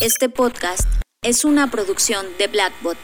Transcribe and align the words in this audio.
Este 0.00 0.28
podcast 0.28 0.88
es 1.22 1.44
una 1.44 1.70
producción 1.70 2.26
de 2.38 2.48
Blackbot. 2.48 2.96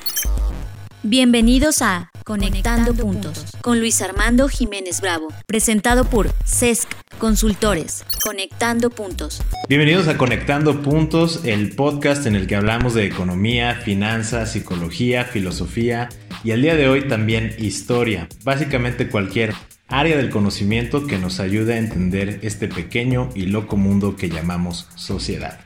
Bienvenidos 1.02 1.82
a 1.82 2.10
Conectando, 2.24 2.94
puntos, 2.94 3.46
con 3.62 3.78
Luis 3.78 4.02
Armando 4.02 4.48
Jiménez 4.48 5.00
Bravo, 5.00 5.28
presentado 5.46 6.04
por 6.04 6.30
CESC 6.44 6.88
Consultores. 7.18 8.04
Conectando 8.24 8.90
Puntos. 8.90 9.40
Bienvenidos 9.68 10.08
a 10.08 10.18
Conectando 10.18 10.82
Puntos, 10.82 11.40
el 11.44 11.74
podcast 11.74 12.26
en 12.26 12.34
el 12.34 12.46
que 12.46 12.56
hablamos 12.56 12.94
de 12.94 13.06
economía, 13.06 13.76
finanzas, 13.76 14.52
psicología, 14.52 15.24
filosofía 15.24 16.08
y 16.42 16.50
el 16.50 16.62
día 16.62 16.74
de 16.74 16.88
hoy 16.88 17.08
también 17.08 17.54
historia. 17.58 18.28
Básicamente 18.42 19.08
cualquier 19.08 19.54
área 19.86 20.16
del 20.16 20.30
conocimiento 20.30 21.06
que 21.06 21.18
nos 21.18 21.40
ayude 21.40 21.74
a 21.74 21.78
entender 21.78 22.40
este 22.42 22.68
pequeño 22.68 23.30
y 23.34 23.46
loco 23.46 23.76
mundo 23.76 24.16
que 24.16 24.28
llamamos 24.28 24.88
sociedad. 24.96 25.60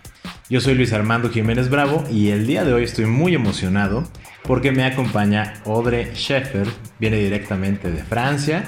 Yo 0.54 0.60
soy 0.60 0.76
Luis 0.76 0.92
Armando 0.92 1.30
Jiménez 1.30 1.68
Bravo 1.68 2.04
y 2.12 2.30
el 2.30 2.46
día 2.46 2.62
de 2.62 2.72
hoy 2.72 2.84
estoy 2.84 3.06
muy 3.06 3.34
emocionado 3.34 4.04
porque 4.44 4.70
me 4.70 4.84
acompaña 4.84 5.54
Audrey 5.66 6.14
Scheffer, 6.14 6.68
viene 7.00 7.16
directamente 7.16 7.90
de 7.90 8.04
Francia. 8.04 8.62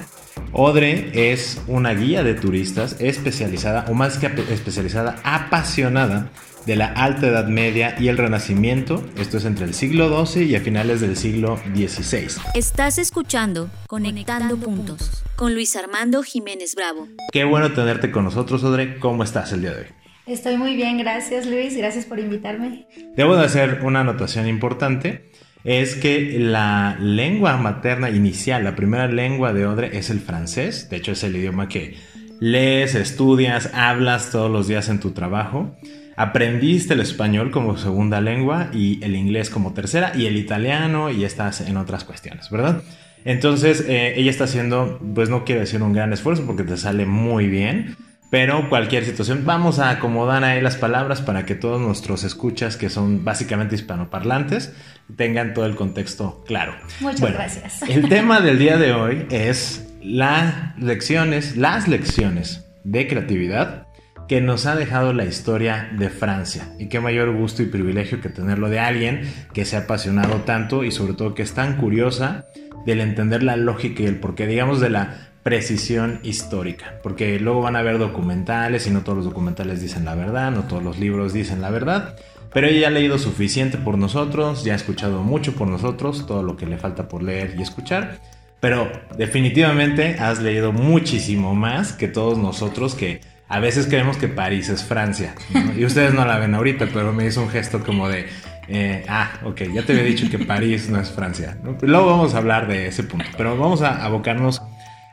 Audrey 0.52 1.12
es 1.14 1.62
una 1.68 1.94
guía 1.94 2.24
de 2.24 2.34
turistas 2.34 2.96
especializada, 2.98 3.84
o 3.88 3.94
más 3.94 4.18
que 4.18 4.26
especializada, 4.26 5.20
apasionada 5.22 6.28
de 6.66 6.74
la 6.74 6.86
Alta 6.86 7.28
Edad 7.28 7.46
Media 7.46 7.94
y 8.00 8.08
el 8.08 8.18
Renacimiento. 8.18 9.08
Esto 9.16 9.36
es 9.36 9.44
entre 9.44 9.66
el 9.66 9.72
siglo 9.72 10.26
XII 10.26 10.42
y 10.42 10.56
a 10.56 10.60
finales 10.60 11.00
del 11.00 11.16
siglo 11.16 11.56
XVI. 11.72 12.26
Estás 12.54 12.98
escuchando 12.98 13.70
Conectando, 13.86 14.56
Puntos 14.56 15.22
con 15.36 15.54
Luis 15.54 15.76
Armando 15.76 16.24
Jiménez 16.24 16.74
Bravo. 16.74 17.06
Qué 17.30 17.44
bueno 17.44 17.72
tenerte 17.72 18.10
con 18.10 18.24
nosotros, 18.24 18.64
Audrey. 18.64 18.98
¿Cómo 18.98 19.22
estás 19.22 19.52
el 19.52 19.60
día 19.60 19.70
de 19.70 19.82
hoy? 19.82 19.95
Estoy 20.26 20.56
muy 20.56 20.74
bien, 20.74 20.98
gracias 20.98 21.46
Luis, 21.46 21.76
gracias 21.76 22.04
por 22.04 22.18
invitarme. 22.18 22.88
Debo 23.14 23.36
de 23.36 23.44
hacer 23.44 23.82
una 23.84 24.00
anotación 24.00 24.48
importante, 24.48 25.30
es 25.62 25.94
que 25.94 26.40
la 26.40 26.96
lengua 27.00 27.56
materna 27.58 28.10
inicial, 28.10 28.64
la 28.64 28.74
primera 28.74 29.06
lengua 29.06 29.52
de 29.52 29.66
Odre 29.66 29.96
es 29.96 30.10
el 30.10 30.18
francés, 30.18 30.90
de 30.90 30.96
hecho 30.96 31.12
es 31.12 31.22
el 31.22 31.36
idioma 31.36 31.68
que 31.68 31.94
lees, 32.40 32.96
estudias, 32.96 33.70
hablas 33.72 34.32
todos 34.32 34.50
los 34.50 34.66
días 34.66 34.88
en 34.88 34.98
tu 34.98 35.12
trabajo. 35.12 35.76
Aprendiste 36.16 36.94
el 36.94 37.00
español 37.00 37.52
como 37.52 37.76
segunda 37.76 38.20
lengua 38.20 38.70
y 38.72 39.04
el 39.04 39.14
inglés 39.14 39.48
como 39.48 39.74
tercera 39.74 40.10
y 40.16 40.26
el 40.26 40.36
italiano 40.38 41.08
y 41.08 41.24
estás 41.24 41.60
en 41.60 41.76
otras 41.76 42.02
cuestiones, 42.02 42.50
¿verdad? 42.50 42.82
Entonces 43.24 43.84
eh, 43.86 44.14
ella 44.16 44.30
está 44.30 44.44
haciendo, 44.44 44.98
pues 45.14 45.28
no 45.28 45.44
quiero 45.44 45.60
decir 45.60 45.82
un 45.82 45.92
gran 45.92 46.12
esfuerzo 46.12 46.44
porque 46.46 46.64
te 46.64 46.76
sale 46.76 47.06
muy 47.06 47.46
bien, 47.46 47.96
pero 48.30 48.68
cualquier 48.68 49.04
situación, 49.04 49.42
vamos 49.44 49.78
a 49.78 49.90
acomodar 49.90 50.42
ahí 50.44 50.60
las 50.60 50.76
palabras 50.76 51.22
para 51.22 51.46
que 51.46 51.54
todos 51.54 51.80
nuestros 51.80 52.24
escuchas, 52.24 52.76
que 52.76 52.90
son 52.90 53.24
básicamente 53.24 53.76
hispanoparlantes, 53.76 54.72
tengan 55.16 55.54
todo 55.54 55.66
el 55.66 55.76
contexto 55.76 56.42
claro. 56.46 56.74
Muchas 57.00 57.32
gracias. 57.32 57.82
El 57.88 58.08
tema 58.08 58.40
del 58.40 58.58
día 58.58 58.78
de 58.78 58.92
hoy 58.92 59.26
es 59.30 59.88
las 60.02 60.76
lecciones, 60.78 61.56
las 61.56 61.88
lecciones 61.88 62.64
de 62.84 63.06
creatividad 63.06 63.86
que 64.28 64.40
nos 64.40 64.66
ha 64.66 64.74
dejado 64.74 65.12
la 65.12 65.24
historia 65.24 65.88
de 65.96 66.10
Francia. 66.10 66.68
Y 66.78 66.88
qué 66.88 66.98
mayor 66.98 67.32
gusto 67.32 67.62
y 67.62 67.66
privilegio 67.66 68.20
que 68.20 68.28
tenerlo 68.28 68.68
de 68.68 68.80
alguien 68.80 69.22
que 69.52 69.64
se 69.64 69.76
ha 69.76 69.80
apasionado 69.80 70.40
tanto 70.40 70.82
y 70.82 70.90
sobre 70.90 71.14
todo 71.14 71.34
que 71.34 71.42
es 71.42 71.54
tan 71.54 71.76
curiosa 71.76 72.46
del 72.86 73.00
entender 73.00 73.42
la 73.42 73.56
lógica 73.56 74.02
y 74.02 74.06
el 74.06 74.16
porqué, 74.16 74.46
digamos, 74.46 74.80
de 74.80 74.90
la 74.90 75.25
precisión 75.46 76.18
histórica, 76.24 76.94
porque 77.04 77.38
luego 77.38 77.60
van 77.60 77.76
a 77.76 77.82
ver 77.82 77.98
documentales 77.98 78.88
y 78.88 78.90
no 78.90 79.02
todos 79.02 79.18
los 79.18 79.26
documentales 79.26 79.80
dicen 79.80 80.04
la 80.04 80.16
verdad, 80.16 80.50
no 80.50 80.64
todos 80.64 80.82
los 80.82 80.98
libros 80.98 81.32
dicen 81.32 81.62
la 81.62 81.70
verdad, 81.70 82.16
pero 82.52 82.66
ella 82.66 82.88
ha 82.88 82.90
leído 82.90 83.16
suficiente 83.16 83.78
por 83.78 83.96
nosotros, 83.96 84.64
ya 84.64 84.72
ha 84.72 84.76
escuchado 84.76 85.22
mucho 85.22 85.52
por 85.52 85.68
nosotros, 85.68 86.26
todo 86.26 86.42
lo 86.42 86.56
que 86.56 86.66
le 86.66 86.78
falta 86.78 87.06
por 87.06 87.22
leer 87.22 87.54
y 87.56 87.62
escuchar, 87.62 88.18
pero 88.58 88.90
definitivamente 89.16 90.16
has 90.18 90.42
leído 90.42 90.72
muchísimo 90.72 91.54
más 91.54 91.92
que 91.92 92.08
todos 92.08 92.38
nosotros 92.38 92.96
que 92.96 93.20
a 93.46 93.60
veces 93.60 93.86
creemos 93.86 94.16
que 94.16 94.26
París 94.26 94.68
es 94.68 94.82
Francia, 94.82 95.36
y 95.78 95.84
ustedes 95.84 96.12
no 96.12 96.24
la 96.24 96.38
ven 96.38 96.56
ahorita, 96.56 96.88
pero 96.92 97.12
me 97.12 97.24
hizo 97.24 97.40
un 97.40 97.50
gesto 97.50 97.84
como 97.84 98.08
de... 98.08 98.26
Eh, 98.66 99.04
ah, 99.08 99.30
ok, 99.44 99.62
ya 99.72 99.84
te 99.84 99.92
había 99.92 100.02
dicho 100.02 100.28
que 100.28 100.40
París 100.40 100.88
no 100.90 101.00
es 101.00 101.08
Francia. 101.12 101.56
Luego 101.82 102.06
vamos 102.06 102.34
a 102.34 102.38
hablar 102.38 102.66
de 102.66 102.88
ese 102.88 103.04
punto, 103.04 103.26
pero 103.36 103.56
vamos 103.56 103.80
a 103.82 104.04
abocarnos 104.04 104.60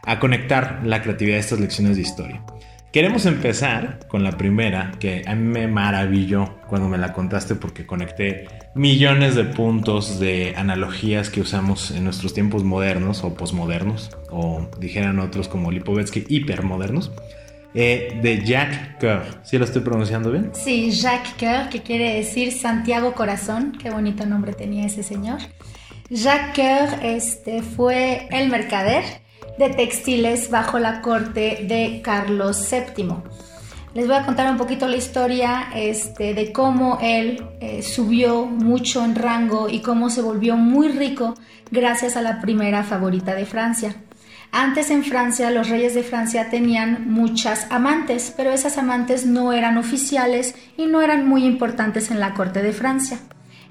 a 0.06 0.20
conectar 0.20 0.82
la 0.84 1.02
creatividad 1.02 1.36
de 1.36 1.42
estas 1.42 1.60
lecciones 1.60 1.96
de 1.96 2.02
historia. 2.02 2.44
Queremos 2.94 3.26
empezar 3.26 4.08
con 4.08 4.24
la 4.24 4.34
primera, 4.34 4.92
que 5.00 5.24
a 5.26 5.34
mí 5.34 5.48
me 5.48 5.68
maravilló 5.68 6.60
cuando 6.68 6.88
me 6.90 7.00
la 7.00 7.12
contaste 7.12 7.56
porque 7.56 7.88
conecté 7.88 8.48
millones 8.76 9.34
de 9.34 9.46
puntos 9.46 10.20
de 10.20 10.54
analogías 10.56 11.32
que 11.32 11.42
usamos 11.42 11.90
en 11.90 12.04
nuestros 12.04 12.36
tiempos 12.36 12.64
modernos 12.64 13.24
o 13.24 13.34
posmodernos, 13.34 14.12
o 14.30 14.70
dijeran 14.80 15.18
otros 15.18 15.48
como 15.48 15.72
Lipovetsky, 15.72 16.26
hipermodernos, 16.30 17.12
eh, 17.74 18.20
de 18.22 18.46
Jacques 18.46 19.00
Coeur. 19.00 19.24
¿Sí 19.42 19.58
lo 19.58 19.66
estoy 19.66 19.82
pronunciando 19.82 20.32
bien? 20.32 20.52
Sí, 20.54 20.92
Jacques 20.92 21.34
Coeur, 21.40 21.70
que 21.70 21.82
quiere 21.82 22.14
decir 22.14 22.52
Santiago 22.52 23.16
Corazón. 23.16 23.76
Qué 23.82 23.90
bonito 23.90 24.28
nombre 24.28 24.54
tenía 24.54 24.86
ese 24.86 25.02
señor. 25.02 25.40
Jacques 26.12 26.54
Coeur 26.54 27.04
este, 27.04 27.64
fue 27.64 28.28
el 28.30 28.52
mercader 28.52 29.23
de 29.58 29.70
textiles 29.70 30.50
bajo 30.50 30.80
la 30.80 31.02
corte 31.02 31.66
de 31.68 32.02
Carlos 32.04 32.68
VII. 32.70 33.16
Les 33.94 34.08
voy 34.08 34.16
a 34.16 34.26
contar 34.26 34.50
un 34.52 34.58
poquito 34.58 34.88
la 34.88 34.98
historia 34.98 35.70
este, 35.76 36.34
de 36.34 36.52
cómo 36.52 36.98
él 37.02 37.46
eh, 37.60 37.84
subió 37.84 38.48
mucho 38.48 39.06
en 39.06 39.14
rango 39.16 39.70
y 39.70 39.82
cómo 39.82 40.10
se 40.10 40.24
volvió 40.24 40.58
muy 40.58 40.88
rico 40.88 41.36
gracias 41.70 42.18
a 42.18 42.24
la 42.24 42.42
primera 42.42 42.84
favorita 42.84 43.36
de 43.36 43.46
Francia. 43.46 43.96
Antes 44.52 44.90
en 44.90 45.04
Francia 45.04 45.52
los 45.52 45.70
reyes 45.70 45.94
de 45.94 46.04
Francia 46.04 46.50
tenían 46.50 47.12
muchas 47.12 47.68
amantes, 47.72 48.34
pero 48.36 48.52
esas 48.52 48.78
amantes 48.78 49.26
no 49.26 49.54
eran 49.54 49.78
oficiales 49.78 50.56
y 50.78 50.88
no 50.88 51.02
eran 51.02 51.28
muy 51.28 51.46
importantes 51.46 52.10
en 52.10 52.20
la 52.20 52.34
corte 52.34 52.62
de 52.64 52.74
Francia. 52.74 53.20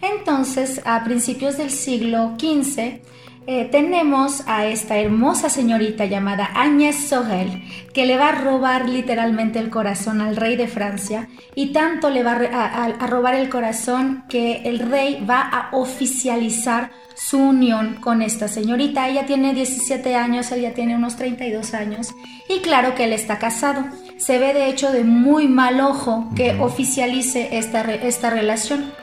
Entonces, 0.02 0.80
a 0.84 1.04
principios 1.04 1.56
del 1.56 1.70
siglo 1.70 2.34
XV, 2.36 3.00
eh, 3.46 3.64
tenemos 3.64 4.46
a 4.46 4.66
esta 4.66 4.98
hermosa 4.98 5.48
señorita 5.48 6.04
llamada 6.04 6.50
Agnès 6.54 7.08
Sorel, 7.08 7.62
que 7.92 8.06
le 8.06 8.16
va 8.16 8.28
a 8.28 8.40
robar 8.40 8.88
literalmente 8.88 9.58
el 9.58 9.68
corazón 9.68 10.20
al 10.20 10.36
rey 10.36 10.54
de 10.54 10.68
Francia 10.68 11.28
y 11.56 11.72
tanto 11.72 12.08
le 12.08 12.22
va 12.22 12.32
a, 12.32 13.06
robar 13.08 13.34
el 13.34 13.48
corazón 13.48 14.24
que 14.28 14.62
el 14.64 14.78
rey 14.78 15.24
va 15.28 15.40
a 15.40 15.70
oficializar 15.72 16.92
su 17.14 17.38
unión 17.38 17.96
con 18.00 18.22
esta 18.22 18.46
señorita. 18.46 19.08
Ella 19.08 19.26
tiene 19.26 19.54
17 19.54 20.14
años, 20.14 20.52
ella 20.52 20.72
tiene 20.72 20.94
unos 20.94 21.16
32 21.16 21.74
años 21.74 22.14
y 22.48 22.60
claro 22.60 22.94
que 22.94 23.04
él 23.04 23.12
está 23.12 23.38
casado. 23.38 23.84
Se 24.18 24.38
ve 24.38 24.54
de 24.54 24.68
hecho 24.68 24.92
de 24.92 25.02
muy 25.02 25.48
mal 25.48 25.80
ojo 25.80 26.30
que 26.36 26.60
oficialice 26.60 27.58
esta, 27.58 27.82
esta 27.82 28.30
relación. 28.30 29.01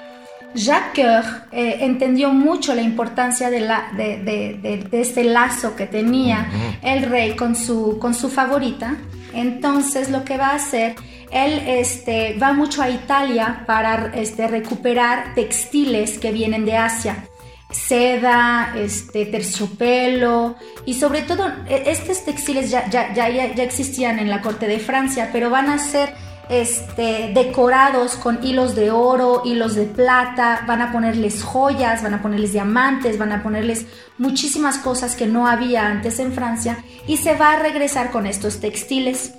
Jacques 0.56 0.96
Coeur 0.96 1.24
eh, 1.52 1.78
entendió 1.82 2.32
mucho 2.32 2.74
la 2.74 2.82
importancia 2.82 3.50
de, 3.50 3.60
la, 3.62 3.92
de, 3.96 4.88
este 4.92 5.24
lazo 5.24 5.76
que 5.76 5.86
tenía 5.86 6.50
el 6.82 7.04
rey 7.04 7.36
con 7.36 7.56
su, 7.56 7.98
con 8.00 8.14
su 8.14 8.30
favorita. 8.30 8.98
Entonces 9.34 10.10
lo 10.10 10.24
que 10.24 10.38
va 10.38 10.50
a 10.50 10.56
hacer, 10.56 10.96
él 11.32 11.62
este, 11.68 12.38
va 12.42 12.54
mucho 12.54 12.82
a 12.82 12.90
Italia 12.90 13.64
para 13.68 14.12
este, 14.16 14.48
recuperar 14.48 15.36
textiles 15.36 16.18
que 16.18 16.32
vienen 16.32 16.66
de 16.66 16.78
Asia. 16.78 17.26
Seda, 17.72 18.74
este, 18.76 19.28
terciopelo 19.28 20.56
y 20.88 20.96
sobre 20.96 21.22
todo 21.22 21.48
e, 21.68 21.84
estos 21.92 22.26
textiles 22.26 22.72
ya, 22.72 22.90
ya, 22.90 23.14
ya, 23.14 23.30
ya 23.30 23.64
existían 23.64 24.18
en 24.18 24.28
la 24.28 24.42
corte 24.42 24.68
de 24.68 24.80
Francia, 24.80 25.30
pero 25.32 25.52
van 25.52 25.70
a 25.70 25.78
ser 25.78 26.16
este, 26.50 27.32
decorados 27.34 28.16
con 28.16 28.44
hilos 28.44 28.76
de 28.76 28.92
oro, 28.92 29.44
hilos 29.46 29.76
de 29.76 29.86
plata, 29.86 30.64
van 30.68 30.82
a 30.82 30.92
ponerles 30.92 31.44
joyas, 31.44 32.02
van 32.02 32.16
a 32.16 32.22
ponerles 32.22 32.54
diamantes, 32.54 33.18
van 33.18 33.32
a 33.32 33.44
ponerles 33.44 33.86
muchísimas 34.18 34.80
cosas 34.80 35.16
que 35.16 35.28
no 35.28 35.48
había 35.48 35.88
antes 35.88 36.20
en 36.20 36.34
Francia 36.34 36.84
y 37.08 37.18
se 37.18 37.36
va 37.36 37.54
a 37.54 37.60
regresar 37.60 38.12
con 38.12 38.26
estos 38.26 38.60
textiles. 38.60 39.34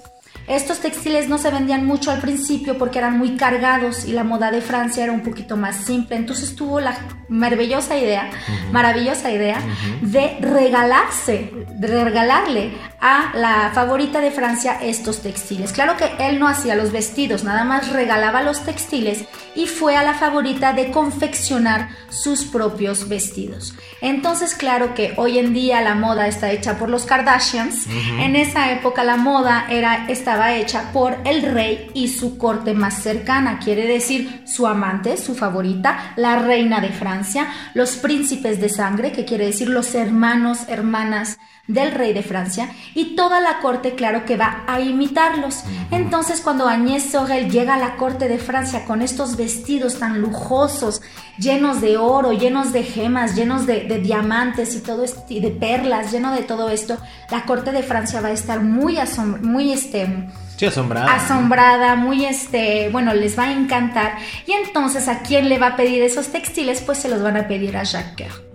Estos 0.51 0.81
textiles 0.81 1.29
no 1.29 1.39
se 1.39 1.53
vendían 1.53 1.87
mucho 1.87 2.11
al 2.11 2.21
principio 2.21 2.77
porque 2.77 2.99
eran 2.99 3.17
muy 3.17 3.37
cargados 3.37 4.05
y 4.05 4.13
la 4.13 4.25
moda 4.25 4.51
de 4.51 4.61
Francia 4.61 5.05
era 5.05 5.13
un 5.13 5.21
poquito 5.21 5.57
más 5.57 5.77
simple. 5.77 6.17
Entonces 6.17 6.57
tuvo 6.57 6.81
la 6.81 6.99
maravillosa 7.29 7.97
idea, 7.97 8.29
maravillosa 8.73 9.31
idea 9.31 9.63
de 10.01 10.39
regalarse, 10.41 11.53
de 11.79 11.87
regalarle 11.87 12.73
a 13.01 13.31
la 13.35 13.71
favorita 13.73 14.21
de 14.21 14.33
Francia 14.33 14.79
estos 14.83 15.23
textiles. 15.23 15.73
Claro 15.73 15.97
que 15.97 16.11
él 16.19 16.41
no 16.41 16.49
hacía 16.49 16.75
los 16.75 16.91
vestidos, 16.91 17.45
nada 17.45 17.63
más 17.63 17.93
regalaba 17.93 18.43
los 18.43 18.65
textiles 18.65 19.27
y 19.55 19.67
fue 19.67 19.97
a 19.97 20.03
la 20.03 20.15
favorita 20.15 20.73
de 20.73 20.91
confeccionar 20.91 21.91
sus 22.09 22.45
propios 22.45 23.09
vestidos. 23.09 23.75
Entonces, 24.01 24.55
claro 24.55 24.95
que 24.95 25.15
hoy 25.17 25.39
en 25.39 25.55
día 25.55 25.81
la 25.81 25.95
moda 25.95 26.27
está 26.27 26.51
hecha 26.51 26.77
por 26.77 26.89
los 26.89 27.07
Kardashians. 27.07 27.87
En 28.19 28.35
esa 28.35 28.73
época 28.73 29.05
la 29.05 29.17
moda 29.17 29.67
era 29.71 30.07
estaba 30.09 30.40
estaba 30.41 30.57
hecha 30.57 30.91
por 30.95 31.19
el 31.27 31.43
rey 31.43 31.91
y 31.93 32.09
su 32.09 32.39
corte 32.39 32.73
más 32.73 33.03
cercana, 33.03 33.59
quiere 33.59 33.87
decir 33.87 34.43
su 34.47 34.67
amante, 34.67 35.19
su 35.19 35.35
favorita, 35.35 36.15
la 36.17 36.39
reina 36.39 36.81
de 36.81 36.89
Francia, 36.89 37.49
los 37.75 37.97
príncipes 37.97 38.59
de 38.59 38.71
sangre, 38.71 39.13
que 39.13 39.27
quiere 39.27 39.45
decir 39.45 39.69
los 39.69 39.95
hermanos, 39.95 40.61
hermanas 40.69 41.39
del 41.73 41.93
rey 41.93 42.13
de 42.13 42.23
Francia 42.23 42.71
y 42.95 43.15
toda 43.17 43.41
la 43.41 43.59
corte, 43.61 43.95
claro 43.95 44.25
que 44.25 44.37
va 44.37 44.65
a 44.67 44.81
imitarlos. 44.81 45.63
Entonces, 45.91 46.41
cuando 46.41 46.69
Agnès 46.69 47.11
Sorel 47.11 47.51
llega 47.51 47.75
a 47.75 47.79
la 47.79 47.97
corte 47.97 48.29
de 48.29 48.39
Francia 48.39 48.85
con 48.85 49.03
estos 49.03 49.37
vestidos 49.37 49.99
tan 49.99 50.21
lujosos, 50.21 51.01
llenos 51.39 51.81
de 51.81 51.97
oro, 51.97 52.33
llenos 52.33 52.73
de 52.73 52.83
gemas, 52.83 53.37
llenos 53.37 53.67
de, 53.67 54.01
diamantes 54.01 54.75
y 54.75 54.81
todo 54.81 55.05
esto, 55.05 55.25
y 55.29 55.41
de 55.41 55.51
perlas, 55.51 56.13
lleno 56.13 56.33
de 56.33 56.43
todo 56.43 56.71
esto, 56.71 56.99
la 57.31 57.45
corte 57.45 57.73
de 57.73 57.83
Francia 57.83 58.21
va 58.21 58.29
a 58.29 58.33
estar 58.33 58.61
muy, 58.63 58.99
muy 59.43 59.73
este, 59.73 60.29
asombrada. 60.67 61.15
Asombrada, 61.15 61.97
muy 61.97 62.25
este, 62.25 62.89
bueno, 62.91 63.15
les 63.15 63.39
va 63.39 63.45
a 63.45 63.53
encantar. 63.53 64.19
Y 64.47 64.53
entonces, 64.53 65.09
¿a 65.09 65.21
quién 65.21 65.49
le 65.49 65.59
va 65.59 65.69
a 65.69 65.77
pedir 65.77 66.03
esos 66.03 66.29
textiles? 66.29 66.81
Pues 66.81 66.99
se 66.99 67.09
los 67.09 67.23
van 67.23 67.37
a 67.37 67.49
pedir 67.49 67.77
a 67.77 67.85
Jacques 67.85 68.29
Coeur. 68.29 68.51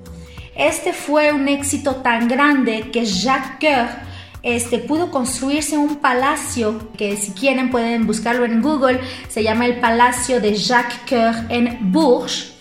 Este 0.55 0.93
fue 0.93 1.33
un 1.33 1.47
éxito 1.47 1.97
tan 1.97 2.27
grande 2.27 2.89
que 2.91 3.05
Jacques 3.05 3.59
Coeur 3.59 3.89
este, 4.45 4.77
pudo 4.77 5.09
construirse 5.09 5.77
un 5.77 5.95
palacio 5.95 6.91
que 6.97 7.17
si 7.17 7.31
quieren 7.31 7.71
pueden 7.71 8.05
buscarlo 8.05 8.45
en 8.45 8.61
Google, 8.61 9.01
se 9.27 9.41
llama 9.41 9.65
el 9.65 9.79
Palacio 9.79 10.39
de 10.39 10.53
Jacques 10.53 10.99
Coeur 11.09 11.35
en 11.49 11.91
Bourges. 11.91 12.54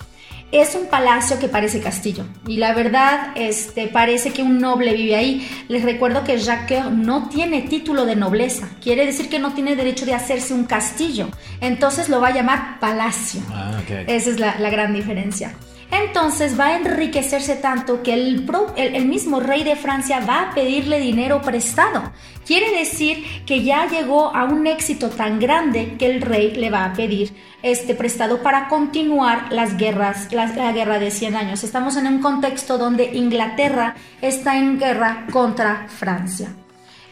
Es 0.55 0.77
un 0.77 0.87
palacio 0.87 1.41
que 1.41 1.49
parece 1.49 1.81
castillo. 1.81 2.25
Y 2.47 2.59
la 2.59 2.75
verdad 2.75 3.33
este, 3.35 3.89
parece 3.89 4.31
que 4.31 4.45
un 4.45 4.61
noble 4.61 4.95
vive 4.95 5.17
ahí. 5.17 5.49
Les 5.67 5.83
recuerdo 5.83 6.23
que 6.23 6.39
Jacques 6.39 6.93
no 6.93 7.29
tiene 7.29 7.63
título 7.63 8.05
de 8.05 8.15
nobleza, 8.15 8.69
quiere 8.81 9.05
decir 9.05 9.29
que 9.29 9.41
no 9.41 9.53
tiene 9.53 9.75
derecho 9.75 10.07
de 10.07 10.15
hacerse 10.15 10.55
un 10.55 10.65
castillo, 10.65 11.29
entonces 11.61 12.09
lo 12.09 12.21
va 12.21 12.29
a 12.29 12.35
llamar 12.35 12.79
palacio. 12.79 13.41
Ah, 13.51 13.81
Esa 14.07 14.31
es 14.31 14.39
la 14.39 14.71
gran 14.71 14.95
diferencia 14.95 15.55
entonces 15.91 16.59
va 16.59 16.67
a 16.67 16.77
enriquecerse 16.77 17.57
tanto 17.57 18.03
que 18.03 18.15
el, 18.15 19.07
mismo 19.07 19.41
rey 19.41 19.65
de 19.65 19.77
Francia 19.77 20.21
va 20.21 20.43
a 20.43 20.55
pedirle 20.55 21.01
dinero 21.01 21.43
prestado. 21.43 22.13
Quiere 22.47 22.77
decir 22.77 23.25
que 23.47 23.63
ya 23.63 23.87
llegó 23.89 24.35
a 24.35 24.45
un 24.45 24.67
éxito 24.67 25.09
tan 25.09 25.39
grande 25.41 25.97
que 25.99 26.07
el 26.07 26.21
rey 26.21 26.55
le 26.55 26.71
va 26.71 26.85
a 26.85 26.93
pedir 26.93 27.33
este 27.63 27.95
prestado 27.95 28.43
para 28.43 28.69
continuar 28.69 29.53
las 29.53 29.77
guerras, 29.77 30.33
la, 30.33 30.47
la 30.47 30.73
guerra 30.73 30.99
de 30.99 31.11
100 31.11 31.37
años. 31.37 31.65
Estamos 31.65 31.97
en 31.97 32.07
un 32.07 32.21
contexto 32.21 32.77
donde 32.77 33.15
Inglaterra 33.15 33.95
está 34.21 34.59
en 34.59 34.79
guerra 34.79 35.27
contra 35.31 35.87
Francia. 35.89 36.55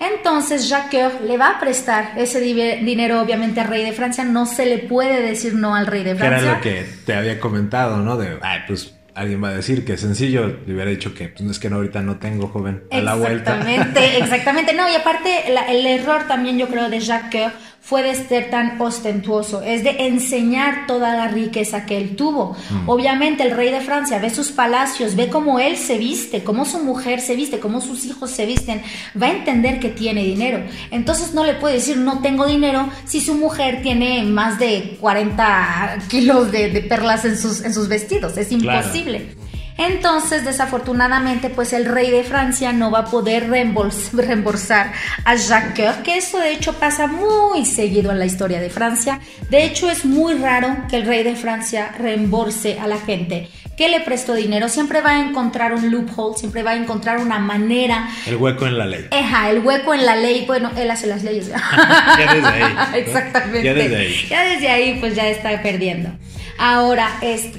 Entonces 0.03 0.69
Jacques 0.69 1.21
le 1.25 1.37
va 1.37 1.51
a 1.51 1.61
prestar 1.61 2.13
ese 2.17 2.41
dinero 2.41 3.21
obviamente 3.21 3.61
al 3.61 3.69
rey 3.69 3.85
de 3.85 3.93
Francia, 3.93 4.25
no 4.25 4.47
se 4.47 4.67
le 4.67 4.79
puede 4.79 5.23
decir 5.23 5.55
no 5.55 5.75
al 5.75 5.87
rey 5.87 6.03
de 6.03 6.17
Francia. 6.17 6.43
era 6.43 6.57
lo 6.57 6.61
que 6.61 6.85
te 7.07 7.15
había 7.15 7.39
comentado, 7.39 7.99
¿no? 7.99 8.17
De, 8.17 8.39
ay, 8.43 8.61
pues 8.67 8.95
alguien 9.15 9.43
va 9.43 9.49
a 9.49 9.55
decir 9.55 9.85
que 9.85 9.93
es 9.93 10.01
sencillo, 10.01 10.59
le 10.67 10.75
hubiera 10.75 10.91
dicho 10.91 11.15
que 11.15 11.29
pues, 11.29 11.49
es 11.49 11.59
que 11.59 11.71
no, 11.71 11.77
ahorita 11.77 12.01
no 12.03 12.17
tengo 12.17 12.49
joven 12.49 12.85
a 12.91 13.01
la 13.01 13.15
vuelta. 13.15 13.59
Exactamente, 13.59 14.19
exactamente. 14.19 14.75
No, 14.75 14.89
y 14.91 14.95
aparte 14.95 15.45
el 15.69 15.87
error 15.87 16.27
también 16.27 16.59
yo 16.59 16.69
creo 16.69 16.89
de 16.89 17.01
Jacques 17.01 17.53
fue 17.85 18.05
de 18.05 18.15
ser 18.15 18.49
tan 18.49 18.81
ostentuoso, 18.81 19.61
es 19.61 19.83
de 19.83 20.07
enseñar 20.07 20.87
toda 20.87 21.17
la 21.17 21.27
riqueza 21.27 21.85
que 21.85 21.97
él 21.97 22.15
tuvo. 22.15 22.57
Mm. 22.71 22.89
Obviamente 22.89 23.43
el 23.43 23.51
rey 23.51 23.73
de 23.73 23.81
Francia 23.81 24.21
ve 24.21 24.31
sus 24.31 24.53
palacios, 24.53 25.17
ve 25.17 25.29
cómo 25.29 25.59
él 25.59 25.77
se 25.77 25.99
viste, 25.99 26.45
cómo 26.45 26.65
su 26.65 26.79
mujer 26.79 27.21
se 27.21 27.35
viste, 27.35 27.59
cómo 27.59 27.81
sus 27.81 28.05
hijos 28.05 28.31
se 28.31 28.47
visten, 28.47 28.83
va 29.21 29.27
a 29.27 29.33
entender 29.33 29.81
que 29.81 29.89
tiene 29.89 30.23
dinero. 30.23 30.63
Entonces 30.93 31.35
no 31.35 31.45
le 31.45 31.55
puede 31.55 31.75
decir 31.75 31.97
no 31.97 32.21
tengo 32.21 32.47
dinero 32.47 32.89
si 33.05 33.21
su 33.21 33.35
mujer 33.35 33.83
tiene 33.83 34.23
más 34.23 34.61
de 34.61 34.97
40 35.01 35.99
kilos 36.09 36.53
de, 36.53 36.87
perlas 36.89 37.25
en 37.25 37.37
sus, 37.37 37.63
en 37.63 37.75
sus 37.75 37.89
vestidos, 37.89 38.37
es 38.37 38.53
imposible. 38.53 39.35
Entonces, 39.79 40.45
desafortunadamente, 40.45 41.51
pues 41.51 41.73
el 41.73 41.87
rey 41.87 42.11
de 42.11 42.25
Francia 42.25 42.73
no 42.73 42.91
va 42.91 43.01
a 43.01 43.05
poder 43.07 43.49
reembolsar 44.13 44.93
a 45.25 45.35
Jacques 45.35 45.77
Coeur, 45.77 46.03
que 46.03 46.17
eso 46.17 46.39
de 46.39 46.53
hecho 46.53 46.75
pasa 46.75 47.07
muy 47.07 47.65
seguido 47.65 48.11
en 48.11 48.19
la 48.19 48.27
historia 48.27 48.61
de 48.61 48.71
Francia. 48.71 49.21
De 49.51 49.65
hecho, 49.65 49.91
es 49.91 50.05
muy 50.05 50.35
raro 50.35 50.77
que 50.89 50.97
el 50.97 51.07
rey 51.07 51.23
de 51.23 51.37
Francia 51.37 51.95
reembolse 51.99 52.79
a 52.79 52.87
la 52.87 52.99
gente 52.99 53.49
que 53.77 53.89
le 53.89 54.01
prestó 54.01 54.35
dinero. 54.35 54.69
Siempre 54.69 55.01
va 55.01 55.13
a 55.13 55.21
encontrar 55.21 55.73
un 55.73 55.91
loophole, 55.91 56.37
siempre 56.37 56.63
va 56.63 56.73
a 56.73 56.77
encontrar 56.77 57.19
una 57.19 57.39
manera. 57.39 58.09
El 58.27 58.37
hueco 58.37 58.67
en 58.67 58.79
la 58.79 58.87
ley. 58.87 59.07
Ajá, 59.11 59.51
el 59.51 59.61
hueco 59.61 59.95
en 59.95 60.07
la 60.07 60.17
ley. 60.17 60.45
Bueno, 60.47 60.71
él 60.77 60.91
hace 60.91 61.07
las 61.07 61.23
leyes. 61.23 61.49
ya 62.19 62.35
desde 62.35 62.49
ahí. 62.49 62.75
Exactamente. 62.95 63.63
Ya 63.65 63.75
desde 63.75 63.97
ahí. 63.97 64.27
Ya 64.29 64.45
desde 64.45 64.69
ahí, 64.69 64.97
pues 65.01 65.15
ya 65.15 65.29
está 65.29 65.63
perdiendo. 65.63 66.11
Ahora, 66.59 67.09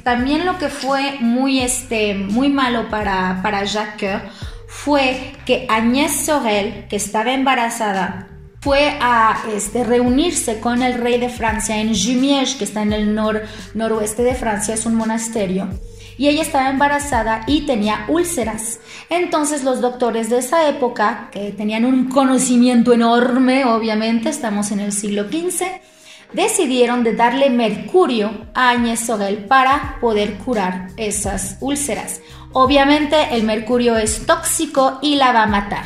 también 0.04 0.45
lo 0.45 0.57
que 0.57 0.69
fue 0.69 1.18
muy, 1.19 1.60
este, 1.60 2.13
muy 2.13 2.50
malo 2.50 2.90
para, 2.90 3.40
para 3.42 3.63
Jacques 3.63 4.00
Coeur 4.00 4.22
fue 4.68 5.34
que 5.45 5.66
Agnès 5.69 6.25
Sorel, 6.25 6.88
que 6.90 6.95
estaba 6.95 7.31
embarazada, 7.34 8.28
fue 8.60 8.98
a 9.01 9.44
este, 9.54 9.84
reunirse 9.84 10.60
con 10.60 10.81
el 10.81 10.95
rey 10.95 11.19
de 11.19 11.30
Francia 11.30 11.78
en 11.78 11.94
Jumièges, 11.94 12.56
que 12.56 12.63
está 12.63 12.81
en 12.81 12.94
el 12.94 13.13
nor, 13.13 13.44
noroeste 13.74 14.24
de 14.24 14.36
Francia, 14.36 14.74
es 14.74 14.86
un 14.86 14.95
monasterio. 14.95 15.68
Y 16.18 16.28
ella 16.28 16.42
estaba 16.42 16.69
embarazada 16.69 17.44
y 17.45 17.66
tenía 17.66 18.06
úlceras. 18.07 18.80
Entonces 19.10 19.63
los 19.63 19.81
doctores 19.81 20.30
de 20.30 20.38
esa 20.38 20.69
época, 20.69 21.30
que 21.31 21.51
tenían 21.51 21.86
un 21.86 22.10
conocimiento 22.10 22.94
enorme, 22.94 23.66
obviamente, 23.66 24.30
estamos 24.30 24.72
en 24.72 24.80
el 24.80 24.92
siglo 24.92 25.24
XV, 25.24 25.66
decidieron 26.33 27.03
de 27.03 27.15
darle 27.15 27.50
mercurio 27.50 28.31
a 28.53 28.75
Sorel 28.97 29.45
para 29.45 29.97
poder 30.01 30.38
curar 30.38 30.89
esas 30.97 31.57
úlceras. 31.59 32.21
Obviamente 32.51 33.15
el 33.31 33.44
mercurio 33.44 33.97
es 33.97 34.25
tóxico 34.25 35.00
y 35.01 35.15
la 35.15 35.31
va 35.31 35.44
a 35.44 35.47
matar. 35.47 35.85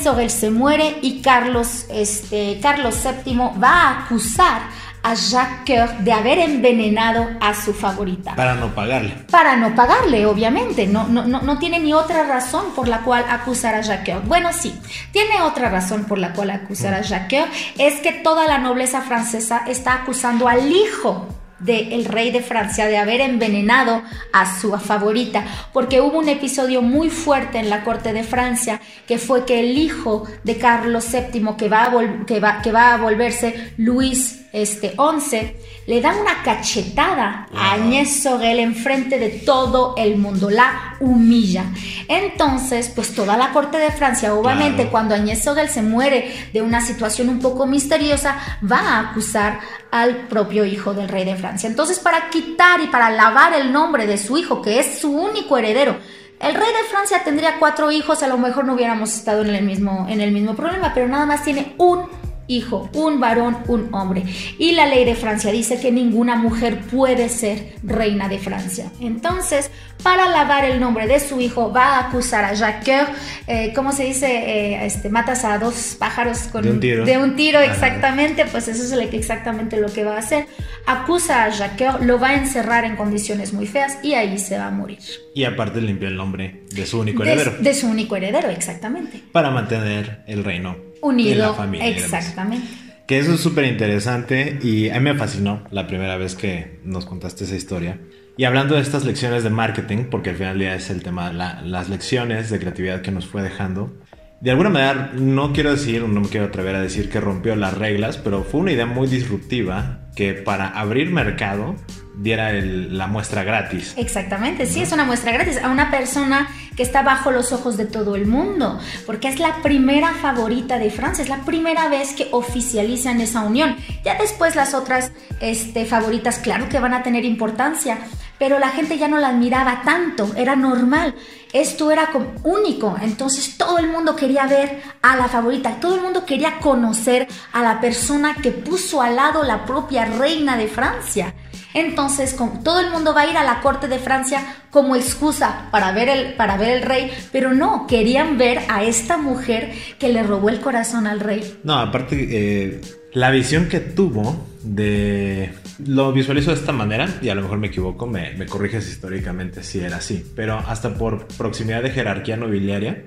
Sorel 0.00 0.30
se 0.30 0.50
muere 0.50 0.98
y 1.02 1.22
Carlos, 1.22 1.86
este, 1.90 2.58
Carlos 2.62 2.96
VII 3.24 3.36
va 3.62 3.82
a 3.82 4.04
acusar 4.04 4.62
a 5.06 5.14
Jacques 5.14 5.64
Coeur 5.64 5.98
de 5.98 6.12
haber 6.12 6.40
envenenado 6.40 7.28
a 7.40 7.54
su 7.54 7.72
favorita. 7.72 8.34
Para 8.34 8.56
no 8.56 8.74
pagarle. 8.74 9.14
Para 9.30 9.56
no 9.56 9.72
pagarle, 9.72 10.26
obviamente. 10.26 10.88
No, 10.88 11.06
no, 11.06 11.24
no, 11.24 11.42
no 11.42 11.58
tiene 11.60 11.78
ni 11.78 11.92
otra 11.92 12.24
razón 12.24 12.72
por 12.74 12.88
la 12.88 13.02
cual 13.02 13.24
acusar 13.30 13.76
a 13.76 13.82
Jacques 13.82 14.16
Coeur. 14.16 14.26
Bueno, 14.26 14.52
sí, 14.52 14.76
tiene 15.12 15.42
otra 15.42 15.70
razón 15.70 16.06
por 16.06 16.18
la 16.18 16.32
cual 16.32 16.50
acusar 16.50 16.92
a 16.92 17.00
mm. 17.00 17.04
Jacques 17.04 17.40
Coeur. 17.40 17.48
Es 17.78 18.00
que 18.00 18.12
toda 18.12 18.48
la 18.48 18.58
nobleza 18.58 19.00
francesa 19.00 19.62
está 19.68 19.94
acusando 19.94 20.48
al 20.48 20.72
hijo 20.72 21.28
del 21.58 22.04
rey 22.04 22.30
de 22.30 22.42
Francia 22.42 22.86
de 22.86 22.98
haber 22.98 23.20
envenenado 23.20 24.02
a 24.32 24.58
su 24.58 24.76
favorita, 24.78 25.44
porque 25.72 26.00
hubo 26.00 26.18
un 26.18 26.28
episodio 26.28 26.82
muy 26.82 27.10
fuerte 27.10 27.58
en 27.58 27.70
la 27.70 27.82
corte 27.82 28.12
de 28.12 28.22
Francia, 28.22 28.80
que 29.06 29.18
fue 29.18 29.44
que 29.44 29.60
el 29.60 29.78
hijo 29.78 30.26
de 30.44 30.58
Carlos 30.58 31.06
VII, 31.10 31.56
que 31.56 31.68
va 31.68 31.84
a, 31.84 32.26
que 32.26 32.40
va, 32.40 32.62
que 32.62 32.72
va 32.72 32.94
a 32.94 32.98
volverse 32.98 33.72
Luis 33.76 34.46
este, 34.52 34.94
11, 34.96 35.56
le 35.86 36.00
da 36.00 36.14
una 36.16 36.42
cachetada 36.42 37.46
a 37.54 37.72
Agnès 37.72 38.22
Sorel 38.22 38.58
enfrente 38.58 39.18
de 39.18 39.28
todo 39.28 39.94
el 39.96 40.16
mundo, 40.16 40.50
la 40.50 40.96
humilla. 41.00 41.66
Entonces, 42.08 42.90
pues 42.94 43.14
toda 43.14 43.36
la 43.36 43.52
corte 43.52 43.78
de 43.78 43.90
Francia, 43.92 44.34
obviamente, 44.34 44.88
cuando 44.88 45.14
Agnès 45.14 45.44
Sorel 45.44 45.68
se 45.68 45.82
muere 45.82 46.50
de 46.52 46.62
una 46.62 46.80
situación 46.80 47.28
un 47.28 47.38
poco 47.38 47.66
misteriosa, 47.66 48.36
va 48.70 48.78
a 48.78 49.10
acusar 49.10 49.60
al 49.90 50.26
propio 50.28 50.64
hijo 50.64 50.92
del 50.92 51.08
rey 51.08 51.24
de 51.24 51.36
Francia. 51.36 51.68
Entonces, 51.68 51.98
para 52.00 52.30
quitar 52.30 52.80
y 52.80 52.88
para 52.88 53.10
lavar 53.10 53.54
el 53.54 53.72
nombre 53.72 54.06
de 54.06 54.18
su 54.18 54.36
hijo, 54.36 54.60
que 54.60 54.80
es 54.80 54.98
su 54.98 55.10
único 55.10 55.56
heredero, 55.56 55.96
el 56.40 56.54
rey 56.54 56.68
de 56.68 56.88
Francia 56.90 57.22
tendría 57.24 57.58
cuatro 57.58 57.90
hijos, 57.90 58.22
a 58.22 58.28
lo 58.28 58.36
mejor 58.36 58.66
no 58.66 58.74
hubiéramos 58.74 59.14
estado 59.14 59.42
en 59.42 59.54
el 59.54 59.64
mismo, 59.64 60.06
en 60.08 60.20
el 60.20 60.32
mismo 60.32 60.54
problema, 60.54 60.92
pero 60.92 61.08
nada 61.08 61.24
más 61.24 61.42
tiene 61.44 61.74
un 61.78 62.25
hijo, 62.48 62.88
un 62.92 63.20
varón, 63.20 63.58
un 63.68 63.92
hombre. 63.92 64.24
Y 64.58 64.72
la 64.72 64.86
ley 64.86 65.04
de 65.04 65.14
Francia 65.14 65.52
dice 65.52 65.80
que 65.80 65.90
ninguna 65.90 66.36
mujer 66.36 66.80
puede 66.80 67.28
ser 67.28 67.74
reina 67.82 68.28
de 68.28 68.38
Francia. 68.38 68.90
Entonces, 69.00 69.70
para 70.02 70.28
lavar 70.28 70.64
el 70.64 70.78
nombre 70.78 71.06
de 71.06 71.18
su 71.20 71.40
hijo, 71.40 71.72
va 71.72 71.96
a 71.96 72.08
acusar 72.08 72.44
a 72.44 72.54
Jacques, 72.54 73.08
eh, 73.46 73.72
¿cómo 73.74 73.92
se 73.92 74.04
dice? 74.04 74.26
Eh, 74.26 74.86
este, 74.86 75.08
matas 75.08 75.44
a 75.44 75.58
dos 75.58 75.96
pájaros 75.98 76.38
con 76.52 76.62
de 76.62 76.70
un 76.70 76.80
tiro. 76.80 77.04
De 77.04 77.18
un 77.18 77.36
tiro, 77.36 77.60
exactamente, 77.60 78.44
pues 78.46 78.68
eso 78.68 78.82
es 78.82 79.14
exactamente 79.14 79.80
lo 79.80 79.88
que 79.92 80.04
va 80.04 80.16
a 80.16 80.18
hacer. 80.18 80.46
Acusa 80.86 81.44
a 81.44 81.50
Jacques, 81.50 82.00
lo 82.02 82.18
va 82.20 82.28
a 82.28 82.34
encerrar 82.34 82.84
en 82.84 82.96
condiciones 82.96 83.52
muy 83.52 83.66
feas 83.66 83.98
y 84.02 84.14
ahí 84.14 84.38
se 84.38 84.58
va 84.58 84.66
a 84.66 84.70
morir. 84.70 84.98
Y 85.34 85.44
aparte 85.44 85.80
limpia 85.80 86.08
el 86.08 86.16
nombre 86.16 86.62
de 86.70 86.86
su 86.86 87.00
único 87.00 87.22
heredero. 87.22 87.54
De, 87.58 87.74
su 87.74 87.88
único 87.88 88.16
heredero, 88.16 88.48
exactamente. 88.48 89.22
Para 89.32 89.50
mantener 89.50 90.22
el 90.26 90.44
reino 90.44 90.85
unido. 91.02 91.48
la 91.48 91.54
familia. 91.54 91.88
Exactamente. 91.88 92.66
Que 93.06 93.18
eso 93.18 93.34
es 93.34 93.40
súper 93.40 93.66
interesante 93.66 94.58
y 94.62 94.90
a 94.90 94.94
mí 94.94 95.00
me 95.00 95.14
fascinó 95.14 95.62
la 95.70 95.86
primera 95.86 96.16
vez 96.16 96.34
que 96.34 96.80
nos 96.84 97.06
contaste 97.06 97.44
esa 97.44 97.54
historia. 97.54 98.00
Y 98.36 98.44
hablando 98.44 98.74
de 98.74 98.82
estas 98.82 99.04
lecciones 99.04 99.44
de 99.44 99.50
marketing, 99.50 100.06
porque 100.10 100.30
al 100.30 100.36
final 100.36 100.58
día 100.58 100.74
es 100.74 100.90
el 100.90 101.02
tema, 101.02 101.32
las 101.32 101.88
lecciones 101.88 102.50
de 102.50 102.58
creatividad 102.58 103.00
que 103.00 103.10
nos 103.10 103.26
fue 103.26 103.42
dejando, 103.42 103.96
de 104.40 104.50
alguna 104.50 104.68
manera, 104.68 105.12
no 105.14 105.54
quiero 105.54 105.70
decir, 105.70 106.02
no 106.02 106.20
me 106.20 106.28
quiero 106.28 106.46
atrever 106.46 106.74
a 106.74 106.80
decir 106.82 107.08
que 107.08 107.20
rompió 107.20 107.56
las 107.56 107.76
reglas, 107.78 108.18
pero 108.18 108.44
fue 108.44 108.60
una 108.60 108.72
idea 108.72 108.84
muy 108.84 109.08
disruptiva 109.08 110.00
que 110.14 110.34
para 110.34 110.68
abrir 110.68 111.10
mercado 111.10 111.74
diera 112.16 112.52
la 112.52 113.06
muestra 113.06 113.44
gratis. 113.44 113.94
Exactamente, 113.96 114.66
sí, 114.66 114.82
es 114.82 114.92
una 114.92 115.04
muestra 115.04 115.32
gratis 115.32 115.58
a 115.62 115.70
una 115.70 115.90
persona 115.90 116.48
que 116.76 116.82
está 116.82 117.02
bajo 117.02 117.30
los 117.30 117.52
ojos 117.52 117.76
de 117.76 117.86
todo 117.86 118.16
el 118.16 118.26
mundo, 118.26 118.78
porque 119.06 119.28
es 119.28 119.38
la 119.38 119.62
primera 119.62 120.12
favorita 120.14 120.78
de 120.78 120.90
Francia, 120.90 121.22
es 121.22 121.30
la 121.30 121.44
primera 121.44 121.88
vez 121.88 122.12
que 122.12 122.28
oficializan 122.32 123.20
esa 123.20 123.42
unión. 123.42 123.76
Ya 124.04 124.16
después 124.18 124.56
las 124.56 124.74
otras 124.74 125.12
este, 125.40 125.86
favoritas, 125.86 126.38
claro 126.38 126.68
que 126.68 126.78
van 126.78 126.94
a 126.94 127.02
tener 127.02 127.24
importancia, 127.24 127.98
pero 128.38 128.58
la 128.58 128.68
gente 128.68 128.98
ya 128.98 129.08
no 129.08 129.18
la 129.18 129.28
admiraba 129.28 129.82
tanto, 129.84 130.30
era 130.36 130.56
normal. 130.56 131.14
Esto 131.52 131.90
era 131.90 132.08
como 132.08 132.34
único, 132.44 132.96
entonces 133.00 133.56
todo 133.56 133.78
el 133.78 133.88
mundo 133.88 134.14
quería 134.14 134.46
ver 134.46 134.82
a 135.00 135.16
la 135.16 135.28
favorita, 135.28 135.80
todo 135.80 135.94
el 135.94 136.02
mundo 136.02 136.26
quería 136.26 136.58
conocer 136.58 137.26
a 137.52 137.62
la 137.62 137.80
persona 137.80 138.34
que 138.34 138.50
puso 138.50 139.00
al 139.00 139.16
lado 139.16 139.42
la 139.42 139.64
propia 139.64 140.04
reina 140.04 140.58
de 140.58 140.68
Francia. 140.68 141.32
Entonces, 141.76 142.34
todo 142.64 142.80
el 142.80 142.90
mundo 142.90 143.12
va 143.12 143.20
a 143.20 143.30
ir 143.30 143.36
a 143.36 143.44
la 143.44 143.60
corte 143.60 143.86
de 143.86 143.98
Francia 143.98 144.56
como 144.70 144.96
excusa 144.96 145.68
para 145.70 145.92
ver 145.92 146.08
el, 146.08 146.32
para 146.32 146.56
ver 146.56 146.70
el 146.70 146.82
rey, 146.82 147.10
pero 147.32 147.52
no, 147.52 147.86
querían 147.86 148.38
ver 148.38 148.60
a 148.68 148.82
esta 148.82 149.18
mujer 149.18 149.72
que 149.98 150.08
le 150.08 150.22
robó 150.22 150.48
el 150.48 150.60
corazón 150.60 151.06
al 151.06 151.20
rey. 151.20 151.58
No, 151.64 151.74
aparte, 151.74 152.28
eh, 152.30 152.80
la 153.12 153.30
visión 153.30 153.68
que 153.68 153.80
tuvo 153.80 154.46
de... 154.62 155.52
Lo 155.86 156.14
visualizo 156.14 156.50
de 156.50 156.56
esta 156.56 156.72
manera 156.72 157.10
y 157.20 157.28
a 157.28 157.34
lo 157.34 157.42
mejor 157.42 157.58
me 157.58 157.66
equivoco, 157.66 158.06
me, 158.06 158.32
me 158.32 158.46
corriges 158.46 158.88
históricamente 158.88 159.62
si 159.62 159.80
era 159.80 159.98
así, 159.98 160.24
pero 160.34 160.58
hasta 160.58 160.94
por 160.94 161.26
proximidad 161.28 161.82
de 161.82 161.90
jerarquía 161.90 162.38
nobiliaria, 162.38 163.04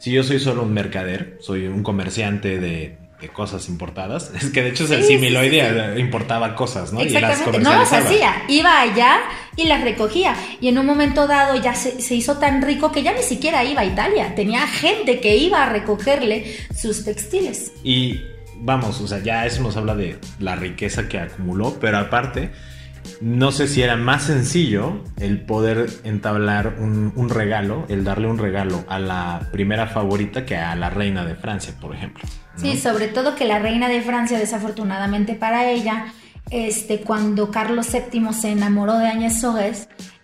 si 0.00 0.10
yo 0.10 0.24
soy 0.24 0.40
solo 0.40 0.64
un 0.64 0.74
mercader, 0.74 1.38
soy 1.40 1.68
un 1.68 1.84
comerciante 1.84 2.58
de 2.58 2.98
de 3.20 3.28
cosas 3.28 3.68
importadas. 3.68 4.30
Es 4.40 4.50
que 4.50 4.62
de 4.62 4.70
hecho 4.70 4.92
el 4.92 5.04
similoide 5.04 5.98
importaba 5.98 6.54
cosas, 6.54 6.92
¿no? 6.92 7.00
Exactamente. 7.00 7.58
no 7.58 7.70
las 7.70 7.92
hacía, 7.92 8.44
iba 8.48 8.80
allá 8.80 9.20
y 9.56 9.64
las 9.64 9.82
recogía. 9.82 10.34
Y 10.60 10.68
en 10.68 10.78
un 10.78 10.86
momento 10.86 11.26
dado 11.26 11.60
ya 11.60 11.74
se, 11.74 12.00
se, 12.00 12.14
hizo 12.14 12.38
tan 12.38 12.62
rico 12.62 12.92
que 12.92 13.02
ya 13.02 13.12
ni 13.12 13.22
siquiera 13.22 13.64
iba 13.64 13.82
a 13.82 13.84
Italia. 13.84 14.34
Tenía 14.34 14.66
gente 14.66 15.20
que 15.20 15.36
iba 15.36 15.62
a 15.62 15.68
recogerle 15.68 16.56
sus 16.74 17.04
textiles. 17.04 17.72
Y 17.84 18.20
vamos, 18.60 19.00
o 19.00 19.06
sea, 19.08 19.18
ya 19.22 19.46
eso 19.46 19.62
nos 19.62 19.76
habla 19.76 19.94
de 19.94 20.18
la 20.38 20.56
riqueza 20.56 21.08
que 21.08 21.18
acumuló, 21.18 21.78
pero 21.80 21.98
aparte 21.98 22.50
no 23.20 23.52
sé 23.52 23.68
si 23.68 23.82
era 23.82 23.96
más 23.96 24.24
sencillo 24.24 25.04
el 25.18 25.42
poder 25.42 25.90
entablar 26.04 26.76
un, 26.78 27.28
regalo, 27.28 27.84
el 27.88 28.04
darle 28.04 28.28
un 28.28 28.38
regalo 28.38 28.84
a 28.88 28.98
la 28.98 29.48
primera 29.52 29.86
favorita 29.86 30.46
que 30.46 30.56
a 30.56 30.74
la 30.74 30.90
reina 30.90 31.24
de 31.24 31.34
Francia, 31.34 31.74
por 31.80 31.94
ejemplo. 31.94 32.24
Sí, 32.56 32.76
sobre 32.76 33.08
todo 33.08 33.34
que 33.34 33.44
la 33.44 33.58
reina 33.58 33.88
de 33.88 34.00
Francia, 34.00 34.38
desafortunadamente 34.38 35.34
para 35.34 35.70
ella, 35.70 36.06
este, 36.50 37.00
cuando 37.00 37.50
Carlos 37.50 37.88
VII 37.92 38.32
se 38.32 38.50
enamoró 38.50 38.98
de 38.98 39.08
Agnès 39.08 39.42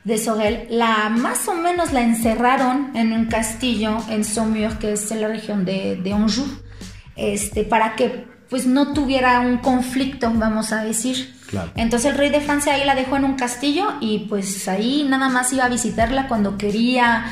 de 0.05 0.19
Sorel, 0.19 0.67
la 0.71 1.09
más 1.09 1.49
o 1.49 1.55
menos 1.55 1.93
la 1.93 2.03
encerraron 2.03 2.97
en 2.97 3.13
un 3.13 3.27
castillo 3.27 3.99
en 4.09 4.25
Saumur, 4.25 4.79
que 4.79 4.93
es 4.93 5.11
en 5.11 5.21
la 5.21 5.29
región 5.29 5.65
de, 5.65 5.97
de 5.97 6.13
Anjou, 6.13 6.47
este, 7.17 7.65
para 7.65 7.97
que 7.97 8.25
pues 8.49 8.67
no 8.67 8.93
tuviera 8.93 9.41
un 9.41 9.59
conflicto, 9.59 10.31
vamos 10.33 10.73
a 10.73 10.85
decir. 10.85 11.36
Entonces 11.77 12.11
el 12.11 12.19
rey 12.19 12.31
de 12.31 12.41
Francia 12.41 12.75
ahí 12.75 12.85
la 12.85 12.95
dejó 12.95 13.17
en 13.17 13.25
un 13.25 13.35
castillo 13.35 13.95
y 14.01 14.21
pues 14.29 14.67
ahí 14.69 15.07
nada 15.09 15.29
más 15.29 15.53
iba 15.53 15.65
a 15.65 15.69
visitarla 15.69 16.29
cuando 16.29 16.59
quería 16.59 17.27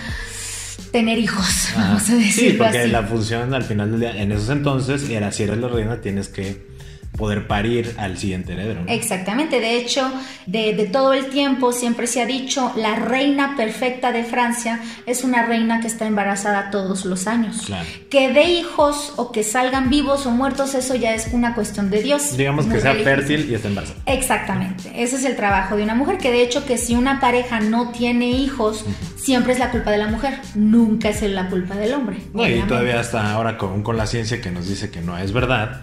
tener 0.92 1.18
hijos, 1.18 1.70
vamos 1.76 2.08
a 2.10 2.14
decir. 2.14 2.52
Sí, 2.52 2.56
porque 2.56 2.86
la 2.86 3.02
función 3.02 3.52
al 3.52 3.64
final 3.64 3.90
del 3.90 4.00
día, 4.00 4.16
en 4.16 4.32
esos 4.32 4.50
entonces, 4.50 5.08
era 5.10 5.32
si 5.32 5.42
eres 5.42 5.58
la 5.58 5.68
reina 5.68 6.00
tienes 6.00 6.28
que 6.28 6.73
poder 7.16 7.46
parir 7.46 7.94
al 7.98 8.18
siguiente 8.18 8.52
heredero. 8.52 8.82
Exactamente, 8.86 9.60
de 9.60 9.76
hecho, 9.76 10.10
de, 10.46 10.88
todo 10.92 11.12
el 11.12 11.26
tiempo 11.26 11.72
siempre 11.72 12.06
se 12.06 12.20
ha 12.20 12.26
dicho, 12.26 12.72
la 12.76 12.96
reina 12.96 13.54
perfecta 13.56 14.12
de 14.12 14.24
Francia 14.24 14.80
es 15.06 15.22
una 15.24 15.46
reina 15.46 15.80
que 15.80 15.86
está 15.86 16.06
embarazada 16.06 16.70
todos 16.70 17.04
los 17.04 17.26
años. 17.26 17.68
Que 18.10 18.32
dé 18.32 18.44
hijos 18.44 19.12
o 19.16 19.30
que 19.30 19.44
salgan 19.44 19.90
vivos 19.90 20.26
o 20.26 20.30
muertos, 20.30 20.74
eso 20.74 20.94
ya 20.96 21.14
es 21.14 21.28
una 21.32 21.54
cuestión 21.54 21.90
de 21.90 22.02
Dios. 22.02 22.36
Digamos 22.36 22.66
que 22.66 22.80
sea 22.80 22.94
fértil 22.94 23.48
y 23.50 23.54
esté 23.54 23.68
embarazada. 23.68 24.00
Exactamente, 24.06 24.90
ese 24.94 25.16
es 25.16 25.24
el 25.24 25.36
trabajo 25.36 25.76
de 25.76 25.84
una 25.84 25.94
mujer, 25.94 26.18
que 26.18 26.32
de 26.32 26.42
hecho 26.42 26.64
que 26.64 26.78
si 26.78 26.96
una 26.96 27.20
pareja 27.20 27.60
no 27.60 27.90
tiene 27.90 28.30
hijos, 28.30 28.84
siempre 29.16 29.52
es 29.52 29.58
la 29.58 29.70
culpa 29.70 29.92
de 29.92 29.98
la 29.98 30.08
mujer, 30.08 30.40
nunca 30.54 31.10
es 31.10 31.22
la 31.22 31.48
culpa 31.48 31.76
del 31.76 31.94
hombre. 31.94 32.18
y 32.34 32.60
todavía 32.62 32.98
hasta 32.98 33.32
ahora 33.32 33.56
con, 33.56 33.82
con 33.82 33.96
la 33.96 34.06
ciencia 34.06 34.40
que 34.40 34.50
nos 34.50 34.68
dice 34.68 34.90
que 34.90 35.00
no 35.00 35.16
es 35.16 35.32
verdad 35.32 35.82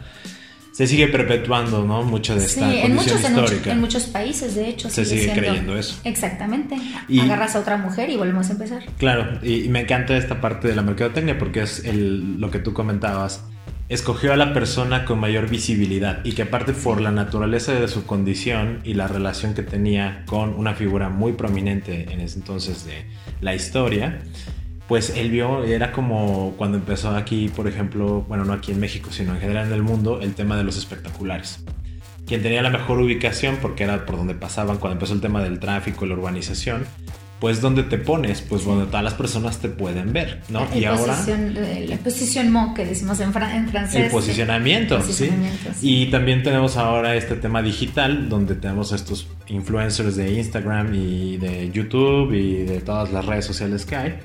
se 0.82 0.88
sigue 0.88 1.10
perpetuando, 1.10 1.86
¿no? 1.86 2.02
Mucho 2.02 2.34
de 2.34 2.44
esta 2.44 2.68
sí, 2.68 2.80
en 2.80 2.96
muchos, 2.96 3.22
histórica. 3.22 3.72
En, 3.72 3.82
muchos 3.82 4.06
países, 4.06 4.56
de 4.56 4.68
hecho. 4.68 4.90
Se 4.90 5.06
sigue, 5.06 5.32
creyendo 5.32 5.78
eso. 5.78 6.00
Exactamente. 6.04 6.76
Agarras 7.22 7.56
a 7.56 7.60
otra 7.60 7.78
mujer 7.78 8.10
y 8.10 8.18
volvemos 8.18 8.50
a 8.50 8.54
empezar. 8.54 8.82
Claro, 8.98 9.38
y, 9.44 9.70
me 9.70 9.82
encanta 9.82 10.18
esta 10.18 10.42
parte 10.42 10.68
de 10.68 10.76
la 10.76 10.82
mercadotecnia 10.82 11.38
porque 11.38 11.62
es 11.62 11.86
el, 11.86 12.42
lo 12.42 12.50
que 12.50 12.58
tú 12.58 12.74
comentabas. 12.74 13.44
Escogió 13.90 14.34
a 14.34 14.38
la 14.38 14.56
persona 14.56 15.06
con 15.06 15.20
mayor 15.20 15.52
visibilidad 15.52 16.22
y 16.24 16.32
que 16.32 16.42
aparte 16.42 16.74
por 16.74 17.00
la 17.00 17.12
naturaleza 17.12 17.74
de 17.74 17.88
su 17.88 18.08
condición 18.08 18.80
y 18.84 18.96
la 18.96 19.08
relación 19.08 19.54
que 19.54 19.62
tenía 19.62 20.24
con 20.26 20.56
una 20.56 20.74
figura 20.74 21.10
muy 21.10 21.34
prominente 21.34 22.12
en 22.12 22.22
ese 22.22 22.40
entonces 22.40 22.86
de 22.86 23.06
la 23.40 23.54
historia, 23.54 24.20
pues 24.92 25.14
él 25.16 25.32
vio, 25.32 25.64
era 25.64 25.94
como 25.94 26.54
cuando 26.58 26.78
empezó 26.78 27.12
aquí, 27.12 27.48
por 27.48 27.66
ejemplo, 27.66 28.26
bueno, 28.28 28.44
no 28.44 28.52
aquí 28.52 28.74
en 28.74 28.82
México, 28.82 29.08
sino 29.10 29.34
en 29.34 29.40
general 29.40 29.68
en 29.68 29.72
el 29.72 29.84
mundo, 29.84 30.20
el 30.22 30.34
tema 30.34 30.58
de 30.58 30.66
los 30.66 30.76
espectaculares. 30.76 31.64
Quien 32.28 32.44
tenía 32.44 32.62
la 32.62 32.72
mejor 32.72 33.00
ubicación, 33.00 33.58
porque 33.62 33.86
era 33.86 34.06
por 34.06 34.18
donde 34.18 34.34
pasaban 34.34 34.80
cuando 34.80 34.96
empezó 34.96 35.14
el 35.14 35.22
tema 35.22 35.42
del 35.42 35.60
tráfico, 35.60 36.06
la 36.06 36.16
urbanización, 36.16 36.86
pues 37.40 37.62
donde 37.62 37.84
te 37.84 38.00
pones, 38.00 38.42
pues 38.42 38.66
donde 38.66 38.86
todas 38.88 39.06
las 39.06 39.14
personas 39.14 39.60
te 39.60 39.70
pueden 39.70 40.12
ver, 40.12 40.42
¿no? 40.50 40.68
y 40.76 40.84
ahora 40.84 41.18
el 41.26 41.98
posicionamiento 42.00 42.74
que 42.74 42.86
decimos 42.86 43.22
en, 43.22 43.32
francés. 43.32 43.96
El 43.96 44.12
posicionamiento, 44.12 45.02
¿sí? 45.04 45.30
Y 45.82 46.08
también 46.08 46.44
tenemos 46.44 46.76
ahora 46.76 47.16
este 47.16 47.38
tema 47.38 47.62
digital 47.62 48.28
donde 48.28 48.56
tenemos 48.56 48.92
estos 48.92 49.30
influencers 49.48 50.18
de 50.18 50.34
Instagram 50.34 50.94
y 50.94 51.38
de 51.38 51.72
YouTube 51.72 52.34
y 52.34 52.64
de 52.64 52.82
todas 52.82 53.14
las 53.14 53.26
redes 53.26 53.46
sociales 53.46 53.86
que 53.86 53.96
hay 53.96 54.20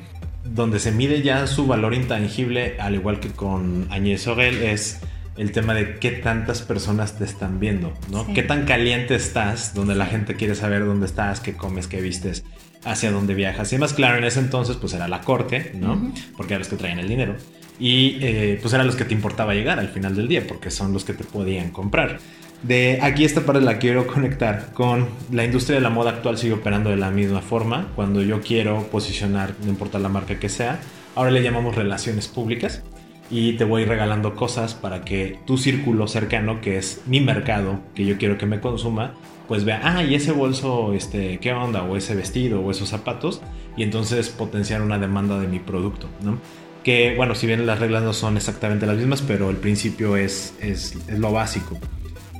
donde 0.54 0.78
se 0.78 0.92
mide 0.92 1.22
ya 1.22 1.46
su 1.46 1.66
valor 1.66 1.94
intangible, 1.94 2.76
al 2.78 2.94
igual 2.94 3.20
que 3.20 3.30
con 3.30 3.86
Agnès 3.90 4.22
Sorel, 4.22 4.62
es 4.62 5.00
el 5.36 5.52
tema 5.52 5.74
de 5.74 5.96
qué 5.96 6.12
tantas 6.12 6.62
personas 6.62 7.18
te 7.18 7.24
están 7.24 7.60
viendo, 7.60 7.92
¿no? 8.10 8.26
Qué 8.32 8.42
tan 8.42 8.64
caliente 8.64 9.14
estás, 9.14 9.74
donde 9.74 9.94
la 9.94 10.06
gente 10.06 10.34
quiere 10.34 10.54
saber 10.54 10.84
dónde 10.84 11.06
estás, 11.06 11.40
qué 11.40 11.54
comes, 11.54 11.88
qué 11.88 12.00
vistes, 12.00 12.44
hacia 12.84 13.10
dónde 13.10 13.34
viajas. 13.34 13.72
Y 13.72 13.78
más 13.78 13.92
claro, 13.92 14.16
en 14.16 14.24
ese 14.24 14.40
entonces, 14.40 14.76
pues 14.76 14.94
era 14.94 15.08
la 15.08 15.20
corte, 15.20 15.72
¿no? 15.74 16.12
Porque 16.36 16.54
eran 16.54 16.60
los 16.60 16.68
que 16.68 16.76
traían 16.76 16.98
el 16.98 17.08
dinero. 17.08 17.36
Y 17.78 18.16
eh, 18.22 18.58
pues 18.62 18.72
eran 18.72 18.86
los 18.86 18.96
que 18.96 19.04
te 19.04 19.12
importaba 19.12 19.52
llegar 19.52 19.78
al 19.78 19.88
final 19.88 20.16
del 20.16 20.28
día, 20.28 20.46
porque 20.46 20.70
son 20.70 20.92
los 20.92 21.04
que 21.04 21.12
te 21.12 21.24
podían 21.24 21.70
comprar. 21.70 22.18
De 22.62 22.98
aquí 23.02 23.24
esta 23.24 23.42
parte 23.42 23.60
la 23.60 23.78
quiero 23.78 24.06
conectar 24.06 24.72
con 24.72 25.08
la 25.30 25.44
industria 25.44 25.76
de 25.76 25.82
la 25.82 25.90
moda 25.90 26.10
actual 26.10 26.38
sigue 26.38 26.54
operando 26.54 26.90
de 26.90 26.96
la 26.96 27.10
misma 27.10 27.40
forma. 27.42 27.88
Cuando 27.94 28.22
yo 28.22 28.40
quiero 28.40 28.84
posicionar, 28.84 29.54
no 29.62 29.68
importa 29.68 29.98
la 29.98 30.08
marca 30.08 30.38
que 30.38 30.48
sea, 30.48 30.80
ahora 31.14 31.30
le 31.30 31.42
llamamos 31.42 31.74
relaciones 31.74 32.28
públicas 32.28 32.82
y 33.30 33.54
te 33.54 33.64
voy 33.64 33.84
regalando 33.84 34.34
cosas 34.34 34.74
para 34.74 35.02
que 35.02 35.38
tu 35.46 35.58
círculo 35.58 36.06
cercano, 36.06 36.60
que 36.60 36.78
es 36.78 37.02
mi 37.06 37.20
mercado, 37.20 37.80
que 37.94 38.04
yo 38.04 38.18
quiero 38.18 38.38
que 38.38 38.46
me 38.46 38.60
consuma, 38.60 39.14
pues 39.48 39.64
vea, 39.64 39.80
ah, 39.82 40.02
y 40.02 40.14
ese 40.14 40.32
bolso, 40.32 40.92
este, 40.92 41.38
¿qué 41.38 41.52
onda? 41.52 41.82
O 41.82 41.96
ese 41.96 42.14
vestido 42.14 42.60
o 42.60 42.70
esos 42.70 42.88
zapatos, 42.88 43.42
y 43.76 43.82
entonces 43.82 44.28
potenciar 44.28 44.82
una 44.82 44.98
demanda 44.98 45.38
de 45.38 45.48
mi 45.48 45.58
producto, 45.58 46.08
¿no? 46.22 46.38
Que, 46.84 47.14
bueno, 47.16 47.34
si 47.34 47.48
bien 47.48 47.66
las 47.66 47.80
reglas 47.80 48.04
no 48.04 48.12
son 48.12 48.36
exactamente 48.36 48.86
las 48.86 48.96
mismas, 48.96 49.22
pero 49.22 49.50
el 49.50 49.56
principio 49.56 50.16
es, 50.16 50.54
es, 50.60 50.96
es 51.08 51.18
lo 51.18 51.32
básico. 51.32 51.78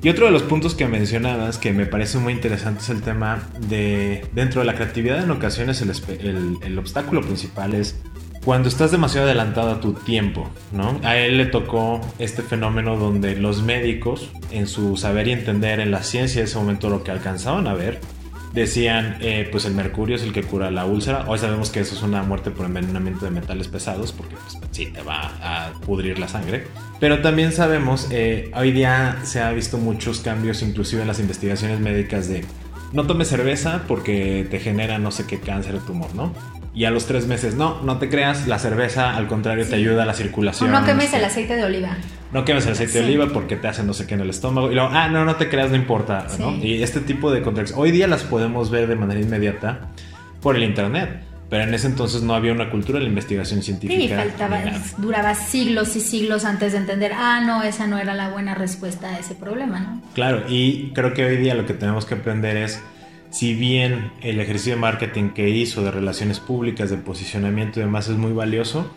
Y 0.03 0.09
otro 0.09 0.27
de 0.27 0.33
los 0.33 0.43
puntos 0.43 0.75
que 0.75 0.87
mencionabas 0.87 1.59
que 1.59 1.73
me 1.73 1.87
parece 1.87 2.19
muy 2.19 2.33
interesante 2.33 2.81
es 2.81 2.91
el 2.91 3.03
tema 3.03 3.49
de 3.69 4.25
dentro 4.33 4.61
de 4.61 4.67
la 4.67 4.75
creatividad 4.75 5.23
en 5.23 5.31
ocasiones 5.31 5.83
el, 5.83 6.79
obstáculo 6.79 7.23
principal 7.23 7.75
es 7.75 8.01
cuando 8.45 8.69
estás 8.69 8.93
demasiado 8.93 9.27
adelantado 9.27 9.71
a 9.71 9.81
tu 9.81 9.95
tiempo, 9.95 10.49
¿no? 10.71 11.01
A 11.03 11.17
él 11.17 11.37
le 11.37 11.47
tocó 11.47 12.01
este 12.21 12.43
fenómeno 12.43 12.97
donde 12.97 13.35
los 13.35 13.63
médicos, 13.63 14.31
en 14.53 14.69
su 14.69 14.97
saber 14.97 15.27
y 15.27 15.33
entender 15.33 15.81
en 15.81 15.91
la 15.91 16.05
ciencia 16.05 16.43
de 16.43 16.45
ese 16.45 16.57
momento 16.57 16.89
lo 16.89 17.03
que 17.03 17.11
alcanzaban 17.11 17.67
a 17.67 17.75
ver, 17.75 18.01
decían, 18.53 19.19
eh, 19.21 19.49
pues 19.51 19.65
el 19.65 19.75
mercurio 19.75 20.17
es 20.17 20.23
el 20.23 20.33
que 20.33 20.43
cura 20.43 20.71
la 20.71 20.85
úlcera. 20.85 21.25
Hoy 21.29 21.39
sabemos 21.39 21.71
que 21.71 21.81
eso 21.81 21.95
es 21.95 22.03
una 22.03 22.23
muerte 22.23 22.51
por 22.51 22.67
envenenamiento 22.67 23.25
de 23.25 23.31
metales 23.31 23.69
pesados, 23.69 24.13
porque 24.13 24.37
pues, 24.37 24.59
sí 24.71 24.87
te 24.87 25.03
va 25.03 25.33
a 25.43 25.73
pudrir 25.85 26.19
la 26.19 26.29
sangre. 26.29 26.67
Pero 27.01 27.21
también 27.21 27.53
sabemos, 27.53 28.09
eh, 28.11 28.51
hoy 28.55 28.73
día 28.73 29.19
se 29.25 29.41
ha 29.41 29.51
visto 29.53 29.79
muchos 29.79 30.21
cambios, 30.21 30.63
inclusive 30.63 31.03
en 31.03 31.09
las 31.09 31.21
investigaciones 31.21 31.81
médicas 31.81 32.29
de 32.29 32.45
no 32.93 33.07
tomes 33.07 33.29
cerveza 33.29 33.83
porque 33.87 34.47
te 34.51 34.59
genera 34.61 34.99
no 34.99 35.11
sé 35.11 35.27
qué 35.27 35.39
cáncer 35.41 35.75
o 35.75 35.79
tumor, 35.79 36.15
¿no? 36.15 36.33
Y 36.75 36.85
a 36.85 36.91
los 36.91 37.07
tres 37.07 37.27
meses, 37.27 37.55
no, 37.55 37.83
no 37.83 37.99
te 37.99 38.11
creas, 38.11 38.47
la 38.47 38.59
cerveza 38.59 39.17
al 39.17 39.29
contrario 39.29 39.67
te 39.67 39.77
ayuda 39.77 40.03
a 40.03 40.07
la 40.07 40.13
circulación. 40.13 40.75
O 40.75 40.81
no 40.81 40.85
quemes 40.85 41.13
el 41.15 41.25
aceite 41.25 41.57
de 41.57 41.65
oliva. 41.65 41.97
No 42.37 42.45
quemes 42.45 42.67
el 42.67 42.73
aceite 42.73 42.99
de 42.99 43.05
oliva 43.07 43.29
porque 43.33 43.57
te 43.57 43.67
hace 43.67 43.83
no 43.83 43.95
sé 43.95 44.07
qué 44.07 44.13
en 44.13 44.21
el 44.21 44.29
estómago. 44.29 44.71
Y 44.71 44.75
luego, 44.75 44.91
ah, 44.93 45.09
no, 45.09 45.25
no 45.25 45.37
te 45.37 45.49
creas, 45.49 45.71
no 45.71 45.77
importa. 45.77 46.27
¿no? 46.39 46.55
Y 46.57 46.83
este 46.83 47.01
tipo 47.01 47.31
de 47.31 47.41
contextos, 47.41 47.79
hoy 47.79 47.93
día 47.93 48.07
las 48.07 48.25
podemos 48.25 48.71
ver 48.71 48.89
de 48.89 48.95
manera 48.95 49.19
inmediata 49.19 49.89
por 50.43 50.55
el 50.55 50.63
internet. 50.63 51.23
Pero 51.49 51.63
en 51.63 51.73
ese 51.73 51.87
entonces 51.87 52.21
no 52.21 52.35
había 52.35 52.53
una 52.53 52.69
cultura 52.69 52.99
de 52.99 53.05
la 53.05 53.09
investigación 53.09 53.63
científica. 53.63 54.03
Sí, 54.03 54.09
faltaba, 54.09 54.61
duraba 54.99 55.35
siglos 55.35 55.97
y 55.97 56.01
siglos 56.01 56.45
antes 56.45 56.73
de 56.73 56.79
entender, 56.79 57.13
ah, 57.15 57.41
no, 57.41 57.63
esa 57.63 57.87
no 57.87 57.97
era 57.97 58.13
la 58.13 58.29
buena 58.29 58.55
respuesta 58.55 59.09
a 59.15 59.19
ese 59.19 59.35
problema, 59.35 59.81
¿no? 59.81 60.03
Claro, 60.13 60.43
y 60.47 60.91
creo 60.93 61.15
que 61.15 61.25
hoy 61.25 61.39
día 61.39 61.55
lo 61.55 61.65
que 61.65 61.73
tenemos 61.73 62.05
que 62.05 62.17
aprender 62.17 62.59
es 62.59 62.83
si 63.31 63.55
bien 63.55 64.11
el 64.21 64.41
ejercicio 64.41 64.75
de 64.75 64.81
marketing 64.81 65.31
que 65.31 65.49
hizo 65.49 65.83
de 65.83 65.91
relaciones 65.91 66.39
públicas, 66.39 66.91
de 66.91 66.99
posicionamiento 66.99 67.81
y 67.81 67.85
demás 67.85 68.09
es 68.09 68.17
muy 68.19 68.33
valioso, 68.33 68.91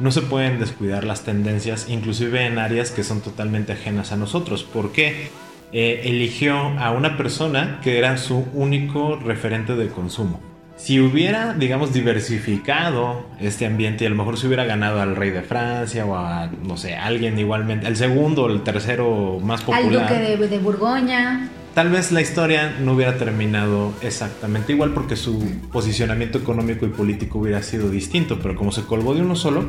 no 0.00 0.10
se 0.10 0.22
pueden 0.22 0.58
descuidar 0.58 1.04
las 1.04 1.22
tendencias, 1.22 1.88
inclusive 1.88 2.46
en 2.46 2.58
áreas 2.58 2.90
que 2.90 3.04
son 3.04 3.20
totalmente 3.20 3.72
ajenas 3.72 4.12
a 4.12 4.16
nosotros. 4.16 4.64
¿Por 4.64 4.92
qué? 4.92 5.28
Eh, 5.72 6.02
eligió 6.04 6.56
a 6.56 6.92
una 6.92 7.16
persona 7.16 7.80
que 7.82 7.98
era 7.98 8.16
su 8.16 8.46
único 8.52 9.16
referente 9.16 9.74
de 9.74 9.88
consumo. 9.88 10.40
Si 10.76 11.00
hubiera, 11.00 11.54
digamos, 11.54 11.92
diversificado 11.92 13.26
este 13.40 13.64
ambiente 13.64 14.04
y 14.04 14.06
a 14.06 14.10
lo 14.10 14.16
mejor 14.16 14.36
se 14.38 14.46
hubiera 14.46 14.64
ganado 14.64 15.00
al 15.00 15.14
rey 15.16 15.30
de 15.30 15.42
Francia 15.42 16.04
o 16.04 16.16
a, 16.16 16.48
no 16.62 16.76
sé, 16.76 16.96
alguien 16.96 17.38
igualmente, 17.38 17.86
el 17.86 17.96
segundo 17.96 18.44
o 18.44 18.50
el 18.50 18.62
tercero 18.62 19.38
más 19.42 19.62
popular. 19.62 19.84
Al 19.84 20.08
duque 20.08 20.14
de, 20.14 20.48
de 20.48 20.58
Borgoña 20.58 21.48
tal 21.74 21.90
vez 21.90 22.12
la 22.12 22.20
historia 22.20 22.76
no 22.80 22.92
hubiera 22.92 23.18
terminado 23.18 23.92
exactamente 24.00 24.72
igual 24.72 24.92
porque 24.94 25.16
su 25.16 25.44
posicionamiento 25.72 26.38
económico 26.38 26.86
y 26.86 26.90
político 26.90 27.40
hubiera 27.40 27.62
sido 27.62 27.90
distinto, 27.90 28.38
pero 28.40 28.54
como 28.54 28.70
se 28.70 28.84
colgó 28.84 29.14
de 29.14 29.22
uno 29.22 29.34
solo, 29.34 29.64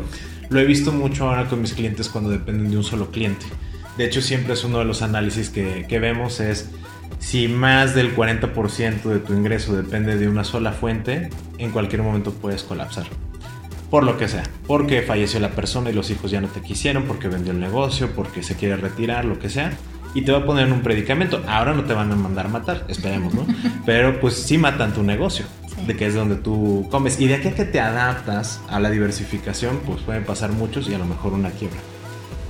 lo 0.49 0.59
he 0.59 0.65
visto 0.65 0.91
mucho 0.91 1.27
ahora 1.27 1.47
con 1.47 1.61
mis 1.61 1.73
clientes 1.73 2.07
cuando 2.09 2.29
dependen 2.29 2.69
de 2.69 2.77
un 2.77 2.83
solo 2.83 3.09
cliente. 3.09 3.47
De 3.97 4.05
hecho, 4.05 4.21
siempre 4.21 4.53
es 4.53 4.63
uno 4.63 4.79
de 4.79 4.85
los 4.85 5.01
análisis 5.01 5.49
que, 5.49 5.99
vemos 5.99 6.39
es 6.39 6.69
si 7.19 7.47
más 7.47 7.95
del 7.95 8.15
40% 8.15 9.03
de 9.03 9.19
tu 9.19 9.33
ingreso 9.33 9.75
depende 9.75 10.17
de 10.17 10.27
una 10.27 10.43
sola 10.43 10.73
fuente, 10.73 11.29
en 11.57 11.71
cualquier 11.71 12.03
momento 12.03 12.33
puedes 12.33 12.63
colapsar. 12.63 13.07
Por 13.89 14.03
lo 14.03 14.17
que 14.17 14.27
sea, 14.27 14.43
porque 14.67 15.01
falleció 15.01 15.39
la 15.39 15.51
persona 15.51 15.89
y 15.89 15.93
los 15.93 16.11
hijos 16.11 16.29
ya 16.29 16.41
no 16.41 16.49
te 16.49 16.61
quisieron, 16.61 17.03
porque 17.03 17.29
vendió 17.29 17.51
el 17.51 17.59
negocio, 17.59 18.11
porque 18.15 18.43
se 18.43 18.55
quiere 18.55 18.75
retirar, 18.75 19.25
lo 19.25 19.39
que 19.39 19.49
sea 19.49 19.71
y 20.15 20.21
te 20.23 20.31
va 20.31 20.39
a 20.39 20.45
poner 20.45 20.65
en 20.65 20.73
un 20.73 20.81
predicamento. 20.81 21.43
Ahora 21.47 21.73
no 21.73 21.83
te 21.83 21.93
van 21.93 22.11
a 22.11 22.15
mandar 22.15 22.49
matar, 22.49 22.85
esperemos, 22.87 23.35
¿no? 23.35 23.45
Pero 23.85 24.19
pues 24.19 24.33
sí 24.33 24.57
matan 24.57 24.93
tu 24.93 25.03
negocio, 25.03 25.45
de 25.85 25.95
que 25.95 26.07
es 26.07 26.15
donde 26.15 26.37
tú 26.37 26.87
comes. 26.89 27.19
Y 27.19 27.27
de 27.27 27.35
aquí 27.35 27.49
a 27.49 27.53
que 27.53 27.65
te 27.65 27.79
adaptas 27.79 28.61
a 28.69 28.79
la 28.79 28.89
diversificación, 28.89 29.81
pues 29.85 30.01
pueden 30.01 30.23
pasar 30.23 30.51
muchos 30.53 30.89
y 30.89 30.93
a 30.95 30.97
lo 30.97 31.05
mejor 31.05 31.33
una 31.33 31.51
quiebra. 31.51 31.77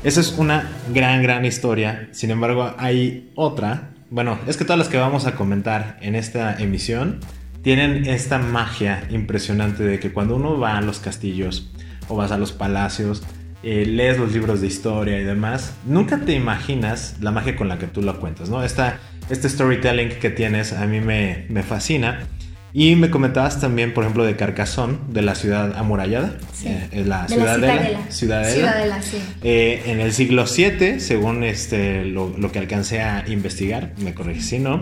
Esa 0.04 0.22
es 0.22 0.36
una 0.38 0.70
gran, 0.94 1.24
gran 1.24 1.44
historia. 1.44 2.08
Sin 2.12 2.30
embargo, 2.30 2.74
hay 2.78 3.32
otra. 3.34 3.90
Bueno, 4.12 4.38
es 4.46 4.56
que 4.56 4.64
todas 4.64 4.78
las 4.78 4.88
que 4.88 4.98
vamos 4.98 5.26
a 5.26 5.36
comentar 5.36 5.98
en 6.02 6.14
esta 6.14 6.56
emisión 6.56 7.20
tienen 7.64 8.06
esta 8.06 8.38
magia 8.38 9.08
impresionante 9.10 9.84
de 9.84 10.00
que 10.00 10.14
cuando 10.14 10.36
uno 10.36 10.60
va 10.60 10.78
a 10.78 10.82
los 10.82 11.00
castillos 11.00 11.72
o 12.08 12.16
vas 12.16 12.32
a 12.32 12.38
los 12.38 12.52
palacios, 12.52 13.24
eh, 13.66 13.84
lees 13.84 14.20
los 14.20 14.32
libros 14.32 14.62
de 14.62 14.68
historia 14.68 15.20
y 15.20 15.24
demás, 15.24 15.74
nunca 15.88 16.20
te 16.20 16.34
imaginas 16.34 17.16
la 17.20 17.32
magia 17.32 17.56
con 17.56 17.68
la 17.68 17.80
que 17.80 17.88
tú 17.88 18.04
lo 18.04 18.20
cuentas, 18.20 18.48
¿no? 18.48 18.64
Esta, 18.64 19.00
este 19.28 19.50
storytelling 19.50 20.10
que 20.20 20.30
tienes 20.30 20.72
a 20.72 20.86
mí 20.86 21.02
me, 21.02 21.48
me 21.50 21.64
fascina. 21.64 22.28
Y 22.74 22.96
me 22.96 23.10
comentabas 23.10 23.60
también, 23.60 23.92
por 23.94 24.04
ejemplo, 24.04 24.24
de 24.24 24.36
Carcassonne, 24.36 25.00
de 25.08 25.24
la 25.24 25.34
ciudad 25.34 25.76
amurallada, 25.78 26.38
sí. 26.54 26.68
eh, 26.68 27.06
la, 27.08 27.28
ciudadela, 27.28 28.12
ciudadela. 28.12 28.54
Ciudadela. 28.54 29.02
sí. 29.02 29.18
Eh, 29.42 29.82
en 29.88 30.00
el 30.00 30.14
siglo 30.14 30.44
VII, 30.46 31.00
según 31.00 31.44
este, 31.44 32.06
lo, 32.06 32.38
lo, 32.38 32.52
que 32.52 32.60
alcancé 32.60 33.02
a 33.02 33.24
investigar, 33.28 33.94
me 33.98 34.14
corregí 34.14 34.42
si 34.42 34.60
no, 34.60 34.80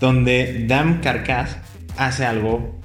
donde 0.00 0.64
Dame 0.66 1.00
Carcass 1.00 1.58
hace 1.98 2.24
algo 2.24 2.80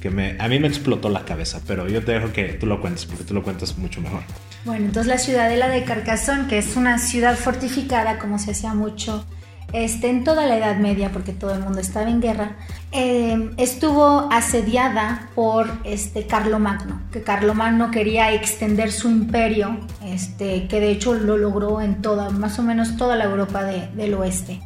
que 0.00 0.10
me, 0.10 0.36
a 0.38 0.48
mí 0.48 0.58
me 0.58 0.68
explotó 0.68 1.08
la 1.08 1.24
cabeza, 1.24 1.60
pero 1.66 1.88
yo 1.88 2.04
te 2.04 2.12
dejo 2.12 2.32
que 2.32 2.54
tú 2.54 2.66
lo 2.66 2.80
cuentes, 2.80 3.06
porque 3.06 3.24
tú 3.24 3.34
lo 3.34 3.42
cuentas 3.42 3.76
mucho 3.78 4.00
mejor. 4.00 4.22
Bueno, 4.64 4.86
entonces 4.86 5.08
la 5.08 5.18
ciudadela 5.18 5.68
de 5.68 5.84
Carcassonne, 5.84 6.48
que 6.48 6.58
es 6.58 6.76
una 6.76 6.98
ciudad 6.98 7.36
fortificada, 7.36 8.18
como 8.18 8.38
se 8.38 8.52
hacía 8.52 8.74
mucho 8.74 9.24
este, 9.72 10.10
en 10.10 10.22
toda 10.22 10.46
la 10.46 10.56
Edad 10.56 10.76
Media, 10.76 11.10
porque 11.12 11.32
todo 11.32 11.54
el 11.54 11.60
mundo 11.60 11.80
estaba 11.80 12.10
en 12.10 12.20
guerra, 12.20 12.56
eh, 12.92 13.50
estuvo 13.56 14.28
asediada 14.30 15.30
por 15.34 15.66
este, 15.84 16.26
Carlomagno, 16.26 17.00
que 17.10 17.22
Carlomagno 17.22 17.90
quería 17.90 18.32
extender 18.32 18.92
su 18.92 19.08
imperio, 19.08 19.78
este, 20.04 20.68
que 20.68 20.78
de 20.78 20.90
hecho 20.90 21.14
lo 21.14 21.38
logró 21.38 21.80
en 21.80 22.02
toda, 22.02 22.28
más 22.30 22.58
o 22.58 22.62
menos 22.62 22.96
toda 22.96 23.16
la 23.16 23.24
Europa 23.24 23.64
del 23.64 24.14
oeste. 24.14 24.60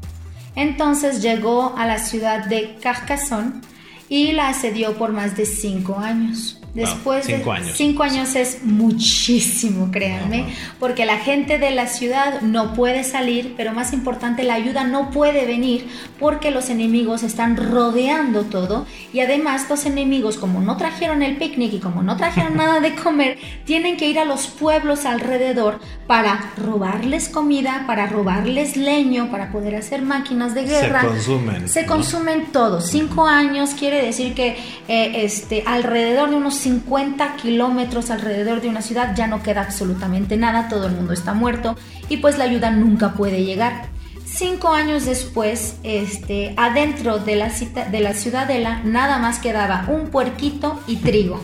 Entonces 0.56 1.22
llegó 1.22 1.76
a 1.76 1.86
la 1.86 1.98
ciudad 1.98 2.46
de 2.46 2.76
Carcassonne 2.82 3.60
y 4.08 4.32
la 4.32 4.48
asedió 4.48 4.96
por 4.96 5.12
más 5.12 5.36
de 5.36 5.46
cinco 5.46 5.98
años. 5.98 6.60
Después 6.76 7.24
cinco 7.24 7.52
de 7.52 7.56
años. 7.56 7.72
cinco 7.74 8.02
años 8.02 8.34
es 8.36 8.62
muchísimo, 8.62 9.90
créanme, 9.90 10.46
porque 10.78 11.06
la 11.06 11.18
gente 11.18 11.58
de 11.58 11.70
la 11.70 11.86
ciudad 11.86 12.42
no 12.42 12.74
puede 12.74 13.02
salir, 13.02 13.54
pero 13.56 13.72
más 13.72 13.94
importante, 13.94 14.42
la 14.42 14.54
ayuda 14.54 14.84
no 14.84 15.10
puede 15.10 15.46
venir 15.46 15.88
porque 16.20 16.50
los 16.50 16.68
enemigos 16.68 17.22
están 17.22 17.56
rodeando 17.56 18.44
todo 18.44 18.86
y 19.12 19.20
además 19.20 19.66
los 19.70 19.86
enemigos, 19.86 20.36
como 20.36 20.60
no 20.60 20.76
trajeron 20.76 21.22
el 21.22 21.38
picnic 21.38 21.72
y 21.72 21.78
como 21.78 22.02
no 22.02 22.16
trajeron 22.16 22.56
nada 22.58 22.80
de 22.80 22.94
comer, 22.94 23.38
tienen 23.64 23.96
que 23.96 24.08
ir 24.08 24.18
a 24.18 24.26
los 24.26 24.46
pueblos 24.46 25.06
alrededor 25.06 25.80
para 26.06 26.52
robarles 26.56 27.30
comida, 27.30 27.84
para 27.86 28.06
robarles 28.06 28.76
leño, 28.76 29.30
para 29.30 29.50
poder 29.50 29.76
hacer 29.76 30.02
máquinas 30.02 30.54
de 30.54 30.64
guerra. 30.64 31.00
Se 31.00 31.06
consumen. 31.06 31.68
Se 31.68 31.86
consumen 31.86 32.46
todo. 32.52 32.80
Cinco 32.82 33.26
años 33.26 33.70
quiere 33.70 34.04
decir 34.04 34.34
que 34.34 34.56
eh, 34.88 35.24
este, 35.24 35.62
alrededor 35.66 36.30
de 36.30 36.36
unos 36.36 36.65
50 36.66 37.36
kilómetros 37.36 38.10
alrededor 38.10 38.60
de 38.60 38.68
una 38.68 38.82
ciudad 38.82 39.14
ya 39.14 39.28
no 39.28 39.40
queda 39.40 39.60
absolutamente 39.60 40.36
nada, 40.36 40.68
todo 40.68 40.88
el 40.88 40.94
mundo 40.94 41.12
está 41.12 41.32
muerto 41.32 41.76
y 42.08 42.16
pues 42.16 42.38
la 42.38 42.44
ayuda 42.44 42.72
nunca 42.72 43.12
puede 43.12 43.44
llegar. 43.44 43.86
Cinco 44.24 44.72
años 44.72 45.06
después, 45.06 45.76
este, 45.84 46.54
adentro 46.56 47.20
de 47.20 47.36
la, 47.36 47.52
de 47.92 48.00
la 48.00 48.14
ciudadela 48.14 48.80
nada 48.82 49.18
más 49.18 49.38
quedaba 49.38 49.84
un 49.86 50.08
puerquito 50.08 50.80
y 50.88 50.96
trigo. 50.96 51.40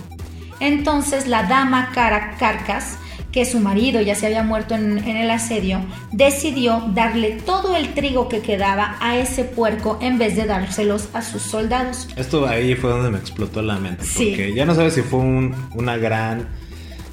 Entonces 0.61 1.27
la 1.27 1.45
dama 1.45 1.91
Caracas 1.93 2.99
que 3.33 3.47
su 3.47 3.61
marido 3.61 4.01
ya 4.03 4.15
se 4.15 4.27
había 4.27 4.43
muerto 4.43 4.75
en, 4.75 4.99
el 4.99 5.31
asedio, 5.31 5.81
decidió 6.13 6.83
darle 6.95 7.39
todo 7.45 7.75
el 7.75 7.95
trigo 7.95 8.29
que 8.29 8.41
quedaba 8.41 8.97
a 9.01 9.17
ese 9.17 9.45
puerco 9.45 9.99
en 10.03 10.19
vez 10.19 10.37
de 10.37 10.45
dárselos 10.45 11.09
a 11.15 11.23
sus 11.23 11.41
soldados. 11.41 12.09
Esto 12.17 12.47
ahí 12.47 12.75
fue 12.75 12.91
donde 12.91 13.11
me 13.11 13.19
explotó 13.19 13.63
la 13.63 13.79
mente, 13.79 14.05
porque 14.05 14.53
ya 14.55 14.67
no 14.67 14.75
sabes 14.75 14.93
si 14.95 15.01
fue 15.01 15.21
una 15.21 15.97
gran 15.97 16.47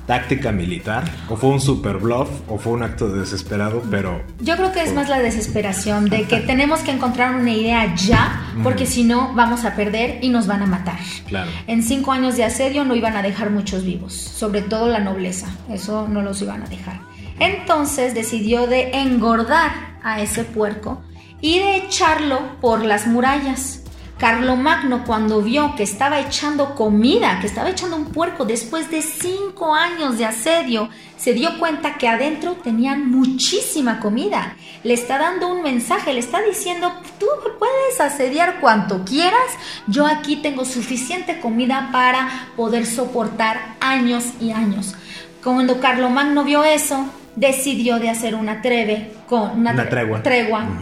táctica 0.10 0.52
militar, 0.52 1.04
o 1.30 1.36
fue 1.36 1.52
un 1.52 1.62
super 1.62 1.98
bluff, 1.98 2.30
o 2.48 2.58
fue 2.58 2.74
un 2.74 2.82
acto 2.82 3.10
desesperado, 3.10 3.84
pero... 3.92 4.24
Yo 4.40 4.56
creo 4.58 4.72
que 4.72 4.82
es 4.82 4.92
más 4.92 5.08
la 5.08 5.20
desesperación 5.20 6.10
de 6.10 6.24
que 6.24 6.38
tenemos 6.48 6.80
que 6.80 6.90
encontrar 6.90 7.36
una 7.36 7.52
idea 7.52 7.94
ya, 7.94 8.42
porque 8.64 8.88
si 8.88 9.04
no 9.04 9.36
vamos 9.36 9.66
a 9.66 9.76
perder 9.76 10.18
y 10.24 10.30
nos 10.30 10.48
van 10.48 10.64
a 10.64 10.66
matar. 10.66 10.98
Claro. 11.28 11.52
En 11.68 11.84
cinco 11.84 12.12
años 12.12 12.38
de 12.38 12.44
asedio 12.44 12.86
no 12.86 12.96
iban 12.96 13.16
a 13.18 13.22
dejar 13.22 13.52
muchos 13.52 13.86
vivos, 13.86 14.14
sobre 14.14 14.64
todo 14.64 14.88
la 14.88 15.00
nobleza, 15.00 15.48
eso 15.70 16.08
no 16.08 16.24
los 16.24 16.42
iban 16.42 16.64
a 16.64 16.66
dejar. 16.66 17.02
Entonces 17.40 18.16
decidió 18.16 18.66
de 18.66 18.90
engordar 18.94 19.72
a 20.02 20.22
ese 20.22 20.44
puerco 20.44 21.04
y 21.40 21.60
de 21.60 21.78
echarlo 21.78 22.60
por 22.62 22.84
las 22.84 23.06
murallas. 23.06 23.84
Carlomagno 24.20 25.06
cuando 25.06 25.42
vio 25.42 25.76
que 25.78 25.84
estaba 25.84 26.20
echando 26.20 26.76
comida, 26.76 27.40
que 27.40 27.48
estaba 27.48 27.70
echando 27.70 27.96
un 27.96 28.12
puerco 28.12 28.44
después 28.44 28.92
de 28.92 29.02
cinco 29.02 29.74
años 29.74 30.18
de 30.18 30.26
asedio, 30.26 30.90
se 31.18 31.32
dio 31.34 31.58
cuenta 31.58 31.98
que 31.98 32.10
adentro 32.10 32.56
tenían 32.56 33.10
muchísima 33.10 34.02
comida. 34.02 34.58
Le 34.84 34.94
está 34.94 35.18
dando 35.18 35.48
un 35.48 35.64
mensaje, 35.64 36.14
le 36.14 36.20
está 36.20 36.42
diciendo, 36.42 36.92
tú 37.18 37.28
puedes 37.58 38.02
asediar 38.02 38.60
cuanto 38.60 39.06
quieras, 39.06 39.52
yo 39.88 40.06
aquí 40.06 40.36
tengo 40.36 40.66
suficiente 40.66 41.40
comida 41.40 41.90
para 41.94 42.50
poder 42.58 42.86
soportar 42.86 43.78
años 43.80 44.26
y 44.42 44.52
años. 44.52 44.96
Cuando 45.42 45.80
Carlomagno 45.80 46.44
vio 46.44 46.66
eso, 46.66 47.06
decidió 47.40 48.00
de 48.00 48.10
hacer 48.10 48.36
una 48.36 48.62
treve 48.62 49.12
con 49.28 49.60
una, 49.60 49.88
tregua, 49.88 50.22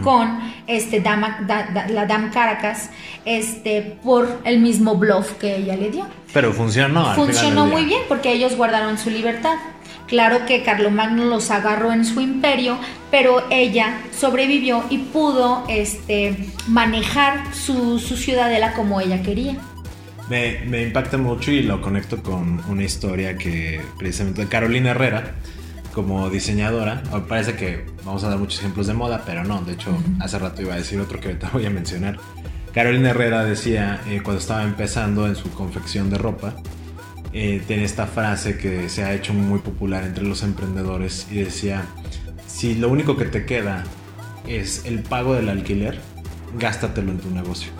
con 0.02 0.40
este 0.66 1.00
dama, 1.00 1.46
la 1.88 2.06
Dam 2.06 2.30
Caracas 2.30 2.90
este 3.24 3.96
por 4.02 4.40
el 4.44 4.58
mismo 4.58 4.96
bluff 4.96 5.32
que 5.34 5.56
ella 5.56 5.76
le 5.76 5.90
dio. 5.90 6.06
Pero 6.32 6.52
funcionó. 6.52 7.14
Funcionó 7.14 7.66
muy 7.66 7.84
bien 7.84 8.02
porque 8.08 8.32
ellos 8.32 8.56
guardaron 8.56 8.98
su 8.98 9.10
libertad. 9.10 9.56
Claro 10.06 10.46
que 10.46 10.62
Carlomagno 10.62 11.26
los 11.26 11.50
agarró 11.50 11.92
en 11.92 12.04
su 12.04 12.20
imperio, 12.20 12.78
pero 13.10 13.44
ella 13.50 13.98
sobrevivió 14.18 14.82
y 14.88 14.98
pudo 14.98 15.64
este, 15.68 16.34
manejar 16.66 17.54
su, 17.54 17.98
su 17.98 18.16
ciudadela 18.16 18.72
como 18.72 19.00
ella 19.02 19.22
quería. 19.22 19.56
Me, 20.30 20.60
me 20.66 20.82
impacta 20.82 21.18
mucho 21.18 21.50
y 21.50 21.62
lo 21.62 21.82
conecto 21.82 22.22
con 22.22 22.62
una 22.68 22.84
historia 22.84 23.36
que 23.36 23.80
precisamente 23.98 24.42
de 24.42 24.48
Carolina 24.48 24.90
Herrera 24.90 25.34
como 25.98 26.30
diseñadora. 26.30 27.02
Parece 27.28 27.56
que 27.56 27.84
vamos 28.04 28.22
a 28.22 28.28
dar 28.28 28.38
muchos 28.38 28.60
ejemplos 28.60 28.86
de 28.86 28.94
moda, 28.94 29.24
pero 29.26 29.42
no. 29.42 29.62
De 29.62 29.72
hecho, 29.72 29.90
hace 30.20 30.38
rato 30.38 30.62
iba 30.62 30.74
a 30.74 30.76
decir 30.76 31.00
otro 31.00 31.18
que 31.18 31.26
ahorita 31.26 31.50
voy 31.52 31.66
a 31.66 31.70
mencionar. 31.70 32.18
Carolina 32.72 33.10
Herrera 33.10 33.44
decía 33.44 34.00
eh, 34.06 34.20
cuando 34.22 34.38
estaba 34.38 34.62
empezando 34.62 35.26
en 35.26 35.34
su 35.34 35.50
confección 35.50 36.08
de 36.08 36.16
ropa, 36.16 36.54
eh, 37.32 37.60
tiene 37.66 37.82
esta 37.82 38.06
frase 38.06 38.56
que 38.56 38.88
se 38.88 39.02
ha 39.02 39.12
hecho 39.12 39.34
muy 39.34 39.58
popular 39.58 40.04
entre 40.04 40.22
los 40.22 40.44
emprendedores 40.44 41.26
y 41.32 41.38
decía, 41.38 41.84
si 42.46 42.76
lo 42.76 42.90
único 42.90 43.16
que 43.16 43.24
te 43.24 43.44
queda 43.44 43.82
es 44.46 44.84
el 44.84 45.02
pago 45.02 45.34
del 45.34 45.48
alquiler, 45.48 45.98
gástatelo 46.60 47.10
en 47.10 47.18
tu 47.18 47.30
negocio. 47.32 47.72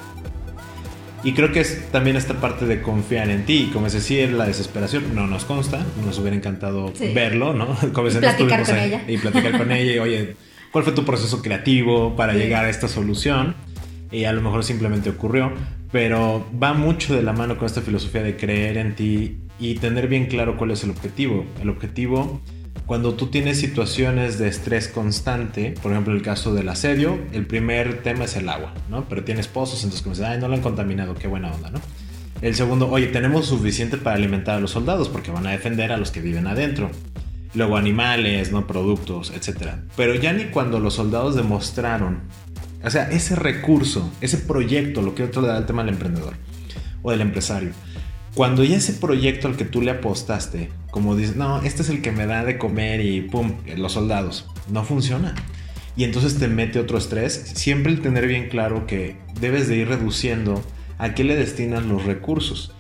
Y 1.25 1.33
creo 1.33 1.53
que 1.53 1.61
es 1.61 1.91
también 1.91 2.17
esta 2.17 2.35
parte 2.35 2.67
de 2.67 2.81
confiar 2.81 3.29
en 3.31 3.45
ti. 3.45 3.71
Como 3.73 3.87
es 3.87 3.93
decir, 3.93 4.33
la 4.33 4.47
desesperación 4.47 5.15
no 5.15 5.27
nos 5.27 5.45
consta, 5.45 5.85
nos 6.05 6.19
hubiera 6.19 6.37
encantado 6.37 6.93
verlo, 7.15 7.55
¿no? 7.55 7.77
Como 7.93 8.09
y 8.09 8.13
platicar 8.13 8.65
con 8.65 8.79
ella. 8.79 9.03
Y 9.07 9.19
platicar 9.19 9.59
con 9.59 9.73
ella 9.73 9.93
y, 9.93 9.99
oye, 9.99 10.37
¿cuál 10.71 10.85
fue 10.85 10.93
tu 10.93 11.05
proceso 11.05 11.43
creativo 11.43 12.15
para 12.15 12.35
llegar 12.35 12.65
a 12.65 12.71
esta 12.71 12.89
solución? 12.89 13.57
Y 14.11 14.25
a 14.25 14.33
lo 14.33 14.41
mejor 14.41 14.65
simplemente 14.65 15.11
ocurrió, 15.11 15.53
pero 15.93 16.47
va 16.63 16.73
mucho 16.73 17.15
de 17.15 17.23
la 17.23 17.33
mano 17.33 17.59
con 17.59 17.67
esta 17.67 17.83
filosofía 17.83 18.23
de 18.23 18.37
creer 18.37 18.79
en 18.79 18.95
ti 18.95 19.39
y 19.59 19.75
tener 19.75 20.09
bien 20.09 20.27
claro 20.27 20.57
cuál 20.57 20.71
es 20.71 20.85
el 20.85 20.91
objetivo. 20.91 21.45
El 21.61 21.69
objetivo 21.69 22.41
cuando 22.87 23.15
tú 23.15 23.27
tienes 23.27 23.59
situaciones 23.59 24.39
de 24.39 24.49
estrés 24.49 24.89
constante, 24.89 25.75
por 25.83 25.93
ejemplo 25.93 26.15
el 26.15 26.23
caso 26.23 26.55
del 26.55 26.69
asedio, 26.69 27.19
el 27.33 27.47
primer 27.47 28.03
tema 28.03 28.25
es 28.25 28.37
el 28.37 28.49
agua, 28.49 28.75
¿no? 28.89 29.09
Pero 29.09 29.25
tienes 29.25 29.47
pozos, 29.49 29.85
entonces 29.85 30.03
como 30.03 30.15
dices, 30.15 30.29
ay, 30.29 30.39
no 30.41 30.49
lo 30.49 30.55
han 30.55 30.63
contaminado, 30.63 31.15
qué 31.15 31.29
buena 31.29 31.53
onda, 31.53 31.71
¿no? 31.71 31.81
El 32.41 32.55
segundo, 32.55 32.89
oye, 32.89 33.09
tenemos 33.09 33.47
suficiente 33.47 33.97
para 33.97 34.17
alimentar 34.17 34.57
a 34.57 34.61
los 34.61 34.71
soldados 34.71 35.09
porque 35.09 35.31
van 35.31 35.47
a 35.47 35.51
defender 35.51 35.91
a 35.91 35.97
los 35.97 36.13
que 36.13 36.21
viven 36.21 36.47
adentro. 36.47 36.91
Luego 37.55 37.77
animales, 37.77 38.53
¿no? 38.53 38.67
Productos, 38.67 39.33
etc. 39.35 39.73
Pero 39.97 40.15
ya 40.15 40.33
ni 40.33 40.45
cuando 40.45 40.79
los 40.79 40.95
soldados 40.95 41.35
demostraron, 41.35 42.21
o 42.85 42.91
sea, 42.91 43.11
ese 43.11 43.35
recurso, 43.35 44.13
ese 44.21 44.39
proyecto, 44.39 45.03
lo 45.03 45.15
le 45.17 45.49
da 45.49 45.59
el 45.59 45.67
tema 45.67 45.83
del 45.83 45.95
emprendedor 45.95 46.35
o 47.03 47.11
del 47.11 47.23
empresario, 47.23 47.73
cuando 48.35 48.65
ya 48.65 48.77
ese 48.77 48.93
proyecto 48.93 49.49
al 49.49 49.57
que 49.57 49.65
tú 49.65 49.83
le 49.83 49.91
apostaste, 49.91 50.71
como 50.91 51.17
dices, 51.17 51.37
no, 51.37 51.63
este 51.63 51.83
es 51.83 51.89
el 51.89 52.03
que 52.03 52.13
me 52.13 52.27
da 52.27 52.45
de 52.45 52.59
comer 52.59 53.01
y 53.01 53.23
pum, 53.23 53.55
los 53.77 53.93
soldados, 53.93 54.47
no 54.71 54.85
funciona. 54.85 55.35
Y 55.97 56.05
entonces 56.05 56.39
te 56.39 56.47
mete 56.47 56.79
otro 56.79 56.97
estrés. 56.97 57.35
Siempre 57.55 57.91
el 57.91 58.01
tener 58.01 58.29
bien 58.29 58.49
claro 58.49 58.87
que 58.87 59.17
debes 59.41 59.67
de 59.67 59.77
ir 59.77 59.89
reduciendo 59.89 60.63
a 60.97 61.15
qué 61.15 61.25
le 61.25 61.35
destinan 61.35 61.89
los 61.89 62.05
recursos. 62.05 62.73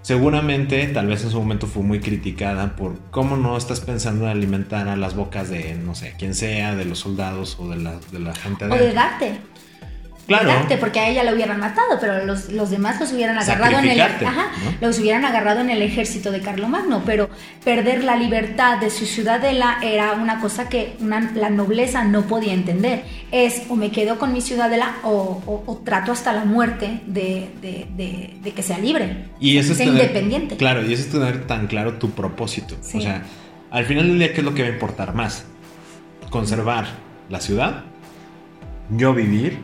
Seguramente, 0.00 0.86
tal 0.88 1.06
vez 1.06 1.24
en 1.24 1.30
su 1.30 1.38
momento 1.38 1.66
fue 1.66 1.82
muy 1.82 2.00
criticada 2.00 2.76
por 2.76 2.98
cómo 3.10 3.36
no 3.36 3.56
estás 3.56 3.80
pensando 3.80 4.24
en 4.24 4.30
alimentar 4.30 4.88
a 4.88 4.96
las 4.96 5.14
bocas 5.14 5.48
de, 5.48 5.74
no 5.76 5.94
sé, 5.94 6.14
quien 6.18 6.34
sea, 6.34 6.74
de 6.74 6.84
los 6.84 6.98
soldados 6.98 7.56
o 7.58 7.68
de 7.70 7.76
la, 7.76 7.98
de 8.12 8.18
la 8.18 8.34
gente. 8.34 8.66
O 8.66 8.74
de 8.74 8.92
darte. 8.92 9.38
Claro. 10.26 10.52
porque 10.80 11.00
a 11.00 11.08
ella 11.08 11.22
la 11.22 11.34
hubieran 11.34 11.60
matado, 11.60 11.98
pero 12.00 12.24
los, 12.24 12.50
los 12.50 12.70
demás 12.70 12.98
los 12.98 13.12
hubieran 13.12 13.38
agarrado 13.38 13.78
en 13.78 13.90
el 13.90 14.00
ajá, 14.00 14.50
los 14.80 14.98
hubieran 14.98 15.24
agarrado 15.24 15.60
en 15.60 15.70
el 15.70 15.82
ejército 15.82 16.30
de 16.30 16.40
Carlomagno, 16.40 17.02
pero 17.04 17.28
perder 17.62 18.04
la 18.04 18.16
libertad 18.16 18.78
de 18.78 18.90
su 18.90 19.04
ciudadela 19.06 19.78
era 19.82 20.12
una 20.12 20.40
cosa 20.40 20.68
que 20.68 20.96
la 21.00 21.50
nobleza 21.50 22.04
no 22.04 22.22
podía 22.22 22.54
entender. 22.54 23.04
Es 23.32 23.62
o 23.68 23.76
me 23.76 23.90
quedo 23.90 24.18
con 24.18 24.32
mi 24.32 24.40
ciudadela 24.40 24.96
o, 25.02 25.62
o, 25.66 25.82
trato 25.84 26.12
hasta 26.12 26.32
la 26.32 26.44
muerte 26.44 27.00
de, 27.06 27.50
de, 27.60 27.86
de, 28.42 28.52
que 28.52 28.62
sea 28.62 28.78
libre, 28.78 29.26
y 29.40 29.58
eso 29.58 29.72
es 29.72 29.80
independiente. 29.80 30.56
Claro, 30.56 30.86
y 30.86 30.92
eso 30.92 31.02
es 31.02 31.10
tener 31.10 31.46
tan 31.46 31.66
claro 31.66 31.94
tu 31.94 32.10
propósito. 32.10 32.76
O 32.80 33.00
sea, 33.00 33.24
al 33.70 33.84
final 33.84 34.06
del 34.06 34.18
día, 34.18 34.32
¿qué 34.32 34.38
es 34.38 34.44
lo 34.44 34.54
que 34.54 34.62
va 34.62 34.68
a 34.68 34.72
importar 34.72 35.14
más? 35.14 35.44
Conservar 36.30 36.86
la 37.28 37.40
ciudad, 37.40 37.84
yo 38.90 39.14
vivir 39.14 39.58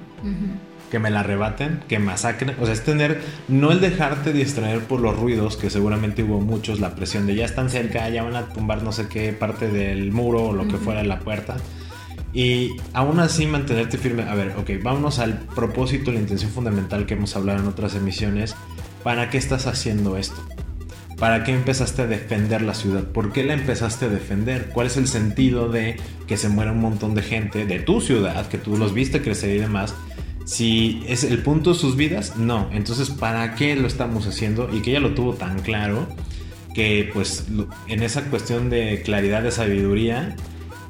que 0.90 0.98
me 0.98 1.10
la 1.10 1.20
arrebaten, 1.20 1.80
que 1.88 1.98
masacren. 1.98 2.56
O 2.60 2.64
sea, 2.64 2.74
es 2.74 2.84
tener, 2.84 3.22
no 3.48 3.70
el 3.72 3.80
dejarte 3.80 4.32
distraer 4.32 4.80
por 4.80 5.00
los 5.00 5.16
ruidos, 5.16 5.56
que 5.56 5.70
seguramente 5.70 6.22
hubo 6.22 6.40
muchos, 6.40 6.80
la 6.80 6.94
presión 6.94 7.26
de 7.26 7.34
ya 7.36 7.44
están 7.44 7.70
cerca, 7.70 8.08
ya 8.08 8.22
van 8.22 8.36
a 8.36 8.46
tumbar 8.48 8.82
no 8.82 8.92
sé 8.92 9.06
qué 9.08 9.32
parte 9.32 9.68
del 9.68 10.12
muro 10.12 10.46
o 10.46 10.52
lo 10.52 10.66
que 10.66 10.76
fuera 10.76 11.02
la 11.04 11.20
puerta. 11.20 11.56
Y 12.32 12.70
aún 12.92 13.18
así 13.20 13.46
mantenerte 13.46 13.98
firme. 13.98 14.22
A 14.24 14.34
ver, 14.34 14.54
ok, 14.56 14.70
vámonos 14.82 15.18
al 15.18 15.38
propósito, 15.38 16.12
la 16.12 16.20
intención 16.20 16.50
fundamental 16.50 17.06
que 17.06 17.14
hemos 17.14 17.34
hablado 17.36 17.60
en 17.60 17.66
otras 17.66 17.94
emisiones. 17.94 18.54
¿Para 19.02 19.30
qué 19.30 19.38
estás 19.38 19.66
haciendo 19.66 20.16
esto? 20.16 20.40
¿Para 21.20 21.44
qué 21.44 21.52
empezaste 21.52 22.00
a 22.00 22.06
defender 22.06 22.62
la 22.62 22.72
ciudad? 22.72 23.04
¿Por 23.04 23.30
qué 23.30 23.44
la 23.44 23.52
empezaste 23.52 24.06
a 24.06 24.08
defender? 24.08 24.70
¿Cuál 24.72 24.86
es 24.86 24.96
el 24.96 25.06
sentido 25.06 25.68
de 25.68 25.96
que 26.26 26.38
se 26.38 26.48
muera 26.48 26.72
un 26.72 26.80
montón 26.80 27.14
de 27.14 27.20
gente 27.20 27.66
de 27.66 27.78
tu 27.78 28.00
ciudad, 28.00 28.48
que 28.48 28.56
tú 28.56 28.78
los 28.78 28.94
viste 28.94 29.20
crecer 29.20 29.54
y 29.54 29.58
demás? 29.58 29.94
Si 30.46 31.04
es 31.06 31.22
el 31.24 31.42
punto 31.42 31.74
de 31.74 31.78
sus 31.78 31.94
vidas, 31.94 32.38
no. 32.38 32.70
Entonces, 32.72 33.10
¿para 33.10 33.54
qué 33.54 33.76
lo 33.76 33.86
estamos 33.86 34.26
haciendo? 34.26 34.74
Y 34.74 34.80
que 34.80 34.92
ella 34.92 35.00
lo 35.00 35.12
tuvo 35.12 35.34
tan 35.34 35.60
claro 35.60 36.08
que 36.74 37.10
pues 37.12 37.48
en 37.86 38.02
esa 38.02 38.22
cuestión 38.30 38.70
de 38.70 39.02
claridad, 39.02 39.42
de 39.42 39.50
sabiduría, 39.50 40.36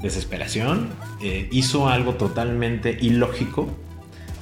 desesperación, 0.00 0.90
eh, 1.20 1.48
hizo 1.50 1.88
algo 1.88 2.14
totalmente 2.14 2.96
ilógico 3.00 3.68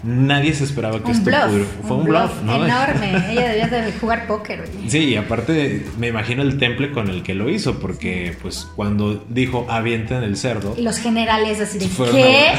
Nadie 0.04 0.54
se 0.54 0.64
esperaba 0.64 1.02
que 1.02 1.10
esto 1.10 1.24
pudiera. 1.24 1.48
Fue 1.86 1.96
un, 1.96 2.04
bluff, 2.04 2.42
¿no? 2.42 2.64
Enorme. 2.64 3.30
Ella 3.30 3.48
debía 3.48 3.66
de 3.66 3.92
jugar 3.92 4.26
póker. 4.26 4.68
Sí, 4.86 4.98
y 4.98 5.16
aparte 5.16 5.86
me 5.98 6.08
imagino 6.08 6.42
el 6.42 6.58
temple 6.58 6.92
con 6.92 7.08
el 7.10 7.22
que 7.22 7.34
lo 7.34 7.50
hizo, 7.50 7.80
porque 7.80 8.36
pues 8.40 8.68
cuando 8.76 9.24
dijo 9.28 9.66
avienten 9.68 10.22
el 10.22 10.36
cerdo. 10.36 10.74
Y 10.76 10.82
los 10.82 10.98
generales 10.98 11.60
así 11.60 11.78
de 11.78 11.88
¿qué? 12.12 12.52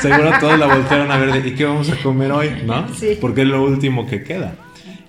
Seguro 0.00 0.32
todos 0.40 0.58
la 0.58 0.66
voltearon 0.66 1.10
a 1.12 1.18
ver 1.18 1.42
de 1.42 1.48
¿y 1.48 1.54
qué 1.54 1.64
vamos 1.66 1.90
a 1.90 1.96
comer 1.96 2.32
hoy? 2.32 2.50
¿No? 2.64 2.88
Sí. 2.94 3.18
Porque 3.20 3.42
es 3.42 3.48
lo 3.48 3.62
último 3.62 4.06
que 4.06 4.24
queda. 4.24 4.54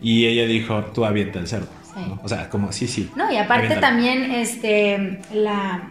Y 0.02 0.26
ella 0.26 0.46
dijo, 0.46 0.84
tú 0.94 1.06
avienta 1.06 1.40
el 1.40 1.48
cerdo. 1.48 1.70
O 2.24 2.30
sea, 2.30 2.50
como 2.50 2.72
sí, 2.72 2.88
sí. 2.88 3.10
No, 3.16 3.32
y 3.32 3.38
aparte 3.38 3.76
también 3.78 4.32
este 4.32 5.20
la, 5.34 5.90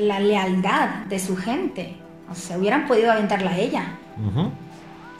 la 0.00 0.20
lealtad 0.20 1.04
de 1.08 1.18
su 1.18 1.36
gente. 1.36 1.94
O 2.30 2.34
sea, 2.34 2.58
hubieran 2.58 2.86
podido 2.86 3.12
aventarla 3.12 3.50
a 3.50 3.58
ella. 3.58 3.84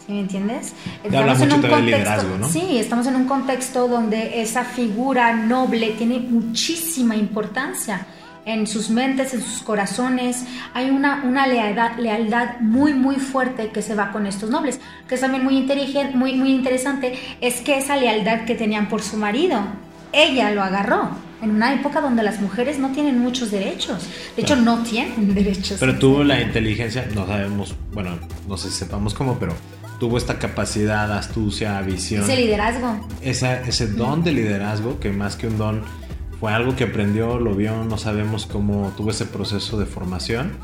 ¿Sí 0.06 0.12
me 0.12 0.20
entiendes? 0.20 0.72
Estamos 1.04 1.40
en 1.40 1.52
un 1.52 1.62
contexto, 1.62 2.38
¿no? 2.38 2.48
Sí, 2.48 2.78
estamos 2.78 3.06
en 3.06 3.16
un 3.16 3.26
contexto 3.26 3.86
donde 3.86 4.42
esa 4.42 4.64
figura 4.64 5.34
noble 5.34 5.90
tiene 5.90 6.18
muchísima 6.18 7.14
importancia 7.14 8.06
en 8.44 8.66
sus 8.66 8.90
mentes, 8.90 9.32
en 9.34 9.42
sus 9.42 9.62
corazones. 9.62 10.44
Hay 10.74 10.90
una, 10.90 11.22
una 11.24 11.46
lealtad, 11.46 11.98
lealtad 11.98 12.60
muy, 12.60 12.94
muy 12.94 13.16
fuerte 13.16 13.68
que 13.68 13.80
se 13.80 13.94
va 13.94 14.10
con 14.10 14.26
estos 14.26 14.50
nobles, 14.50 14.80
que 15.08 15.14
es 15.14 15.20
también 15.20 15.44
muy, 15.44 15.64
muy, 16.14 16.34
muy 16.34 16.50
interesante, 16.50 17.16
es 17.40 17.60
que 17.60 17.78
esa 17.78 17.96
lealtad 17.96 18.44
que 18.44 18.56
tenían 18.56 18.88
por 18.88 19.02
su 19.02 19.16
marido, 19.16 19.60
ella 20.12 20.50
lo 20.50 20.62
agarró 20.62 21.10
en 21.42 21.50
una 21.50 21.74
época 21.74 22.00
donde 22.00 22.22
las 22.22 22.40
mujeres 22.40 22.78
no 22.78 22.90
tienen 22.90 23.18
muchos 23.18 23.50
derechos. 23.50 24.06
De 24.36 24.42
hecho, 24.42 24.56
no 24.56 24.82
tienen 24.82 25.34
derechos. 25.34 25.78
Pero 25.78 25.98
tuvo 25.98 26.24
la 26.24 26.40
inteligencia, 26.40 27.06
no 27.14 27.26
sabemos, 27.26 27.74
bueno, 27.92 28.18
no 28.48 28.56
sé 28.56 28.70
si 28.70 28.78
sepamos 28.78 29.14
cómo, 29.14 29.38
pero 29.38 29.54
tuvo 30.02 30.18
esta 30.18 30.40
capacidad, 30.40 31.16
astucia, 31.16 31.80
visión. 31.80 32.24
Ese 32.24 32.34
liderazgo. 32.34 33.06
ese 33.22 33.86
don 33.86 34.24
de 34.24 34.32
liderazgo, 34.32 34.98
que 34.98 35.12
más 35.12 35.36
que 35.36 35.46
un 35.46 35.58
don 35.58 35.84
fue 36.40 36.52
algo 36.52 36.74
que 36.74 36.82
aprendió, 36.82 37.38
lo 37.38 37.54
vio, 37.54 37.84
no 37.84 37.96
sabemos 37.98 38.46
cómo 38.46 38.92
tuvo 38.96 39.12
ese 39.12 39.26
proceso 39.26 39.78
de 39.78 39.86
formación. 39.86 40.54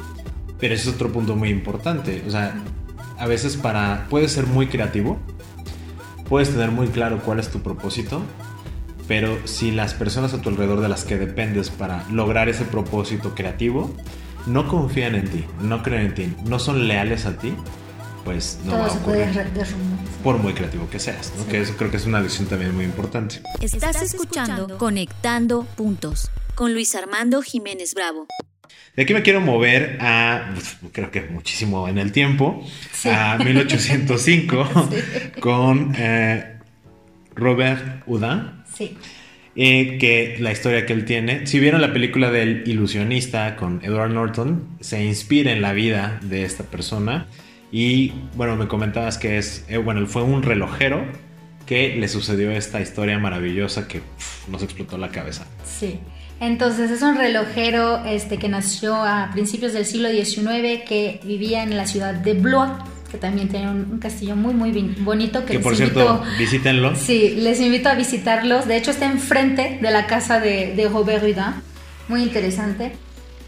Pero 0.58 0.74
ese 0.74 0.88
es 0.88 0.94
otro 0.96 1.12
punto 1.12 1.36
muy 1.36 1.50
importante. 1.50 2.24
O 2.26 2.30
sea, 2.32 2.52
a 3.16 3.26
veces 3.28 3.56
para. 3.56 4.08
Puedes 4.10 4.32
ser 4.32 4.48
muy 4.48 4.66
creativo, 4.66 5.20
puedes 6.28 6.50
tener 6.50 6.72
muy 6.72 6.88
claro 6.88 7.20
cuál 7.24 7.38
es 7.38 7.48
tu 7.48 7.60
propósito, 7.60 8.20
pero 9.06 9.38
si 9.44 9.70
las 9.70 9.94
personas 9.94 10.34
a 10.34 10.42
tu 10.42 10.48
alrededor 10.48 10.80
de 10.80 10.88
las 10.88 11.04
que 11.04 11.16
dependes 11.16 11.70
para 11.70 12.04
lograr 12.10 12.48
ese 12.48 12.64
propósito 12.64 13.36
creativo 13.36 13.88
no 14.48 14.66
confían 14.66 15.14
en 15.14 15.30
ti, 15.30 15.44
no 15.62 15.84
creen 15.84 16.06
en 16.06 16.14
ti, 16.14 16.34
no 16.44 16.58
son 16.58 16.88
leales 16.88 17.24
a 17.24 17.38
ti, 17.38 17.54
pues 18.28 18.58
no 18.62 18.72
va 18.72 18.88
a 18.88 18.92
ocurrir. 18.92 19.26
Por 20.22 20.36
muy 20.36 20.52
creativo 20.52 20.86
que 20.90 20.98
seas, 20.98 21.32
¿no? 21.38 21.46
que 21.46 21.62
eso 21.62 21.74
creo 21.78 21.90
que 21.90 21.96
es 21.96 22.04
una 22.04 22.20
lección 22.20 22.46
también 22.46 22.74
muy 22.74 22.84
importante. 22.84 23.40
Estás 23.62 24.02
escuchando 24.02 24.76
Conectando 24.76 25.64
Puntos 25.64 26.30
con 26.54 26.74
Luis 26.74 26.94
Armando 26.94 27.40
Jiménez 27.40 27.94
Bravo. 27.94 28.26
De 28.96 29.04
aquí 29.04 29.14
me 29.14 29.22
quiero 29.22 29.40
mover 29.40 29.96
a, 30.02 30.50
pues, 30.52 30.76
creo 30.92 31.10
que 31.10 31.22
muchísimo 31.22 31.88
en 31.88 31.96
el 31.96 32.12
tiempo, 32.12 32.62
a 33.06 33.38
1805 33.42 34.68
con 35.40 35.94
eh, 35.96 36.58
Robert 37.34 38.02
Houdin. 38.06 38.62
Sí. 38.76 38.98
Eh, 39.56 39.96
que 39.98 40.36
la 40.38 40.52
historia 40.52 40.84
que 40.84 40.92
él 40.92 41.06
tiene, 41.06 41.46
si 41.46 41.60
vieron 41.60 41.80
la 41.80 41.94
película 41.94 42.30
del 42.30 42.68
ilusionista 42.68 43.56
con 43.56 43.80
Edward 43.82 44.10
Norton, 44.10 44.76
se 44.80 45.02
inspira 45.02 45.50
en 45.50 45.62
la 45.62 45.72
vida 45.72 46.20
de 46.22 46.44
esta 46.44 46.64
persona 46.64 47.26
y 47.70 48.12
bueno, 48.34 48.56
me 48.56 48.66
comentabas 48.66 49.18
que 49.18 49.38
es, 49.38 49.64
eh, 49.68 49.76
bueno, 49.78 50.06
fue 50.06 50.22
un 50.22 50.42
relojero 50.42 51.04
que 51.66 51.96
le 51.96 52.08
sucedió 52.08 52.50
esta 52.50 52.80
historia 52.80 53.18
maravillosa 53.18 53.86
que 53.86 54.00
nos 54.50 54.62
explotó 54.62 54.96
la 54.96 55.10
cabeza. 55.10 55.46
Sí. 55.64 56.00
Entonces 56.40 56.90
es 56.90 57.02
un 57.02 57.16
relojero 57.16 58.04
este, 58.06 58.38
que 58.38 58.48
nació 58.48 58.94
a 58.94 59.30
principios 59.32 59.72
del 59.72 59.84
siglo 59.84 60.08
XIX, 60.08 60.82
que 60.88 61.20
vivía 61.24 61.62
en 61.62 61.76
la 61.76 61.86
ciudad 61.86 62.14
de 62.14 62.34
Blois, 62.34 62.70
que 63.10 63.18
también 63.18 63.48
tiene 63.48 63.70
un, 63.70 63.98
castillo 63.98 64.36
muy, 64.36 64.54
muy 64.54 64.70
bonito. 65.00 65.44
Que, 65.44 65.58
por 65.58 65.76
cierto, 65.76 66.22
visítenlo. 66.38 66.94
Sí, 66.94 67.34
les 67.38 67.60
invito 67.60 67.88
a 67.88 67.94
visitarlos. 67.94 68.66
De 68.66 68.76
hecho, 68.76 68.92
está 68.92 69.06
enfrente 69.06 69.78
de 69.82 69.90
la 69.90 70.06
casa 70.06 70.40
de, 70.40 70.74
de 70.74 70.88
Robert 70.88 71.22
Houdin. 71.22 71.62
Muy 72.08 72.22
interesante. 72.22 72.92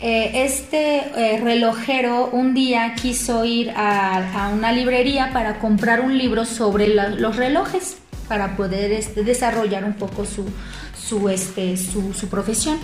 Eh, 0.02 0.44
este 0.46 0.98
eh, 1.14 1.40
relojero 1.42 2.30
un 2.32 2.54
día 2.54 2.94
quiso 2.94 3.44
ir 3.44 3.70
a, 3.76 4.50
una 4.54 4.72
librería 4.72 5.30
para 5.32 5.58
comprar 5.58 6.00
un 6.00 6.16
libro 6.16 6.46
sobre 6.46 6.88
los 6.88 7.36
relojes 7.36 7.98
para 8.26 8.56
poder 8.56 8.92
este, 8.92 9.24
desarrollar 9.24 9.84
un 9.84 9.92
poco 9.92 10.24
su, 10.24 10.46
su, 10.96 11.28
este, 11.28 11.76
su, 11.76 12.12
profesión. 12.30 12.78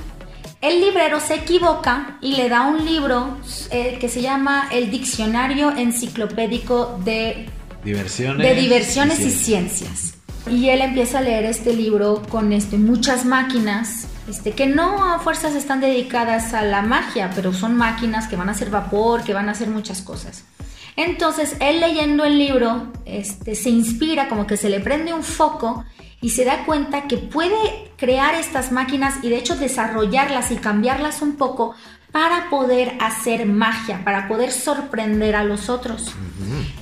El 0.61 0.81
librero 0.81 1.21
se 1.21 1.37
equivoca 1.37 2.19
y 2.21 2.37
le 2.37 2.51
da 2.51 2.63
un 2.67 2.85
libro 2.85 3.39
eh, 3.71 3.97
que 3.99 4.09
se 4.11 4.21
llama 4.21 4.69
El 4.71 4.91
Diccionario 4.91 5.71
Enciclopédico 5.75 7.01
de 7.03 7.47
Diversiones, 7.83 8.47
de 8.47 8.55
diversiones 8.61 9.21
y, 9.21 9.31
ciencias. 9.31 10.13
y 10.13 10.16
él 10.49 10.81
empieza 10.81 11.19
a 11.19 11.23
leer 11.23 11.45
este 11.45 11.73
libro 11.75 12.23
con 12.29 12.53
este, 12.53 12.79
muchas 12.79 13.25
máquinas 13.25 14.07
este, 14.29 14.53
que 14.53 14.67
no 14.67 15.05
a 15.05 15.19
fuerzas 15.19 15.55
están 15.55 15.81
dedicadas 15.81 16.53
a 16.55 16.63
la 16.63 16.83
magia, 16.83 17.31
pero 17.35 17.53
son 17.53 17.77
máquinas 17.77 18.27
que 18.27 18.37
van 18.37 18.49
a 18.49 18.53
hacer 18.53 18.71
vapor, 18.71 19.23
que 19.23 19.35
van 19.35 19.49
a 19.49 19.53
hacer 19.53 19.69
muchas 19.69 20.03
cosas. 20.03 20.45
Entonces, 20.97 21.57
él 21.61 21.81
leyendo 21.81 22.25
el 22.25 22.39
libro, 22.39 22.93
este, 23.05 23.55
se 23.55 23.71
inspira, 23.71 24.29
como 24.29 24.47
que 24.47 24.57
se 24.57 24.71
le 24.71 24.81
prende 24.81 25.13
un 25.13 25.23
foco 25.23 25.85
y 26.21 26.31
se 26.31 26.45
da 26.45 26.65
cuenta 26.65 27.07
que 27.07 27.19
puede 27.19 27.93
crear 27.97 28.35
estas 28.35 28.73
máquinas 28.73 29.23
y 29.23 29.29
de 29.29 29.37
hecho 29.37 29.57
desarrollarlas 29.57 30.51
y 30.51 30.57
cambiarlas 30.57 31.23
un 31.23 31.37
poco 31.37 31.75
para 32.13 32.49
poder 32.49 32.97
hacer 33.01 33.47
magia, 33.47 34.03
para 34.05 34.27
poder 34.29 34.51
sorprender 34.51 35.37
a 35.37 35.45
los 35.45 35.69
otros. 35.69 36.15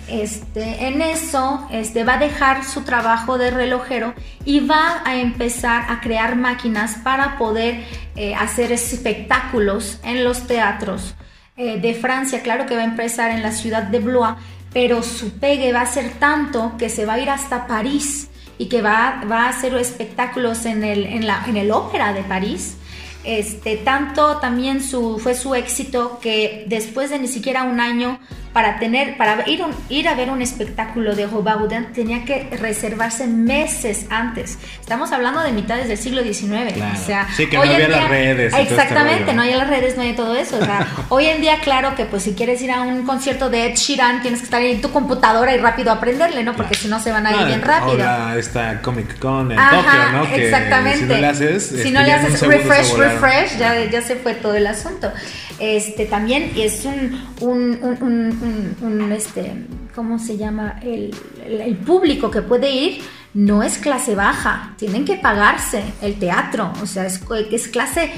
este, 0.08 0.86
en 0.86 1.02
eso 1.02 1.66
este, 1.70 2.04
va 2.04 2.14
a 2.14 2.18
dejar 2.18 2.64
su 2.64 2.82
trabajo 2.82 3.38
de 3.38 3.50
relojero 3.50 4.14
y 4.44 4.60
va 4.60 5.02
a 5.04 5.16
empezar 5.16 5.90
a 5.90 6.00
crear 6.00 6.36
máquinas 6.36 6.96
para 7.02 7.36
poder 7.38 7.84
eh, 8.16 8.34
hacer 8.34 8.70
espectáculos 8.70 9.98
en 10.04 10.24
los 10.24 10.46
teatros 10.46 11.14
eh, 11.56 11.80
de 11.80 11.94
Francia. 11.94 12.42
Claro 12.42 12.66
que 12.66 12.76
va 12.76 12.82
a 12.82 12.86
empezar 12.86 13.30
en 13.30 13.42
la 13.42 13.52
ciudad 13.52 13.84
de 13.84 13.98
Blois, 14.00 14.34
pero 14.72 15.02
su 15.02 15.38
pegue 15.38 15.72
va 15.72 15.82
a 15.82 15.86
ser 15.86 16.10
tanto 16.18 16.74
que 16.78 16.88
se 16.88 17.06
va 17.06 17.14
a 17.14 17.18
ir 17.18 17.30
hasta 17.30 17.66
París 17.66 18.28
y 18.58 18.68
que 18.68 18.82
va, 18.82 19.22
va 19.30 19.46
a 19.46 19.48
hacer 19.48 19.74
espectáculos 19.76 20.66
en 20.66 20.84
el, 20.84 21.06
en, 21.06 21.26
la, 21.26 21.44
en 21.46 21.56
el 21.56 21.70
ópera 21.70 22.12
de 22.12 22.22
París. 22.22 22.76
Este, 23.24 23.76
tanto 23.76 24.36
también 24.36 24.80
fue 24.80 25.34
su 25.34 25.54
éxito 25.54 26.18
que 26.20 26.64
después 26.68 27.10
de 27.10 27.18
ni 27.18 27.28
siquiera 27.28 27.64
un 27.64 27.80
año 27.80 28.18
para 28.54 28.78
tener, 28.78 29.16
para 29.16 29.42
ir, 29.48 29.60
ir 29.88 30.08
a 30.08 30.14
ver 30.14 30.30
un 30.30 30.40
espectáculo 30.40 31.16
de 31.16 31.26
Robert 31.26 31.92
tenía 31.92 32.24
que 32.24 32.48
reservarse 32.52 33.26
meses 33.26 34.06
antes. 34.10 34.58
Estamos 34.80 35.10
hablando 35.10 35.40
de 35.40 35.50
mitades 35.50 35.88
del 35.88 35.98
siglo 35.98 36.22
XIX. 36.22 36.72
O 36.94 37.04
sea, 37.04 37.26
sí, 37.36 37.48
que 37.48 37.56
no 37.56 37.62
había 37.62 37.88
las 37.88 38.08
redes. 38.08 38.54
Este 38.54 38.74
exactamente, 38.74 39.34
no 39.34 39.42
hay 39.42 39.54
las 39.54 39.68
redes, 39.68 39.96
no 39.96 40.02
hay 40.02 40.14
todo 40.14 40.36
eso. 40.36 40.56
O 40.56 40.64
sea, 40.64 40.86
hoy 41.08 41.26
en 41.26 41.40
día, 41.40 41.58
claro 41.64 41.96
que 41.96 42.04
pues 42.04 42.22
si 42.22 42.34
quieres 42.34 42.62
ir 42.62 42.70
a 42.70 42.82
un 42.82 43.04
concierto 43.04 43.50
de 43.50 43.66
Ed 43.66 43.74
Sheeran, 43.74 44.22
tienes 44.22 44.38
que 44.38 44.44
estar 44.44 44.62
en 44.62 44.80
tu 44.80 44.92
computadora 44.92 45.52
y 45.52 45.58
rápido 45.58 45.90
aprenderle, 45.90 46.44
¿no? 46.44 46.54
Porque 46.54 46.76
si 46.76 46.86
no 46.86 47.00
se 47.00 47.10
van 47.10 47.26
a 47.26 47.32
ir 47.32 47.46
bien 47.48 47.60
rápido. 47.62 48.08
Ahora 48.08 48.36
está 48.38 48.80
Comic 48.82 49.18
Con 49.18 49.50
en 49.50 49.58
Tokio, 49.58 50.12
¿no? 50.12 50.28
Que 50.28 50.44
exactamente. 50.44 51.00
Si 51.00 51.06
no 51.06 51.18
le 51.18 51.26
haces, 51.26 51.66
si 51.66 51.90
no 51.90 52.00
este, 52.00 52.04
le 52.04 52.12
haces 52.12 52.40
refresh, 52.40 52.94
refresh, 52.94 53.58
ya, 53.58 53.84
ya 53.90 54.00
se 54.00 54.14
fue 54.14 54.34
todo 54.34 54.54
el 54.54 54.68
asunto. 54.68 55.12
Este 55.58 56.06
también 56.06 56.52
es 56.56 56.84
un, 56.84 57.20
un, 57.40 59.12
este, 59.12 59.66
¿cómo 59.94 60.18
se 60.18 60.36
llama? 60.36 60.80
El, 60.82 61.14
el, 61.46 61.76
público 61.76 62.30
que 62.30 62.42
puede 62.42 62.72
ir 62.72 63.02
no 63.34 63.62
es 63.62 63.78
clase 63.78 64.14
baja, 64.14 64.74
tienen 64.76 65.04
que 65.04 65.16
pagarse 65.16 65.82
el 66.02 66.18
teatro, 66.18 66.72
o 66.82 66.86
sea, 66.86 67.06
es, 67.06 67.20
es 67.50 67.68
clase 67.68 68.10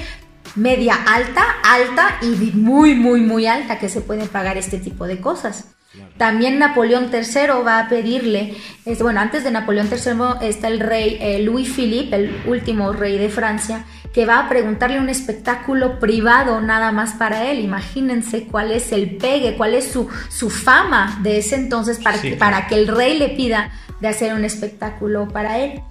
media 0.55 0.95
alta, 0.95 1.43
alta 1.63 2.17
y 2.21 2.51
muy, 2.55 2.95
muy, 2.95 3.21
muy 3.21 3.45
alta 3.45 3.77
que 3.77 3.89
se 3.89 4.01
pueden 4.01 4.27
pagar 4.27 4.57
este 4.57 4.79
tipo 4.79 5.05
de 5.05 5.21
cosas. 5.21 5.76
También 6.17 6.59
Napoleón 6.59 7.09
III 7.11 7.63
va 7.65 7.79
a 7.79 7.89
pedirle, 7.89 8.55
bueno, 8.99 9.19
antes 9.19 9.43
de 9.43 9.51
Napoleón 9.51 9.89
III 9.91 10.47
está 10.47 10.67
el 10.67 10.79
rey 10.79 11.17
eh, 11.19 11.39
Louis 11.39 11.69
Philippe, 11.69 12.15
el 12.15 12.41
último 12.45 12.91
rey 12.93 13.17
de 13.17 13.29
Francia, 13.29 13.85
que 14.13 14.25
va 14.25 14.39
a 14.39 14.49
preguntarle 14.49 14.99
un 14.99 15.09
espectáculo 15.09 15.99
privado 15.99 16.59
nada 16.61 16.91
más 16.91 17.13
para 17.13 17.49
él. 17.51 17.59
Imagínense 17.59 18.47
cuál 18.47 18.71
es 18.71 18.91
el 18.91 19.17
pegue, 19.17 19.55
cuál 19.55 19.73
es 19.73 19.91
su, 19.91 20.09
su 20.29 20.49
fama 20.49 21.19
de 21.21 21.37
ese 21.37 21.55
entonces 21.55 21.99
para, 21.99 22.21
que, 22.21 22.35
para 22.35 22.67
que 22.67 22.75
el 22.75 22.87
rey 22.87 23.17
le 23.17 23.29
pida 23.29 23.71
de 23.99 24.07
hacer 24.07 24.33
un 24.33 24.43
espectáculo 24.43 25.27
para 25.27 25.59
él. 25.59 25.81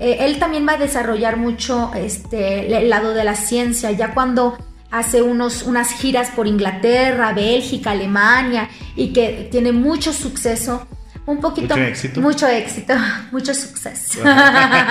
Eh, 0.00 0.18
él 0.20 0.38
también 0.38 0.66
va 0.66 0.72
a 0.72 0.78
desarrollar 0.78 1.36
mucho 1.36 1.92
este, 1.94 2.76
el 2.76 2.90
lado 2.90 3.14
de 3.14 3.24
la 3.24 3.36
ciencia, 3.36 3.90
ya 3.92 4.12
cuando 4.12 4.58
hace 4.94 5.22
unos, 5.22 5.64
unas 5.64 5.90
giras 5.90 6.30
por 6.30 6.46
Inglaterra, 6.46 7.32
Bélgica, 7.32 7.90
Alemania 7.90 8.68
y 8.94 9.12
que 9.12 9.48
tiene 9.50 9.72
mucho 9.72 10.12
suceso 10.12 10.86
un 11.26 11.40
poquito. 11.40 11.74
Mucho 11.76 11.88
éxito. 11.88 12.20
Mucho 12.20 12.46
éxito, 12.46 12.94
mucho 13.32 13.54
suceso. 13.54 14.20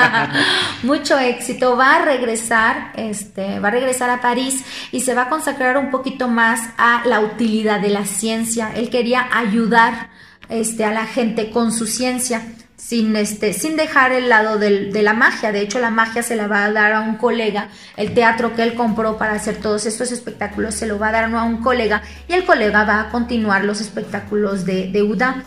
mucho 0.84 1.18
éxito. 1.18 1.78
Va 1.78 1.96
a 1.96 2.06
regresar, 2.06 2.92
este, 2.96 3.60
va 3.60 3.70
a 3.70 3.72
regresar 3.72 4.10
a 4.10 4.20
París 4.20 4.66
y 4.92 5.00
se 5.00 5.14
va 5.14 5.24
a 5.24 5.30
consagrar 5.30 5.78
un 5.78 5.90
poquito 5.90 6.28
más 6.28 6.60
a 6.78 7.04
la 7.06 7.22
utilidad 7.22 7.80
de 7.80 7.90
la 7.90 8.06
ciencia. 8.06 8.74
Él 8.76 8.90
quería 8.90 9.26
ayudar 9.32 10.10
este, 10.50 10.84
a 10.84 10.92
la 10.92 11.06
gente 11.06 11.50
con 11.50 11.72
su 11.72 11.88
ciencia. 11.88 12.42
Sin, 12.84 13.16
este, 13.16 13.54
sin 13.54 13.78
dejar 13.78 14.12
el 14.12 14.28
lado 14.28 14.60
de 14.60 15.02
la 15.02 15.14
magia. 15.14 15.52
De 15.52 15.62
hecho, 15.62 15.80
la 15.80 15.90
magia 15.90 16.22
se 16.22 16.36
la 16.36 16.48
va 16.48 16.66
a 16.66 16.72
dar 16.72 16.92
a 16.92 17.00
un 17.00 17.16
colega. 17.16 17.70
El 17.96 18.14
teatro 18.14 18.56
que 18.56 18.64
él 18.64 18.74
compró 18.76 19.18
para 19.18 19.34
hacer 19.34 19.56
todos 19.56 19.86
estos 19.86 20.12
espectáculos 20.12 20.76
se 20.76 20.86
lo 20.86 21.00
va 21.00 21.08
a 21.08 21.12
dar 21.14 21.34
a 21.34 21.44
un 21.44 21.62
colega 21.62 22.04
y 22.28 22.34
el 22.34 22.46
colega 22.46 22.84
va 22.84 23.00
a 23.00 23.10
continuar 23.10 23.64
los 23.64 23.80
espectáculos 23.80 24.66
de, 24.66 24.90
de 24.92 25.02
Uda. 25.02 25.46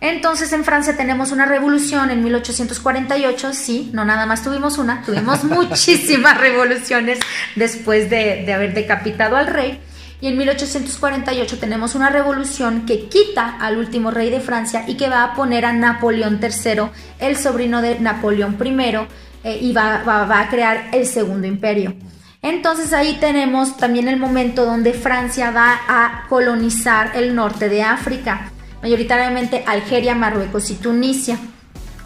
Entonces 0.00 0.50
en 0.54 0.64
Francia 0.64 0.96
tenemos 0.96 1.30
una 1.30 1.44
revolución 1.44 2.10
en 2.10 2.24
1848, 2.24 3.52
sí, 3.52 3.90
no 3.92 4.06
nada 4.06 4.24
más 4.24 4.42
tuvimos 4.42 4.78
una, 4.78 5.02
tuvimos 5.02 5.44
muchísimas 5.44 6.40
revoluciones 6.40 7.18
después 7.54 8.08
de, 8.08 8.50
haber 8.52 8.72
decapitado 8.72 9.36
al 9.36 9.46
rey. 9.46 9.80
Y 10.20 10.28
en 10.28 10.36
1848 10.36 11.58
tenemos 11.58 11.94
una 11.94 12.10
revolución 12.10 12.84
que 12.86 13.08
quita 13.08 13.56
al 13.58 13.78
último 13.78 14.10
rey 14.10 14.30
de 14.30 14.40
Francia 14.40 14.84
y 14.86 14.96
que 14.96 15.08
va 15.08 15.24
a 15.24 15.34
poner 15.34 15.64
a 15.64 15.72
Napoleón 15.72 16.40
III, 16.42 16.90
el 17.18 17.36
sobrino 17.36 17.80
de 17.80 17.98
Napoleón 18.00 18.58
I, 18.62 18.96
eh, 19.44 19.58
y 19.60 19.72
va, 19.72 20.02
va 20.04 20.40
a 20.40 20.48
crear 20.48 20.90
el 20.92 21.06
segundo 21.06 21.46
imperio. 21.46 21.94
Entonces 22.42 22.92
ahí 22.92 23.18
tenemos 23.20 23.76
también 23.76 24.08
el 24.08 24.18
momento 24.18 24.64
donde 24.64 24.92
Francia 24.92 25.50
va 25.50 25.80
a 25.88 26.26
colonizar 26.28 27.12
el 27.14 27.34
norte 27.34 27.68
de 27.68 27.82
África 27.82 28.52
mayoritariamente 28.82 29.64
Algeria, 29.66 30.14
Marruecos 30.14 30.70
y 30.70 30.74
Tunisia. 30.74 31.38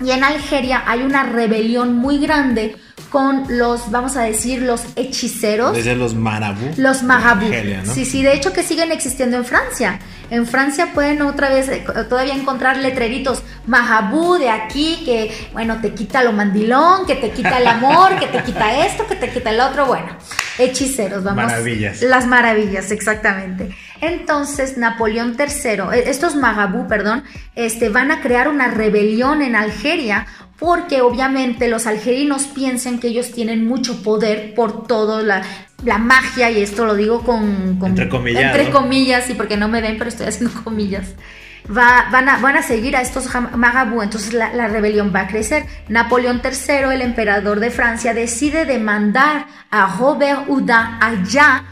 Y 0.05 0.11
en 0.11 0.25
Algeria 0.25 0.83
hay 0.87 1.03
una 1.03 1.23
rebelión 1.23 1.97
muy 1.97 2.19
grande 2.19 2.77
con 3.15 3.45
los, 3.49 3.93
vamos 3.93 4.17
a 4.17 4.23
decir, 4.23 4.61
los 4.61 4.83
hechiceros. 4.97 5.73
Desde 5.73 5.95
los 5.95 6.17
marabú. 6.17 6.73
Los 6.77 7.05
marabú. 7.05 7.47
Sí, 7.85 8.05
sí, 8.05 8.25
de 8.25 8.35
hecho 8.35 8.53
que 8.53 8.65
siguen 8.65 8.91
existiendo 8.91 9.37
en 9.37 9.45
Francia. 9.45 10.01
En 10.31 10.49
Francia 10.49 10.89
pueden 10.93 11.23
otra 11.23 11.49
vez 11.49 11.69
eh, 11.69 11.85
todavía 12.09 12.35
encontrar 12.35 12.79
letreritos 12.79 13.45
mahabú 13.67 14.35
de 14.35 14.51
aquí 14.51 15.03
que, 15.05 15.33
bueno, 15.53 15.81
te 15.81 15.95
quita 15.95 16.25
lo 16.25 16.33
mandilón, 16.33 17.07
que 17.07 17.15
te 17.15 17.31
quita 17.31 17.59
el 17.59 17.69
amor, 17.69 18.19
que 18.19 18.27
te 18.27 18.43
quita 18.43 18.85
esto, 18.85 19.07
que 19.07 19.15
te 19.15 19.31
quita 19.31 19.51
el 19.51 19.61
otro. 19.61 19.87
Bueno, 19.87 20.09
hechiceros, 20.59 21.23
vamos. 21.23 21.45
Maravillas. 21.45 22.03
Las 22.03 22.27
maravillas, 22.27 22.91
exactamente. 22.91 23.77
Entonces, 24.01 24.77
Napoleón 24.77 25.37
III, 25.39 25.71
eh, 25.93 26.05
estos 26.07 26.35
magabú, 26.35 26.89
perdón, 26.89 27.23
este, 27.55 27.91
van 27.91 28.11
a 28.11 28.21
crear 28.21 28.49
una 28.49 28.69
rebelión 28.73 29.41
en 29.41 29.55
Algeria 29.55 30.27
porque 30.59 31.03
obviamente 31.03 31.69
los 31.69 31.87
algerinos 31.87 32.45
piensan 32.45 32.99
que 32.99 33.09
ellos 33.09 33.33
tienen 33.33 33.67
mucho 33.67 34.03
poder 34.03 34.55
por 34.55 34.87
toda 34.87 35.23
la, 35.23 35.99
magia, 35.99 36.51
y 36.51 36.63
esto 36.63 36.87
lo 36.87 36.95
digo 36.95 37.23
con, 37.23 37.79
entre, 37.85 38.09
comillas, 38.09 38.57
entre 38.57 38.71
comillas, 38.71 39.29
y 39.31 39.35
porque 39.35 39.57
no 39.57 39.69
me 39.69 39.81
ven, 39.81 39.99
pero 39.99 40.09
estoy 40.09 40.27
haciendo 40.27 40.55
comillas. 40.65 41.15
Va, 41.67 42.09
van, 42.13 42.29
a, 42.29 42.39
van, 42.39 42.57
a, 42.59 42.63
seguir 42.63 42.95
a 42.95 43.01
estos 43.01 43.27
magabú, 43.57 44.03
entonces 44.03 44.35
la, 44.35 44.53
la, 44.53 44.69
rebelión 44.69 45.13
va 45.15 45.21
a 45.21 45.29
crecer. 45.29 45.65
Napoleón 45.89 46.43
III, 46.45 46.93
el 46.95 47.01
emperador 47.01 47.59
de 47.59 47.71
Francia, 47.71 48.13
decide 48.13 48.67
demandar 48.67 49.47
a 49.71 49.87
Robert 49.97 50.47
Houdin 50.47 50.99
allá 51.01 51.65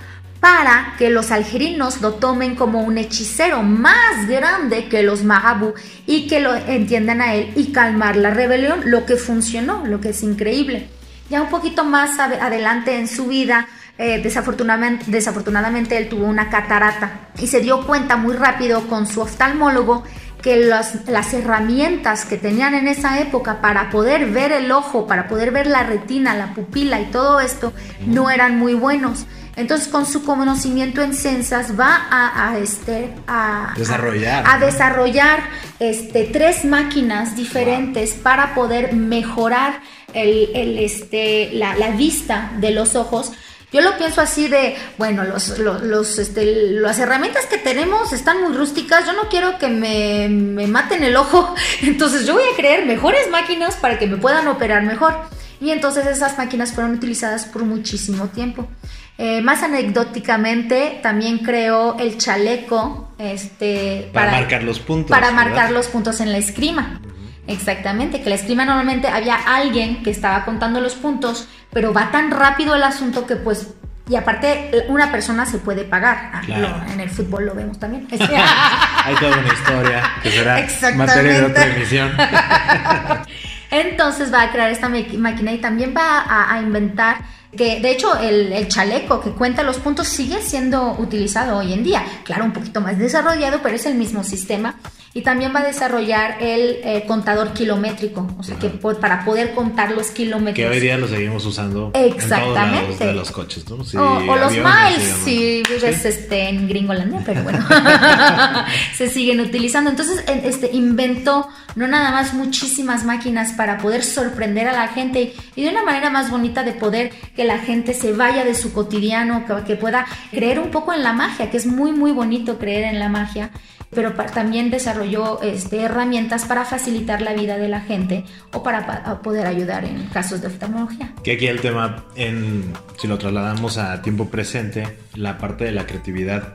para 0.43 0.95
que 0.99 1.09
los 1.09 1.31
algerinos 1.31 2.01
lo 2.01 2.15
tomen 2.15 2.57
como 2.57 2.83
un 2.83 2.99
hechicero 2.99 3.63
más 3.63 4.27
grande 4.27 4.89
que 4.89 5.05
los 5.05 5.23
marabú 5.23 5.73
y 6.05 6.27
que 6.27 6.41
lo 6.41 6.53
entiendan 6.53 7.21
a 7.21 7.35
él 7.35 7.53
y 7.55 7.71
calmar 7.71 8.17
la 8.17 8.31
rebelión, 8.31 8.81
lo 8.87 9.07
que 9.07 9.15
funcionó, 9.15 9.87
lo 9.87 10.01
que 10.01 10.09
es 10.09 10.25
increíble. 10.25 10.89
Ya 11.31 11.43
un 11.43 11.49
poquito 11.49 11.85
más 11.85 12.19
adelante 12.19 12.99
en 12.99 13.07
su 13.07 13.29
vida, 13.29 13.69
eh, 13.99 14.21
desafortunadamente, 14.21 15.05
desafortunadamente 15.07 15.97
él 15.97 16.09
tuvo 16.09 16.27
una 16.27 16.51
catarata 16.51 17.29
y 17.39 17.47
se 17.47 17.61
dio 17.61 17.87
cuenta 17.87 18.17
muy 18.17 18.35
rápido 18.35 18.89
con 18.89 19.07
su 19.07 19.21
oftalmólogo 19.21 20.03
que 20.43 20.57
las, 20.57 21.09
las, 21.09 21.33
herramientas 21.35 22.25
que 22.25 22.37
tenían 22.37 22.75
en 22.75 22.89
esa 22.89 23.21
época 23.21 23.61
para 23.61 23.91
poder 23.91 24.29
ver 24.33 24.51
el 24.51 24.73
ojo, 24.73 25.07
para 25.07 25.29
poder 25.29 25.53
ver 25.53 25.69
la 25.69 25.85
retina, 25.85 26.35
la 26.35 26.53
pupila 26.53 27.01
y 27.01 27.13
todo 27.13 27.39
esto, 27.39 27.73
no 28.07 28.29
eran 28.29 28.59
muy 28.59 28.75
buenos. 28.75 29.25
Entonces, 29.55 29.89
con 29.89 30.07
su 30.07 30.25
conocimiento 30.25 31.03
en 31.03 31.15
censas 31.15 31.79
va 31.79 32.07
a, 32.11 32.59
este, 32.59 33.15
a 33.27 33.75
desarrollar, 33.77 34.45
a, 34.47 34.59
desarrollar 34.59 35.41
este, 35.79 36.25
tres 36.25 36.65
máquinas 36.65 37.37
diferentes 37.37 38.13
para 38.15 38.55
poder 38.55 38.95
mejorar 38.95 39.81
el, 40.15 40.79
este, 40.79 41.51
la, 41.53 41.91
vista 41.91 42.53
de 42.61 42.71
los 42.71 42.95
ojos. 42.95 43.33
Yo 43.73 43.83
lo 43.83 43.97
pienso 43.99 44.23
así 44.23 44.49
de, 44.49 44.77
bueno, 44.97 45.25
los, 45.25 45.59
los, 45.59 46.19
este, 46.19 46.73
las 46.73 46.99
herramientas 46.99 47.45
que 47.47 47.59
tenemos 47.59 48.13
están 48.13 48.43
muy 48.43 48.55
rústicas, 48.55 49.07
yo 49.07 49.13
no 49.13 49.29
quiero 49.29 49.59
que 49.59 49.69
me, 49.69 50.29
me 50.29 50.67
maten 50.67 51.05
el 51.05 51.17
ojo, 51.17 51.55
entonces 51.83 52.27
yo 52.27 52.35
voy 52.35 52.45
a 52.53 52.57
crear 52.57 52.87
mejores 52.87 53.31
máquinas 53.31 53.77
para 53.77 53.99
que 53.99 54.07
me 54.07 54.17
puedan 54.17 54.49
operar 54.49 54.83
mejor. 54.83 55.15
Y 55.61 55.71
entonces 55.71 56.07
esas 56.07 56.37
máquinas 56.39 56.73
fueron 56.73 56.95
utilizadas 56.95 57.45
por 57.45 57.65
muchísimo 57.65 58.27
tiempo. 58.29 58.69
Eh, 59.19 59.43
más 59.43 59.63
anecdóticamente, 59.63 60.99
también 61.03 61.39
creó 61.39 61.99
el 61.99 62.19
chaleco 62.19 63.11
este, 63.19 64.11
para, 64.13 64.33
marcar 64.33 64.63
los 64.63 64.81
puntos. 64.81 65.11
Para 65.11 65.31
marcar 65.31 65.71
los 65.71 65.87
puntos 65.89 66.21
en 66.21 66.33
la 66.33 66.39
esgrima. 66.39 67.01
Exactamente, 67.47 68.23
que 68.23 68.29
la 68.29 68.37
esgrima 68.37 68.65
normalmente 68.65 69.09
había 69.09 69.35
alguien 69.35 70.03
que 70.03 70.11
estaba 70.11 70.45
contando 70.45 70.81
los 70.81 70.95
puntos, 70.95 71.49
pero 71.73 71.93
va 71.93 72.11
tan 72.11 72.31
rápido 72.31 72.75
el 72.75 72.83
asunto 72.83 73.27
que 73.27 73.37
pues 73.37 73.75
y 74.09 74.17
aparte, 74.17 74.87
una 74.89 75.13
persona 75.13 75.47
se 75.47 75.59
puede 75.59 75.85
pagar. 75.85 76.31
Ah, 76.35 76.87
en 76.93 77.01
el 77.01 77.09
fútbol 77.09 77.47
lo 77.47 77.55
vemos 77.55 77.79
también. 77.79 78.07
Hay 78.11 79.15
toda 79.15 79.39
una 79.39 79.49
historia 79.49 80.03
que 80.23 80.31
será 80.31 80.95
materia 80.97 81.41
de 81.41 81.45
otra 81.47 81.67
emisión. 81.67 82.13
Entonces 83.71 84.33
va 84.35 84.43
a 84.43 84.53
crear 84.53 84.71
esta 84.71 84.89
máquina 84.89 85.53
y 85.53 85.59
también 85.59 85.95
va 85.97 86.27
a 86.29 86.61
inventar 86.61 87.19
que 87.57 87.81
de 87.81 87.91
hecho 87.91 88.19
el, 88.19 88.69
chaleco 88.69 89.21
que 89.21 89.31
cuenta 89.31 89.63
los 89.63 89.79
puntos 89.79 90.09
sigue 90.09 90.41
siendo 90.43 90.93
utilizado 90.99 91.59
hoy 91.59 91.73
en 91.73 91.85
día. 91.85 92.05
Claro, 92.25 92.45
un 92.45 92.53
poquito 92.53 92.81
más 92.81 92.99
desarrollado, 92.99 93.61
pero 93.63 93.77
es 93.77 93.87
el 93.87 93.95
mismo 93.95 94.25
sistema. 94.25 94.79
Y 95.15 95.21
también 95.21 95.55
va 95.55 95.61
a 95.61 95.65
desarrollar 95.65 96.39
el 96.41 96.81
eh, 96.85 97.05
contador 97.07 97.53
kilométrico, 97.53 98.27
o 98.39 98.43
sea, 98.43 98.59
que 98.59 98.71
para 98.71 99.27
poder 99.27 99.53
contar 99.53 99.91
los 99.91 100.11
kilómetros. 100.11 100.55
Que 100.55 100.67
hoy 100.67 100.81
día 100.81 100.97
lo 100.97 101.07
seguimos 101.07 101.45
usando 101.45 101.91
Exactamente. 101.93 102.93
En 102.93 102.99
todos 102.99 102.99
de 102.99 103.13
los 103.13 103.31
coches, 103.31 103.65
¿no? 103.69 103.77
o, 103.77 104.37
los 104.37 104.53
miles, 104.53 105.17
si 105.23 105.63
vives 105.69 106.05
este, 106.07 106.49
en 106.49 106.67
Gringolandia, 106.67 107.23
pero 107.27 107.43
bueno, 107.43 107.59
se 108.95 109.09
siguen 109.09 109.41
utilizando. 109.41 109.91
Entonces, 109.91 110.25
este 110.27 110.71
inventó 110.73 111.47
no 111.75 111.87
nada 111.87 112.11
más 112.11 112.35
muchísimas 112.35 113.05
máquinas 113.05 113.53
para 113.53 113.79
poder 113.79 114.05
sorprender 114.05 114.69
a 114.69 114.73
la 114.73 114.89
gente 114.89 115.35
y 115.57 115.63
de 115.63 115.71
una 115.71 115.83
manera 115.83 116.11
más 116.11 116.31
bonita 116.31 116.63
de 116.65 116.73
poder 116.73 117.13
que 117.35 117.45
la 117.45 117.59
gente 117.59 117.95
se 117.95 118.13
vaya 118.13 118.45
de 118.45 118.55
su 118.55 118.73
cotidiano, 118.73 119.45
que, 119.67 119.77
pueda 119.77 120.07
creer 120.31 120.59
un 120.61 120.71
poco 120.71 120.93
en 120.93 121.03
la 121.03 121.13
magia, 121.13 121.51
que 121.51 121.57
es 121.57 121.67
muy, 121.67 121.93
muy 121.93 122.13
bonito 122.13 122.59
creer 122.59 122.85
en 122.85 122.99
la 122.99 123.09
magia 123.09 123.51
pero 123.95 124.13
también 124.13 124.71
desarrolló 124.71 125.43
este, 125.43 125.83
herramientas 125.83 126.47
para 126.47 126.65
facilitar 126.65 127.21
la 127.21 127.35
vida 127.35 127.59
de 127.59 127.69
la 127.69 127.81
gente 127.81 128.25
o 128.53 128.63
para 128.63 129.21
poder 129.23 129.47
ayudar 129.47 129.85
en 129.85 130.07
casos 130.07 130.41
de 130.41 130.47
oftalmología. 130.47 131.13
Que 131.23 131.33
aquí 131.33 131.47
el 131.47 131.61
tema, 131.61 132.05
en, 132.17 132.73
si 132.99 133.07
lo 133.07 133.19
trasladamos 133.19 133.77
a 133.77 134.01
tiempo 134.01 134.29
presente, 134.29 134.97
la 135.15 135.37
parte 135.37 135.65
de 135.65 135.73
la 135.73 135.87
creatividad 135.87 136.55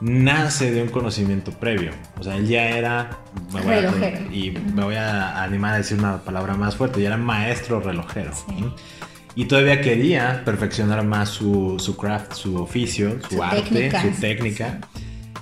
nace 0.00 0.70
de 0.70 0.82
un 0.82 0.88
conocimiento 0.88 1.52
previo. 1.52 1.92
O 2.18 2.22
sea, 2.22 2.36
él 2.36 2.48
ya 2.48 2.70
era... 2.70 3.10
relojero. 3.52 4.32
y 4.32 4.50
me 4.50 4.84
voy 4.84 4.96
a 4.96 5.42
animar 5.42 5.74
a 5.74 5.76
decir 5.78 5.98
una 5.98 6.18
palabra 6.22 6.54
más 6.54 6.76
fuerte, 6.76 7.00
ya 7.00 7.08
era 7.08 7.16
maestro 7.18 7.80
relojero. 7.80 8.32
Y 9.34 9.46
todavía 9.46 9.80
quería 9.80 10.42
perfeccionar 10.44 11.04
más 11.04 11.28
su, 11.28 11.76
su 11.78 11.96
craft, 11.96 12.34
su 12.34 12.56
oficio, 12.56 13.18
su, 13.28 13.42
arte, 13.42 13.90
su 13.90 14.20
técnica. 14.20 14.78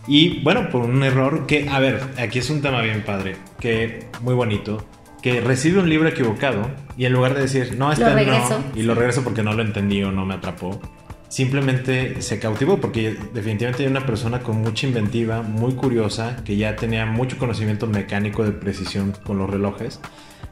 Y 0.07 0.41
bueno, 0.41 0.69
por 0.71 0.83
un 0.83 1.03
error 1.03 1.47
que, 1.47 1.69
a 1.69 1.79
ver, 1.79 2.01
aquí 2.19 2.41
es 2.41 2.51
un 2.51 2.61
tema 2.61 2.83
bien 2.83 3.05
padre, 3.05 3.37
que 3.61 4.07
muy 4.21 4.35
bonito, 4.35 4.85
que 5.23 5.41
recibe 5.41 5.79
un 5.79 5.89
libro 5.89 6.09
equivocado 6.09 6.69
y 6.97 7.05
en 7.05 7.13
lugar 7.13 7.35
de 7.35 7.43
decir, 7.43 7.77
no, 7.79 7.93
este 7.93 8.05
no, 8.05 8.65
y 8.75 8.83
lo 8.83 8.95
regreso 8.95 9.23
porque 9.23 9.43
no 9.43 9.53
lo 9.53 9.63
entendí 9.63 10.03
o 10.03 10.11
no 10.11 10.27
me 10.27 10.35
atrapó, 10.35 10.81
simplemente 11.29 12.21
se 12.21 12.41
cautivó 12.41 12.79
porque 12.79 13.17
definitivamente 13.33 13.85
hay 13.85 13.91
una 13.91 14.05
persona 14.05 14.41
con 14.41 14.61
mucha 14.61 14.87
inventiva, 14.89 15.43
muy 15.43 15.75
curiosa, 15.75 16.43
que 16.45 16.57
ya 16.57 16.75
tenía 16.75 17.07
mucho 17.07 17.39
conocimiento 17.39 17.87
mecánico 17.87 18.45
de 18.45 18.51
precisión 18.51 19.15
con 19.25 19.39
los 19.39 19.49
relojes, 19.49 20.01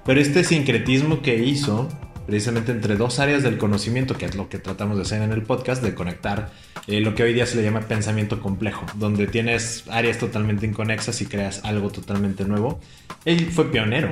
pero 0.07 0.21
este 0.21 0.45
sincretismo 0.45 1.21
que 1.21 1.37
hizo 1.45 1.89
precisamente 2.31 2.71
entre 2.71 2.97
dos 2.97 3.19
áreas 3.19 3.43
del 3.43 3.59
conocimiento, 3.59 4.17
que 4.17 4.25
es 4.25 4.37
lo 4.37 4.49
que 4.49 4.59
tratamos 4.61 4.97
de 4.97 5.03
hacer 5.03 5.21
en 5.21 5.33
el 5.33 5.43
podcast, 5.43 5.83
de 5.83 5.97
conectar 5.97 6.53
eh, 6.87 7.01
lo 7.01 7.17
que 7.17 7.25
hoy 7.25 7.35
día 7.35 7.45
se 7.45 7.57
le 7.57 7.65
llama 7.65 7.81
pensamiento 7.81 8.41
complejo, 8.41 8.87
donde 8.95 9.27
tienes 9.27 9.85
áreas 9.91 10.19
totalmente 10.19 10.65
inconexas 10.65 11.21
y 11.23 11.27
creas 11.27 11.65
algo 11.65 11.91
totalmente 11.91 12.45
nuevo. 12.45 12.81
Él 13.25 13.51
fue 13.51 13.73
pionero 13.73 14.11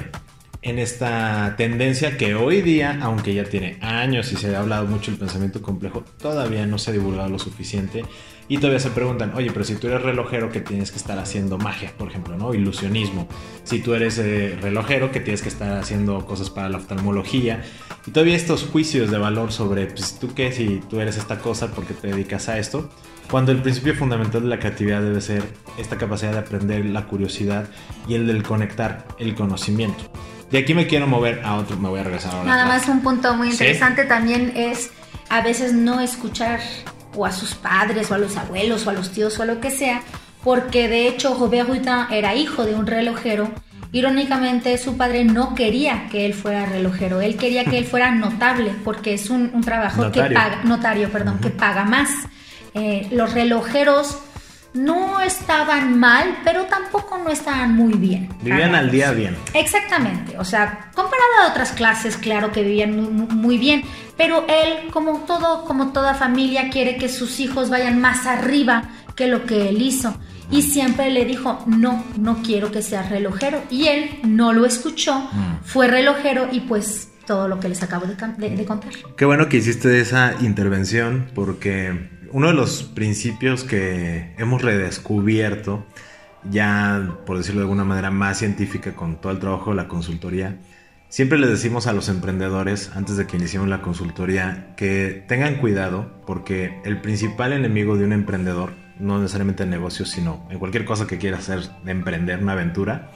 en 0.68 0.78
esta 0.78 1.54
tendencia 1.56 2.16
que 2.16 2.34
hoy 2.34 2.62
día, 2.62 2.98
aunque 3.02 3.32
ya 3.34 3.44
tiene 3.44 3.78
años 3.80 4.32
y 4.32 4.36
se 4.36 4.54
ha 4.54 4.60
hablado 4.60 4.86
mucho 4.86 5.10
del 5.10 5.18
pensamiento 5.18 5.62
complejo, 5.62 6.04
todavía 6.20 6.66
no 6.66 6.78
se 6.78 6.90
ha 6.90 6.92
divulgado 6.92 7.28
lo 7.28 7.38
suficiente 7.38 8.04
y 8.48 8.58
todavía 8.58 8.80
se 8.80 8.90
preguntan, 8.90 9.32
oye, 9.34 9.50
pero 9.52 9.64
si 9.64 9.76
tú 9.76 9.88
eres 9.88 10.02
relojero, 10.02 10.50
que 10.50 10.60
tienes 10.60 10.90
que 10.90 10.96
estar 10.96 11.18
haciendo 11.18 11.58
magia, 11.58 11.92
por 11.96 12.08
ejemplo, 12.08 12.36
¿no? 12.36 12.54
Ilusionismo. 12.54 13.28
Si 13.64 13.80
tú 13.80 13.94
eres 13.94 14.18
eh, 14.18 14.58
relojero, 14.60 15.10
que 15.10 15.20
tienes 15.20 15.42
que 15.42 15.48
estar 15.48 15.76
haciendo 15.78 16.24
cosas 16.24 16.48
para 16.48 16.68
la 16.68 16.78
oftalmología. 16.78 17.62
Y 18.06 18.10
todavía 18.10 18.36
estos 18.36 18.64
juicios 18.64 19.10
de 19.10 19.18
valor 19.18 19.52
sobre, 19.52 19.86
pues, 19.86 20.18
tú 20.18 20.32
qué, 20.34 20.52
si 20.52 20.80
tú 20.88 21.00
eres 21.00 21.18
esta 21.18 21.38
cosa, 21.38 21.72
porque 21.72 21.92
te 21.92 22.08
dedicas 22.08 22.48
a 22.48 22.58
esto. 22.58 22.88
Cuando 23.30 23.52
el 23.52 23.60
principio 23.60 23.94
fundamental 23.94 24.40
de 24.42 24.48
la 24.48 24.58
creatividad 24.58 25.02
debe 25.02 25.20
ser 25.20 25.42
esta 25.76 25.98
capacidad 25.98 26.32
de 26.32 26.38
aprender, 26.38 26.86
la 26.86 27.06
curiosidad 27.06 27.68
y 28.08 28.14
el 28.14 28.26
del 28.26 28.42
conectar 28.42 29.06
el 29.18 29.34
conocimiento. 29.34 30.04
De 30.50 30.58
aquí 30.58 30.74
me 30.74 30.86
quiero 30.86 31.06
mover 31.06 31.42
a 31.44 31.56
otro, 31.56 31.76
me 31.76 31.88
voy 31.88 32.00
a 32.00 32.04
regresar 32.04 32.34
ahora. 32.34 32.48
Nada 32.48 32.66
más 32.66 32.88
un 32.88 33.00
punto 33.00 33.34
muy 33.34 33.50
interesante 33.50 34.04
también 34.04 34.52
es 34.56 34.90
a 35.28 35.42
veces 35.42 35.74
no 35.74 36.00
escuchar 36.00 36.60
o 37.14 37.26
a 37.26 37.32
sus 37.32 37.54
padres 37.54 38.10
o 38.10 38.14
a 38.14 38.18
los 38.18 38.36
abuelos 38.36 38.86
o 38.86 38.90
a 38.90 38.92
los 38.92 39.10
tíos 39.10 39.38
o 39.38 39.42
a 39.42 39.46
lo 39.46 39.60
que 39.60 39.70
sea, 39.70 40.02
porque 40.42 40.88
de 40.88 41.08
hecho 41.08 41.36
Robert 41.38 41.68
Ruitin 41.68 42.06
era 42.10 42.34
hijo 42.34 42.64
de 42.64 42.74
un 42.74 42.86
relojero. 42.86 43.50
Irónicamente, 43.90 44.76
su 44.76 44.98
padre 44.98 45.24
no 45.24 45.54
quería 45.54 46.08
que 46.10 46.26
él 46.26 46.34
fuera 46.34 46.66
relojero, 46.66 47.22
él 47.22 47.36
quería 47.36 47.64
que 47.64 47.78
él 47.78 47.84
fuera 47.90 48.10
notable, 48.10 48.72
porque 48.84 49.14
es 49.14 49.30
un, 49.30 49.60
trabajo 49.62 50.10
que 50.12 50.20
paga, 50.20 50.60
notario, 50.64 51.10
perdón, 51.10 51.38
que 51.40 51.50
paga 51.50 51.84
más. 51.84 52.10
Eh, 52.74 53.08
los 53.10 53.32
relojeros 53.32 54.18
no 54.74 55.20
estaban 55.20 55.98
mal, 55.98 56.38
pero 56.44 56.64
tampoco 56.64 57.18
no 57.18 57.30
estaban 57.30 57.74
muy 57.74 57.94
bien. 57.94 58.28
Vivían 58.42 58.74
al 58.74 58.90
día 58.90 59.12
bien. 59.12 59.36
Exactamente, 59.54 60.38
o 60.38 60.44
sea, 60.44 60.90
comparado 60.94 61.42
a 61.42 61.50
otras 61.50 61.72
clases, 61.72 62.16
claro 62.16 62.52
que 62.52 62.62
vivían 62.62 63.14
muy, 63.14 63.58
bien, 63.58 63.82
pero 64.16 64.44
él, 64.48 64.90
como 64.90 65.20
todo, 65.20 65.64
como 65.64 65.92
toda 65.92 66.14
familia, 66.14 66.70
quiere 66.70 66.96
que 66.96 67.08
sus 67.08 67.40
hijos 67.40 67.70
vayan 67.70 68.00
más 68.00 68.26
arriba 68.26 68.90
que 69.16 69.26
lo 69.26 69.46
que 69.46 69.68
él 69.68 69.82
hizo. 69.82 70.16
Y 70.50 70.62
siempre 70.62 71.10
le 71.10 71.26
dijo, 71.26 71.62
no, 71.66 72.04
no 72.16 72.42
quiero 72.42 72.72
que 72.72 72.80
seas 72.80 73.10
relojero. 73.10 73.62
Y 73.70 73.88
él 73.88 74.20
no 74.22 74.54
lo 74.54 74.64
escuchó, 74.64 75.18
mm. 75.20 75.64
fue 75.64 75.88
relojero 75.88 76.48
y 76.50 76.60
pues 76.60 77.10
todo 77.26 77.48
lo 77.48 77.60
que 77.60 77.68
les 77.68 77.82
acabo 77.82 78.06
de, 78.06 78.16
de 78.16 78.64
contar. 78.64 78.90
Qué 79.14 79.26
bueno 79.26 79.50
que 79.50 79.58
hiciste 79.58 80.00
esa 80.00 80.34
intervención 80.40 81.30
porque 81.34 82.08
uno 82.32 82.48
de 82.48 82.54
los 82.54 82.82
principios 82.82 83.64
que 83.64 84.34
hemos 84.38 84.62
redescubierto, 84.62 85.84
ya 86.50 87.16
por 87.26 87.38
decirlo 87.38 87.60
de 87.60 87.64
alguna 87.64 87.84
manera 87.84 88.10
más 88.10 88.38
científica 88.38 88.94
con 88.94 89.20
todo 89.20 89.32
el 89.32 89.38
trabajo 89.38 89.70
de 89.70 89.76
la 89.76 89.88
consultoría, 89.88 90.56
siempre 91.08 91.38
les 91.38 91.50
decimos 91.50 91.86
a 91.86 91.92
los 91.92 92.08
emprendedores 92.08 92.90
antes 92.94 93.16
de 93.16 93.26
que 93.26 93.36
iniciemos 93.36 93.68
la 93.68 93.82
consultoría 93.82 94.74
que 94.76 95.24
tengan 95.26 95.56
cuidado 95.56 96.22
porque 96.26 96.80
el 96.84 97.00
principal 97.00 97.52
enemigo 97.52 97.96
de 97.96 98.04
un 98.04 98.12
emprendedor, 98.12 98.74
no 98.98 99.18
necesariamente 99.18 99.62
en 99.62 99.70
negocios, 99.70 100.10
sino 100.10 100.46
en 100.50 100.58
cualquier 100.58 100.84
cosa 100.84 101.06
que 101.06 101.18
quiera 101.18 101.38
hacer, 101.38 101.60
de 101.84 101.90
emprender 101.90 102.42
una 102.42 102.52
aventura, 102.52 103.10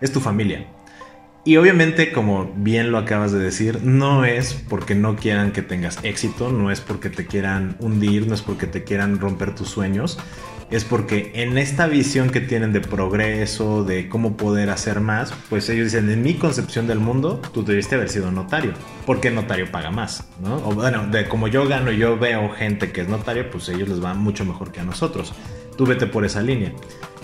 es 0.00 0.12
tu 0.12 0.20
familia. 0.20 0.66
Y 1.46 1.58
obviamente, 1.58 2.10
como 2.10 2.50
bien 2.56 2.90
lo 2.90 2.96
acabas 2.96 3.30
de 3.30 3.38
decir, 3.38 3.82
no 3.82 4.24
es 4.24 4.54
porque 4.54 4.94
no 4.94 5.16
quieran 5.16 5.52
que 5.52 5.60
tengas 5.60 5.98
éxito, 6.02 6.50
no 6.50 6.70
es 6.70 6.80
porque 6.80 7.10
te 7.10 7.26
quieran 7.26 7.76
hundir, 7.80 8.26
no 8.26 8.34
es 8.34 8.40
porque 8.40 8.66
te 8.66 8.82
quieran 8.82 9.20
romper 9.20 9.54
tus 9.54 9.68
sueños, 9.68 10.18
es 10.70 10.84
porque 10.84 11.32
en 11.34 11.58
esta 11.58 11.86
visión 11.86 12.30
que 12.30 12.40
tienen 12.40 12.72
de 12.72 12.80
progreso, 12.80 13.84
de 13.84 14.08
cómo 14.08 14.38
poder 14.38 14.70
hacer 14.70 15.00
más, 15.00 15.34
pues 15.50 15.68
ellos 15.68 15.92
dicen, 15.92 16.08
en 16.08 16.22
mi 16.22 16.32
concepción 16.34 16.86
del 16.86 16.98
mundo, 16.98 17.42
tú 17.52 17.62
debiste 17.62 17.96
haber 17.96 18.08
sido 18.08 18.30
notario, 18.30 18.72
porque 19.04 19.30
notario 19.30 19.70
paga 19.70 19.90
más, 19.90 20.26
¿no? 20.42 20.56
O 20.66 20.72
bueno, 20.72 21.06
de 21.08 21.28
como 21.28 21.48
yo 21.48 21.68
gano 21.68 21.92
y 21.92 21.98
yo 21.98 22.18
veo 22.18 22.48
gente 22.54 22.90
que 22.90 23.02
es 23.02 23.08
notario, 23.08 23.50
pues 23.50 23.68
ellos 23.68 23.90
les 23.90 24.02
va 24.02 24.14
mucho 24.14 24.46
mejor 24.46 24.72
que 24.72 24.80
a 24.80 24.84
nosotros. 24.84 25.34
Tú 25.76 25.84
vete 25.84 26.06
por 26.06 26.24
esa 26.24 26.40
línea. 26.40 26.72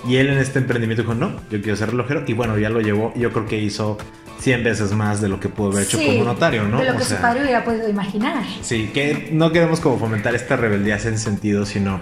Y 0.07 0.17
él 0.17 0.29
en 0.31 0.39
este 0.39 0.59
emprendimiento 0.59 1.03
dijo, 1.03 1.15
no, 1.15 1.33
yo 1.51 1.61
quiero 1.61 1.77
ser 1.77 1.91
relojero. 1.91 2.25
Y 2.27 2.33
bueno, 2.33 2.59
ya 2.59 2.71
lo 2.71 2.81
llevó, 2.81 3.13
yo 3.17 3.33
creo 3.33 3.47
que 3.47 3.59
hizo 3.59 3.99
100 4.41 4.65
veces 4.65 4.93
más 4.93 5.21
de 5.21 5.29
lo 5.29 5.39
que 5.39 5.49
pudo 5.49 5.73
haber 5.73 5.85
hecho 5.85 5.99
como 5.99 6.25
notario, 6.25 6.65
¿no? 6.65 6.81
De 6.81 6.91
lo 6.91 6.97
que 6.97 7.05
su 7.05 7.17
padre 7.17 7.43
hubiera 7.43 7.65
podido 7.65 7.89
imaginar. 7.89 8.43
Sí, 8.63 8.91
que 8.95 9.29
no 9.33 9.53
queremos 9.53 9.81
como 9.81 9.99
fomentar 9.99 10.35
esta 10.35 10.57
rebeldía 10.57 10.97
en 10.97 11.19
sentido, 11.19 11.67
sino 11.67 12.01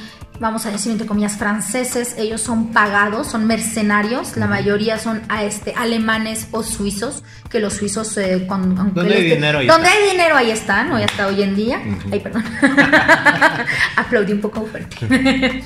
vamos 0.41 0.66
a 0.66 0.70
decir 0.70 0.91
entre 0.93 1.07
comillas, 1.07 1.37
franceses, 1.37 2.14
ellos 2.18 2.41
son 2.41 2.72
pagados, 2.72 3.28
son 3.28 3.47
mercenarios, 3.47 4.37
la 4.37 4.47
mayoría 4.47 4.99
son 4.99 5.22
a 5.28 5.45
este, 5.45 5.74
alemanes 5.74 6.49
o 6.51 6.62
suizos, 6.62 7.22
que 7.49 7.61
los 7.61 7.74
suizos... 7.74 8.16
Eh, 8.16 8.47
donde 8.47 9.14
hay 9.14 9.30
dinero 9.30 9.59
ahí 9.59 9.66
Donde 9.66 9.89
hay 9.89 10.11
dinero 10.11 10.37
ahí 10.37 10.51
están, 10.51 10.93
hoy 10.93 11.03
hasta 11.03 11.26
hoy 11.28 11.43
en 11.43 11.55
día. 11.55 11.80
Ay, 12.11 12.20
perdón. 12.20 12.45
Aplaudí 13.97 14.32
un 14.32 14.41
poco 14.41 14.66
fuerte. 14.66 15.62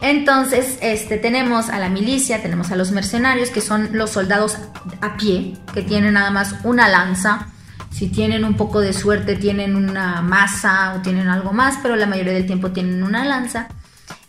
Entonces, 0.00 0.78
este, 0.80 1.16
tenemos 1.16 1.68
a 1.68 1.78
la 1.78 1.88
milicia, 1.88 2.42
tenemos 2.42 2.72
a 2.72 2.76
los 2.76 2.90
mercenarios, 2.90 3.50
que 3.50 3.60
son 3.60 3.90
los 3.92 4.10
soldados 4.10 4.58
a 5.00 5.16
pie, 5.16 5.54
que 5.72 5.82
tienen 5.82 6.14
nada 6.14 6.30
más 6.30 6.56
una 6.64 6.88
lanza. 6.88 7.48
Si 7.90 8.08
tienen 8.08 8.44
un 8.44 8.56
poco 8.56 8.80
de 8.80 8.92
suerte, 8.94 9.36
tienen 9.36 9.76
una 9.76 10.22
masa 10.22 10.94
o 10.94 11.02
tienen 11.02 11.28
algo 11.28 11.52
más, 11.52 11.78
pero 11.82 11.94
la 11.94 12.06
mayoría 12.06 12.32
del 12.32 12.46
tiempo 12.46 12.70
tienen 12.70 13.02
una 13.02 13.24
lanza. 13.24 13.68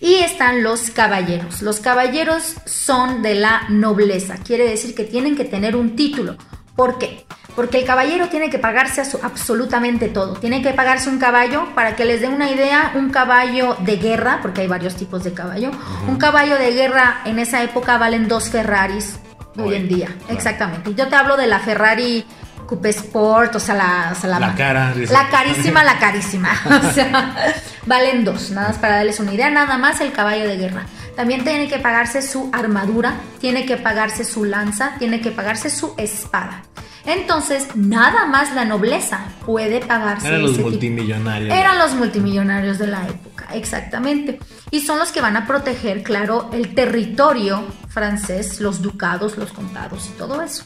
Y 0.04 0.16
están 0.16 0.64
los 0.64 0.90
caballeros. 0.90 1.62
Los 1.62 1.80
caballeros 1.80 2.56
son 2.66 3.22
de 3.22 3.36
la 3.36 3.62
nobleza, 3.70 4.36
quiere 4.36 4.70
decir 4.70 4.94
que 4.94 5.06
tienen 5.06 5.38
que 5.38 5.46
tener 5.46 5.78
un 5.78 5.96
título. 5.96 6.36
¿Por 6.76 6.98
qué? 6.98 7.26
Porque 7.56 7.80
el 7.80 7.86
caballero 7.86 8.28
tiene 8.28 8.50
que 8.50 8.60
pagarse 8.60 9.00
a 9.00 9.06
su, 9.06 9.18
absolutamente 9.24 10.10
todo. 10.10 10.34
Tiene 10.34 10.62
que 10.62 10.74
pagarse 10.74 11.10
un 11.10 11.20
caballo, 11.20 11.74
para 11.74 11.96
que 11.96 12.04
les 12.04 12.20
dé 12.20 12.28
una 12.28 12.52
idea, 12.52 12.92
un 12.96 13.12
caballo 13.12 13.78
de 13.80 13.96
guerra, 13.96 14.40
porque 14.42 14.60
hay 14.60 14.68
varios 14.68 14.96
tipos 14.96 15.24
de 15.24 15.32
caballo. 15.32 15.72
Un 16.06 16.18
caballo 16.18 16.58
de 16.58 16.74
guerra 16.74 17.22
en 17.24 17.40
esa 17.40 17.64
época 17.64 17.98
valen 17.98 18.28
dos 18.28 18.50
Ferraris 18.50 19.20
hoy, 19.58 19.76
en 19.76 19.88
día. 19.88 20.14
Exactamente. 20.28 20.94
Yo 20.96 21.08
te 21.08 21.16
hablo 21.16 21.38
de 21.38 21.48
la 21.48 21.60
Ferrari 21.60 22.26
Coupe 22.68 22.90
Sport, 22.90 23.56
o 23.56 23.60
sea, 23.60 23.76
la, 23.76 24.40
la, 24.40 24.56
cara. 24.56 24.94
La 25.10 25.30
carísima, 25.30 25.84
la 25.84 26.00
carísima. 26.00 26.50
o 26.84 26.92
sea, 26.92 27.54
valen 27.86 28.24
dos, 28.24 28.52
nada 28.52 28.70
más 28.70 28.78
para 28.78 28.98
darles 28.98 29.20
una 29.20 29.34
idea, 29.34 29.50
nada 29.50 29.78
más 29.78 30.02
el 30.02 30.12
caballo 30.12 30.48
de 30.48 30.58
guerra. 30.58 30.86
También 31.16 31.44
tiene 31.44 31.68
que 31.68 31.78
pagarse 31.80 32.22
su 32.22 32.50
armadura, 32.54 33.16
tiene 33.40 33.66
que 33.66 33.78
pagarse 33.78 34.24
su 34.26 34.46
lanza, 34.46 34.96
tiene 34.98 35.22
que 35.22 35.32
pagarse 35.32 35.70
su 35.70 35.94
espada. 35.98 36.64
Entonces, 37.06 37.76
nada 37.76 38.26
más 38.26 38.56
la 38.56 38.64
nobleza 38.64 39.26
puede 39.46 39.82
pagarse. 39.82 40.28
Eran 40.28 40.44
los 40.44 40.58
multimillonarios. 40.58 41.54
Eran 41.54 41.78
los 41.78 41.94
multimillonarios 41.96 42.80
de 42.80 42.88
la 42.88 43.06
época, 43.08 43.48
exactamente. 43.54 44.40
Y 44.72 44.82
son 44.82 45.00
los 45.00 45.12
que 45.12 45.20
van 45.20 45.36
a 45.36 45.46
proteger, 45.46 46.02
claro, 46.02 46.50
el 46.54 46.74
territorio 46.74 47.66
francés, 47.90 48.62
los 48.62 48.82
ducados, 48.82 49.38
los 49.38 49.52
condados 49.52 50.10
y 50.14 50.18
todo 50.18 50.42
eso. 50.42 50.66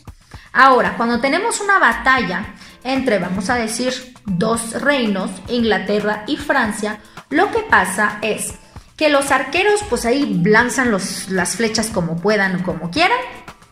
Ahora, 0.58 0.96
cuando 0.98 1.20
tenemos 1.20 1.62
una 1.62 1.78
batalla 1.78 2.56
entre, 2.84 3.20
vamos 3.20 3.48
a 3.52 3.56
decir, 3.56 3.94
dos 4.26 4.82
reinos, 4.82 5.30
Inglaterra 5.50 6.24
y 6.26 6.36
Francia, 6.36 6.98
lo 7.30 7.52
que 7.52 7.60
pasa 7.60 8.18
es 8.24 8.56
que 8.96 9.10
los 9.10 9.30
arqueros 9.30 9.82
pues 9.88 10.06
ahí 10.06 10.42
lanzan 10.44 10.92
las 10.92 11.56
flechas 11.56 11.92
como 11.92 12.18
puedan, 12.18 12.64
como 12.64 12.90
quieran. 12.90 13.20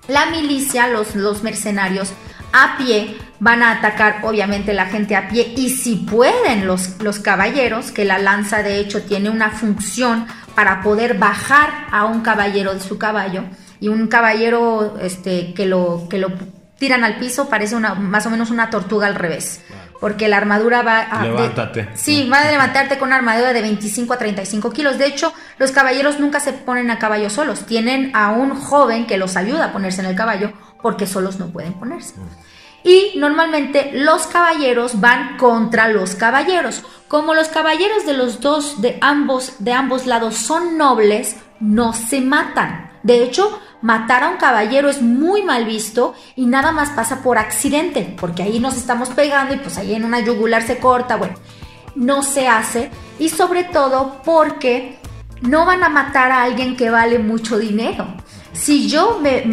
La 0.08 0.28
milicia, 0.28 0.88
los, 0.88 1.16
los 1.16 1.42
mercenarios 1.42 2.14
a 2.54 2.78
pie 2.78 3.18
van 3.40 3.64
a 3.64 3.72
atacar 3.72 4.20
obviamente 4.22 4.76
la 4.76 4.86
gente 4.86 5.16
a 5.16 5.28
pie 5.28 5.56
y 5.58 5.72
si 5.72 5.96
pueden 5.96 6.68
los, 6.68 7.02
los 7.02 7.18
caballeros, 7.18 7.92
que 7.92 8.06
la 8.06 8.20
lanza 8.20 8.62
de 8.62 8.80
hecho 8.80 9.02
tiene 9.02 9.32
una 9.32 9.50
función 9.50 10.28
para 10.54 10.84
poder 10.84 11.18
bajar 11.18 11.88
a 11.92 12.06
un 12.06 12.22
caballero 12.22 12.76
de 12.76 12.80
su 12.80 13.00
caballo 13.00 13.44
y 13.80 13.88
un 13.88 14.06
caballero 14.06 14.98
este, 15.02 15.56
que, 15.56 15.66
lo, 15.66 16.08
que 16.10 16.20
lo 16.20 16.30
tiran 16.78 17.04
al 17.04 17.18
piso, 17.18 17.50
parece 17.50 17.76
una, 17.76 17.96
más 17.96 18.26
o 18.26 18.30
menos 18.30 18.50
una 18.52 18.70
tortuga 18.70 19.08
al 19.08 19.16
revés. 19.16 19.62
Porque 20.00 20.28
la 20.28 20.38
armadura 20.38 20.82
va 20.82 21.02
a... 21.02 21.24
Levántate. 21.24 21.90
sí, 21.96 22.30
va 22.30 22.42
a 22.42 22.52
levantarte 22.52 22.98
con 22.98 23.10
una 23.10 23.18
armadura 23.18 23.54
de 23.54 23.62
25 23.62 24.14
a 24.14 24.18
35 24.18 24.72
kilos. 24.72 24.98
De 24.98 25.08
hecho, 25.08 25.34
los 25.58 25.72
caballeros 25.72 26.20
nunca 26.20 26.40
se 26.40 26.54
ponen 26.54 26.92
a 26.92 27.00
caballo 27.00 27.30
solos. 27.30 27.66
Tienen 27.66 28.12
a 28.14 28.32
un 28.32 28.56
joven 28.56 29.08
que 29.08 29.18
los 29.18 29.38
ayuda 29.38 29.66
a 29.66 29.74
ponerse 29.74 30.02
en 30.02 30.08
el 30.08 30.16
caballo 30.16 30.52
porque 30.82 31.08
solos 31.08 31.40
no 31.40 31.48
pueden 31.48 31.74
ponerse. 31.74 32.14
Y 32.84 33.14
normalmente 33.18 33.92
los 33.94 34.28
caballeros 34.28 35.00
van 35.00 35.38
contra 35.38 35.88
los 35.88 36.14
caballeros. 36.14 36.84
Como 37.08 37.34
los 37.34 37.48
caballeros 37.48 38.06
de 38.06 38.14
los 38.14 38.42
dos, 38.42 38.82
de 38.82 39.00
ambos, 39.02 39.56
de 39.60 39.74
ambos 39.74 40.06
lados 40.06 40.36
son 40.36 40.78
nobles, 40.78 41.38
no 41.60 41.94
se 41.94 42.22
matan. 42.22 42.92
De 43.06 43.24
hecho, 43.24 43.62
matar 43.84 44.24
a 44.24 44.30
un 44.30 44.38
caballero 44.38 44.89
es 44.89 45.03
muy 45.03 45.43
mal 45.43 45.66
visto 45.66 46.16
y 46.36 46.47
nada 46.47 46.72
más 46.72 46.89
pasa 46.89 47.22
por 47.22 47.38
accidente, 47.38 48.16
porque 48.20 48.41
ahí 48.41 48.60
nos 48.60 48.76
estamos 48.78 49.10
pegando 49.10 49.53
y 49.53 49.58
pues 49.58 49.78
ahí 49.78 49.93
en 49.93 50.06
una 50.06 50.22
yugular 50.22 50.64
se 50.66 50.80
corta, 50.80 51.16
bueno, 51.16 51.36
no 51.93 52.24
se 52.24 52.47
hace 52.47 52.89
y 53.20 53.30
sobre 53.30 53.64
todo 53.64 54.24
porque 54.26 54.97
no 55.41 55.68
van 55.68 55.84
a 55.84 55.89
matar 55.89 56.32
a 56.32 56.41
alguien 56.41 56.76
que 56.76 56.89
vale 56.89 57.20
mucho 57.20 57.60
dinero. 57.60 58.08
Si 58.53 58.89
yo 58.89 59.20
me, 59.22 59.43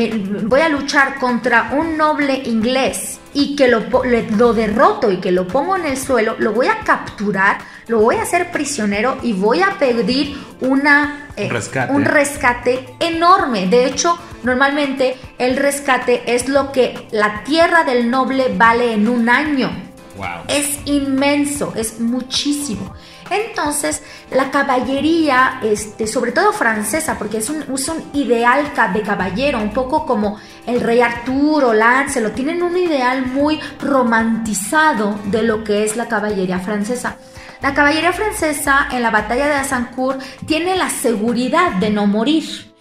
voy 0.44 0.60
a 0.62 0.70
luchar 0.70 1.16
contra 1.16 1.72
un 1.74 1.98
noble 1.98 2.40
inglés 2.46 3.20
y 3.34 3.54
que 3.54 3.68
lo, 3.68 3.82
lo 4.02 4.54
derroto 4.54 5.10
y 5.10 5.18
que 5.18 5.30
lo 5.30 5.46
pongo 5.46 5.76
en 5.76 5.84
el 5.84 5.98
suelo, 5.98 6.36
lo 6.38 6.54
voy 6.54 6.68
a 6.68 6.78
capturar, 6.78 7.58
lo 7.86 8.00
voy 8.00 8.16
a 8.16 8.22
hacer 8.22 8.50
prisionero 8.50 9.18
y 9.22 9.32
voy 9.32 9.62
a 9.62 9.78
pedir 9.78 10.36
una, 10.60 11.28
eh, 11.36 11.48
rescate. 11.48 11.92
un 11.92 12.04
rescate 12.04 12.94
enorme. 13.00 13.66
De 13.66 13.86
hecho, 13.86 14.18
normalmente 14.42 15.16
el 15.38 15.56
rescate 15.56 16.22
es 16.34 16.48
lo 16.48 16.72
que 16.72 17.08
la 17.10 17.44
tierra 17.44 17.84
del 17.84 18.10
noble 18.10 18.54
vale 18.56 18.92
en 18.92 19.08
un 19.08 19.28
año. 19.28 19.70
Wow. 20.16 20.44
Es 20.48 20.78
inmenso, 20.84 21.72
es 21.74 21.98
muchísimo. 22.00 22.94
Entonces, 23.32 24.02
la 24.30 24.50
caballería, 24.50 25.58
este, 25.62 26.06
sobre 26.06 26.32
todo 26.32 26.52
francesa, 26.52 27.16
porque 27.18 27.38
es 27.38 27.48
un, 27.48 27.62
es 27.62 27.88
un 27.88 28.04
ideal 28.12 28.70
de 28.92 29.02
caballero, 29.02 29.58
un 29.58 29.72
poco 29.72 30.04
como 30.04 30.38
el 30.66 30.80
rey 30.80 31.00
Arturo, 31.00 31.72
Lancelot, 31.72 32.34
tienen 32.34 32.62
un 32.62 32.76
ideal 32.76 33.24
muy 33.26 33.58
romantizado 33.80 35.18
de 35.24 35.42
lo 35.42 35.64
que 35.64 35.82
es 35.84 35.96
la 35.96 36.08
caballería 36.08 36.58
francesa. 36.58 37.16
La 37.62 37.74
caballería 37.74 38.12
francesa 38.12 38.88
en 38.90 39.02
la 39.02 39.10
batalla 39.10 39.46
de 39.46 39.54
Azincourt 39.54 40.20
tiene 40.46 40.76
la 40.76 40.90
seguridad 40.90 41.74
de 41.76 41.90
no 41.90 42.08
morir. 42.08 42.72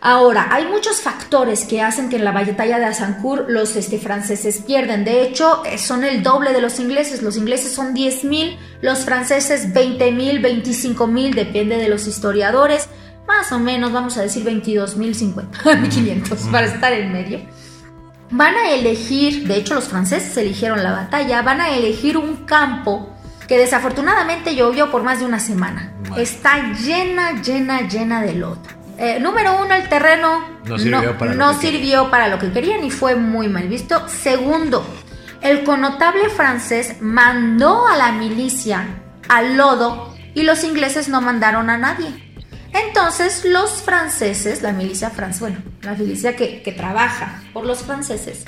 Ahora, 0.00 0.48
hay 0.52 0.66
muchos 0.66 1.00
factores 1.00 1.64
que 1.64 1.82
hacen 1.82 2.08
que 2.08 2.16
en 2.16 2.24
la 2.24 2.30
batalla 2.30 2.78
de 2.78 2.84
Azincourt 2.84 3.48
los 3.48 3.74
este, 3.74 3.98
franceses 3.98 4.62
pierden. 4.64 5.04
De 5.04 5.22
hecho, 5.22 5.64
eh, 5.64 5.76
son 5.76 6.04
el 6.04 6.22
doble 6.22 6.52
de 6.52 6.60
los 6.60 6.78
ingleses. 6.78 7.22
Los 7.22 7.36
ingleses 7.36 7.72
son 7.72 7.94
10.000, 7.94 8.58
los 8.80 9.00
franceses 9.00 9.74
20.000, 9.74 10.40
25.000, 10.40 11.34
depende 11.34 11.76
de 11.76 11.88
los 11.88 12.06
historiadores. 12.06 12.88
Más 13.26 13.50
o 13.50 13.58
menos, 13.58 13.92
vamos 13.92 14.16
a 14.18 14.22
decir 14.22 14.44
22.000, 14.44 15.34
50.500 15.62 16.50
para 16.52 16.66
estar 16.66 16.92
en 16.92 17.12
medio. 17.12 17.40
Van 18.30 18.54
a 18.54 18.70
elegir, 18.70 19.48
de 19.48 19.56
hecho 19.56 19.74
los 19.74 19.84
franceses 19.84 20.36
eligieron 20.36 20.82
la 20.82 20.92
batalla, 20.92 21.42
van 21.42 21.60
a 21.60 21.76
elegir 21.76 22.16
un 22.16 22.46
campo 22.46 23.11
que 23.48 23.58
desafortunadamente 23.58 24.54
llovió 24.54 24.90
por 24.90 25.02
más 25.02 25.20
de 25.20 25.26
una 25.26 25.40
semana. 25.40 25.92
Está 26.16 26.72
llena, 26.72 27.42
llena, 27.42 27.88
llena 27.88 28.22
de 28.22 28.34
lodo. 28.34 28.62
Eh, 28.98 29.18
número 29.20 29.60
uno, 29.60 29.74
el 29.74 29.88
terreno 29.88 30.44
no 30.64 30.78
sirvió, 30.78 31.18
para, 31.18 31.34
lo 31.34 31.48
que 31.58 31.66
sirvió 31.66 32.10
para 32.10 32.28
lo 32.28 32.38
que 32.38 32.52
querían 32.52 32.84
y 32.84 32.90
fue 32.90 33.16
muy 33.16 33.48
mal 33.48 33.68
visto. 33.68 34.08
Segundo, 34.08 34.86
el 35.40 35.64
connotable 35.64 36.28
francés 36.28 36.96
mandó 37.00 37.86
a 37.88 37.96
la 37.96 38.12
milicia 38.12 38.86
al 39.28 39.56
lodo 39.56 40.14
y 40.34 40.42
los 40.42 40.62
ingleses 40.62 41.08
no 41.08 41.20
mandaron 41.20 41.68
a 41.70 41.78
nadie. 41.78 42.32
Entonces 42.72 43.44
los 43.44 43.82
franceses, 43.82 44.62
la 44.62 44.72
milicia 44.72 45.10
francesa, 45.10 45.46
bueno, 45.46 45.62
la 45.82 45.94
milicia 45.94 46.36
que, 46.36 46.62
que 46.62 46.72
trabaja 46.72 47.42
por 47.52 47.66
los 47.66 47.82
franceses, 47.82 48.44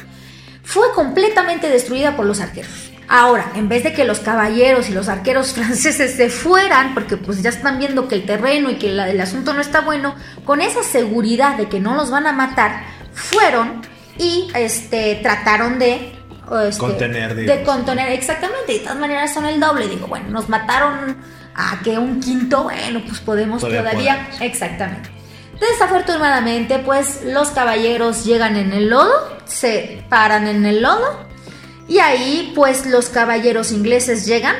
fue 0.62 0.92
completamente 0.94 1.68
destruida 1.68 2.16
por 2.16 2.26
los 2.26 2.40
arqueros. 2.40 2.93
Ahora, 3.08 3.52
en 3.54 3.68
vez 3.68 3.84
de 3.84 3.92
que 3.92 4.04
los 4.04 4.20
caballeros 4.20 4.88
y 4.88 4.92
los 4.92 5.08
arqueros 5.08 5.52
franceses 5.54 6.14
se 6.16 6.30
fueran, 6.30 6.94
porque 6.94 7.16
pues 7.16 7.42
ya 7.42 7.50
están 7.50 7.78
viendo 7.78 8.08
que 8.08 8.16
el 8.16 8.26
terreno 8.26 8.70
y 8.70 8.76
que 8.76 8.88
el 8.88 9.20
asunto 9.20 9.52
no 9.52 9.60
está 9.60 9.80
bueno, 9.80 10.14
con 10.44 10.60
esa 10.60 10.82
seguridad 10.82 11.56
de 11.56 11.68
que 11.68 11.80
no 11.80 11.94
los 11.94 12.10
van 12.10 12.26
a 12.26 12.32
matar, 12.32 12.84
fueron 13.12 13.82
y 14.18 14.48
este, 14.54 15.16
trataron 15.22 15.78
de... 15.78 16.12
Este, 16.66 16.78
contener, 16.78 17.34
De 17.34 17.62
contener, 17.62 18.12
exactamente. 18.12 18.74
De 18.74 18.78
todas 18.80 18.98
maneras 18.98 19.32
son 19.32 19.46
el 19.46 19.58
doble. 19.58 19.88
Digo, 19.88 20.06
bueno, 20.06 20.28
nos 20.28 20.48
mataron 20.48 21.16
a 21.54 21.80
que 21.82 21.96
un 21.98 22.20
quinto, 22.20 22.64
bueno, 22.64 23.02
pues 23.06 23.20
podemos 23.20 23.62
todavía... 23.62 24.28
Exactamente. 24.40 25.10
Desafortunadamente, 25.58 26.80
pues 26.80 27.22
los 27.24 27.50
caballeros 27.50 28.24
llegan 28.24 28.56
en 28.56 28.72
el 28.72 28.90
lodo, 28.90 29.38
se 29.46 30.04
paran 30.10 30.48
en 30.48 30.66
el 30.66 30.82
lodo 30.82 31.33
y 31.88 31.98
ahí 31.98 32.52
pues 32.54 32.86
los 32.86 33.08
caballeros 33.08 33.72
ingleses 33.72 34.26
llegan, 34.26 34.56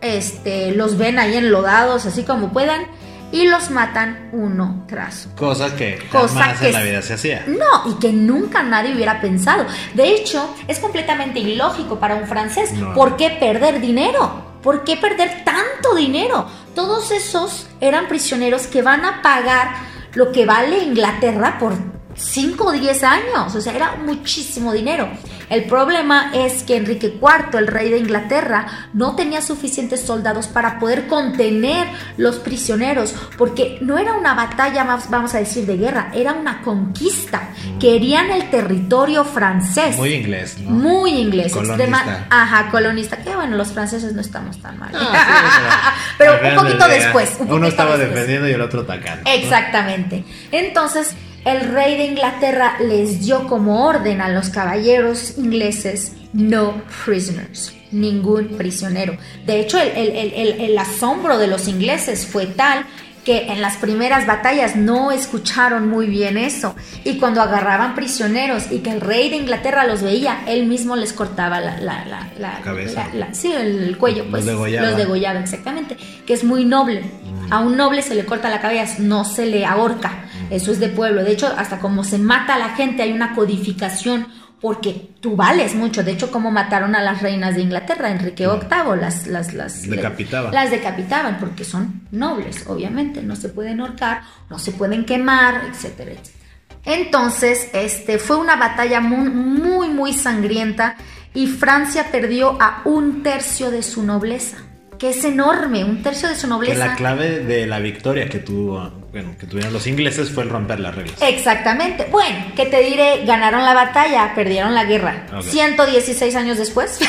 este, 0.00 0.72
los 0.72 0.96
ven 0.98 1.18
ahí 1.18 1.36
enlodados 1.36 2.06
así 2.06 2.22
como 2.22 2.52
puedan 2.52 2.86
y 3.32 3.46
los 3.46 3.70
matan 3.70 4.30
uno 4.32 4.84
tras 4.88 5.26
otro. 5.26 5.48
Cosa 5.48 5.76
que 5.76 5.98
Cosa 6.10 6.54
que 6.58 6.68
en 6.68 6.72
la 6.72 6.82
vida 6.82 7.02
se 7.02 7.14
hacía. 7.14 7.44
No, 7.46 7.90
y 7.90 7.98
que 7.98 8.12
nunca 8.12 8.62
nadie 8.62 8.94
hubiera 8.94 9.20
pensado. 9.20 9.66
De 9.94 10.08
hecho, 10.08 10.54
es 10.66 10.78
completamente 10.78 11.38
ilógico 11.38 12.00
para 12.00 12.16
un 12.16 12.26
francés. 12.26 12.72
¿Por 12.94 13.16
qué 13.16 13.30
perder 13.30 13.80
dinero? 13.80 14.50
¿Por 14.62 14.84
qué 14.84 14.96
perder 14.96 15.44
tanto 15.44 15.94
dinero? 15.94 16.46
Todos 16.74 17.12
esos 17.12 17.68
eran 17.80 18.08
prisioneros 18.08 18.66
que 18.66 18.82
van 18.82 19.04
a 19.04 19.22
pagar 19.22 19.68
lo 20.14 20.32
que 20.32 20.44
vale 20.44 20.82
Inglaterra 20.82 21.56
por 21.58 21.74
5 22.20 22.64
o 22.64 22.72
10 22.72 23.02
años, 23.04 23.54
o 23.54 23.60
sea, 23.60 23.74
era 23.74 23.96
muchísimo 23.96 24.72
dinero. 24.72 25.08
El 25.48 25.64
problema 25.64 26.30
es 26.32 26.62
que 26.62 26.76
Enrique 26.76 27.18
IV, 27.20 27.58
el 27.58 27.66
rey 27.66 27.90
de 27.90 27.98
Inglaterra, 27.98 28.88
no 28.92 29.16
tenía 29.16 29.42
suficientes 29.42 30.02
soldados 30.02 30.46
para 30.46 30.78
poder 30.78 31.08
contener 31.08 31.88
los 32.16 32.36
prisioneros, 32.36 33.14
porque 33.36 33.78
no 33.80 33.98
era 33.98 34.14
una 34.14 34.34
batalla, 34.34 34.84
vamos 35.08 35.34
a 35.34 35.38
decir, 35.38 35.66
de 35.66 35.76
guerra, 35.76 36.12
era 36.14 36.34
una 36.34 36.62
conquista. 36.62 37.50
Mm. 37.64 37.78
Querían 37.78 38.30
el 38.30 38.50
territorio 38.50 39.24
francés. 39.24 39.96
Muy 39.96 40.14
inglés, 40.14 40.58
¿no? 40.58 40.70
Muy 40.70 41.10
inglés. 41.12 41.52
Colonista. 41.52 42.26
Ajá, 42.30 42.70
colonista. 42.70 43.16
Que 43.16 43.34
bueno, 43.34 43.56
los 43.56 43.72
franceses 43.72 44.12
no 44.12 44.20
estamos 44.20 44.60
tan 44.60 44.78
mal. 44.78 44.92
Pero 46.18 46.38
un 46.48 46.54
poquito 46.54 46.86
después. 46.86 47.36
Uno 47.40 47.66
estaba 47.66 47.96
defendiendo 47.96 48.48
y 48.48 48.52
el 48.52 48.60
otro 48.60 48.82
atacando. 48.82 49.28
Exactamente. 49.28 50.24
Entonces, 50.52 51.16
el 51.44 51.72
rey 51.72 51.96
de 51.96 52.04
Inglaterra 52.04 52.76
les 52.80 53.20
dio 53.20 53.46
como 53.46 53.86
orden 53.86 54.20
a 54.20 54.28
los 54.28 54.50
caballeros 54.50 55.38
ingleses 55.38 56.12
no 56.32 56.82
prisoners, 57.04 57.74
ningún 57.90 58.56
prisionero. 58.56 59.16
De 59.46 59.60
hecho, 59.60 59.78
el, 59.78 60.78
asombro 60.78 61.38
de 61.38 61.46
los 61.46 61.68
ingleses 61.68 62.26
fue 62.26 62.46
tal 62.46 62.84
que 63.24 63.52
en 63.52 63.60
las 63.60 63.76
primeras 63.76 64.26
batallas 64.26 64.76
no 64.76 65.12
escucharon 65.12 65.88
muy 65.88 66.06
bien 66.06 66.38
eso 66.38 66.74
y 67.04 67.18
cuando 67.18 67.42
agarraban 67.42 67.94
prisioneros 67.94 68.70
y 68.70 68.78
que 68.78 68.90
el 68.90 69.00
rey 69.02 69.28
de 69.28 69.36
Inglaterra 69.36 69.86
los 69.86 70.02
veía, 70.02 70.42
él 70.46 70.66
mismo 70.66 70.96
les 70.96 71.12
cortaba 71.12 71.60
la, 71.60 71.78
la, 71.78 72.60
cabeza. 72.64 73.08
sí, 73.32 73.52
el 73.52 73.98
cuello, 73.98 74.24
pues 74.30 74.46
los 74.46 74.54
degollaba. 74.54 74.88
los 74.88 74.96
degollaba 74.96 75.40
exactamente, 75.40 75.98
que 76.26 76.32
es 76.32 76.44
muy 76.44 76.64
noble. 76.64 77.02
Mm. 77.02 77.52
A 77.52 77.60
un 77.60 77.76
noble 77.76 78.00
se 78.00 78.14
le 78.14 78.24
corta 78.24 78.48
la 78.48 78.60
cabeza, 78.60 78.96
no 79.00 79.24
se 79.24 79.44
le 79.44 79.66
ahorca. 79.66 80.24
Eso 80.50 80.72
es 80.72 80.80
de 80.80 80.88
pueblo. 80.88 81.24
De 81.24 81.32
hecho, 81.32 81.46
hasta 81.56 81.78
como 81.78 82.04
se 82.04 82.18
mata 82.18 82.54
a 82.54 82.58
la 82.58 82.70
gente 82.70 83.02
hay 83.02 83.12
una 83.12 83.34
codificación 83.34 84.26
porque 84.60 85.10
tú 85.20 85.36
vales 85.36 85.74
mucho. 85.74 86.02
De 86.02 86.12
hecho, 86.12 86.30
como 86.30 86.50
mataron 86.50 86.94
a 86.94 87.02
las 87.02 87.22
reinas 87.22 87.54
de 87.54 87.62
Inglaterra, 87.62 88.10
Enrique 88.10 88.46
VIII, 88.46 89.00
las, 89.00 89.26
las, 89.26 89.54
las 89.54 89.88
decapitaban. 89.88 90.52
Las 90.52 90.70
decapitaban 90.70 91.38
porque 91.38 91.64
son 91.64 92.02
nobles, 92.10 92.66
obviamente. 92.66 93.22
No 93.22 93.36
se 93.36 93.48
pueden 93.48 93.80
ahorcar, 93.80 94.22
no 94.50 94.58
se 94.58 94.72
pueden 94.72 95.04
quemar, 95.04 95.62
etcétera, 95.70 96.12
etcétera. 96.12 96.36
Entonces, 96.84 97.70
este, 97.72 98.18
fue 98.18 98.36
una 98.36 98.56
batalla 98.56 99.00
muy, 99.00 99.28
muy, 99.30 99.88
muy 99.88 100.12
sangrienta 100.12 100.96
y 101.34 101.46
Francia 101.46 102.06
perdió 102.10 102.60
a 102.60 102.82
un 102.84 103.22
tercio 103.22 103.70
de 103.70 103.82
su 103.82 104.02
nobleza 104.02 104.69
que 105.00 105.08
es 105.08 105.24
enorme, 105.24 105.82
un 105.82 106.02
tercio 106.02 106.28
de 106.28 106.36
su 106.36 106.46
nobleza. 106.46 106.86
la 106.86 106.94
clave 106.94 107.40
de 107.40 107.66
la 107.66 107.78
victoria 107.78 108.28
que 108.28 108.38
tuvo, 108.38 108.90
bueno, 109.10 109.34
que 109.40 109.46
tuvieron 109.46 109.72
los 109.72 109.86
ingleses 109.86 110.30
fue 110.30 110.44
el 110.44 110.50
romper 110.50 110.78
las 110.78 110.94
reglas. 110.94 111.16
Exactamente. 111.22 112.06
Bueno, 112.10 112.44
que 112.54 112.66
te 112.66 112.82
diré, 112.82 113.24
ganaron 113.24 113.64
la 113.64 113.72
batalla, 113.72 114.34
perdieron 114.34 114.74
la 114.74 114.84
guerra. 114.84 115.24
116 115.40 116.36
años 116.36 116.58
después. 116.58 117.00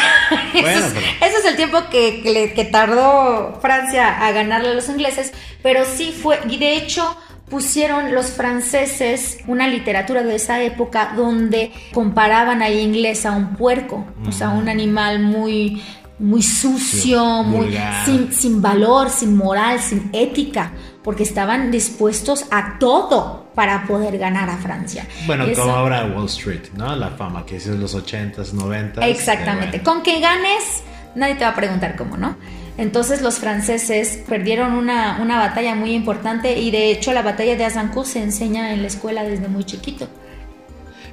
Bueno, 0.54 0.86
ese, 1.22 1.38
es, 1.38 1.46
el 1.46 1.56
tiempo 1.56 1.80
que, 1.90 2.52
que, 2.56 2.66
tardó 2.66 3.58
Francia 3.62 4.26
a 4.26 4.32
ganarle 4.32 4.70
a 4.70 4.74
los 4.74 4.88
ingleses, 4.90 5.34
pero 5.64 5.84
sí 5.86 6.14
fue, 6.14 6.40
y 6.50 6.58
de 6.58 6.76
hecho 6.76 7.18
pusieron 7.50 8.14
los 8.14 8.28
franceses 8.28 9.40
una 9.48 9.68
literatura 9.68 10.24
de 10.24 10.36
esa 10.36 10.62
época 10.62 11.14
donde 11.16 11.72
comparaban 11.94 12.62
al 12.62 12.78
inglés 12.78 13.26
a 13.26 13.32
un 13.32 13.56
puerco, 13.56 14.06
o 14.28 14.32
sea, 14.32 14.50
un 14.50 14.70
animal 14.70 15.20
muy 15.20 15.82
muy 16.22 16.44
sucio, 16.44 17.44
muy 17.44 17.76
sin, 18.06 18.32
sin, 18.32 18.62
valor, 18.62 19.10
sin 19.10 19.36
moral, 19.36 19.80
sin 19.80 20.10
ética, 20.14 20.72
porque 21.04 21.24
estaban 21.24 21.72
dispuestos 21.72 22.46
a 22.52 22.78
todo 22.80 23.48
para 23.56 23.86
poder 23.88 24.18
ganar 24.18 24.50
a 24.50 24.58
Francia. 24.58 25.08
Bueno, 25.26 25.46
como 25.56 25.72
ahora 25.72 26.06
Wall 26.06 26.28
Street, 26.28 26.70
¿no? 26.76 26.96
La 26.96 27.10
fama 27.10 27.46
que 27.46 27.58
es 27.58 27.68
en 27.68 27.82
los 27.82 27.96
80s, 27.96 28.54
90s. 28.54 29.04
Exactamente. 29.04 29.82
Con 29.82 30.04
que 30.04 30.20
ganes, 30.20 30.84
nadie 31.16 31.36
te 31.36 31.44
va 31.44 31.52
a 31.52 31.56
preguntar 31.56 31.96
cómo, 31.96 32.18
¿no? 32.18 32.38
Entonces 32.78 33.22
los 33.22 33.40
franceses 33.40 34.24
perdieron 34.30 34.74
una, 34.74 35.20
una 35.22 35.38
batalla 35.40 35.76
muy 35.76 35.94
importante 35.94 36.58
y 36.60 36.72
de 36.72 36.92
hecho 36.92 37.12
la 37.14 37.22
batalla 37.22 37.56
de 37.56 37.66
Azincourt 37.66 38.08
se 38.08 38.24
enseña 38.24 38.74
en 38.74 38.82
la 38.82 38.88
escuela 38.88 39.24
desde 39.24 39.48
muy 39.48 39.64
chiquito. 39.64 40.08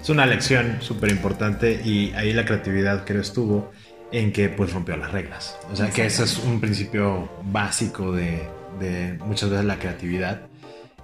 Es 0.01 0.09
una 0.09 0.27
lección 0.27 0.79
súper 0.81 1.11
importante 1.11 1.81
y 1.85 2.13
ahí 2.15 2.33
la 2.33 2.45
creatividad 2.45 3.05
creo 3.05 3.21
estuvo 3.21 3.73
en 4.13 4.33
que 4.33 4.49
pues 4.49 4.73
rompió 4.73 4.97
las 4.97 5.13
reglas. 5.13 5.59
O 5.73 5.77
sea 5.77 5.91
que 5.91 6.07
ese 6.07 6.25
es 6.25 6.39
un 6.39 6.61
principio 6.61 7.29
básico 7.45 8.13
de, 8.13 8.49
de 8.79 9.19
muchas 9.25 9.51
veces 9.51 9.65
la 9.65 9.79
creatividad, 9.79 10.43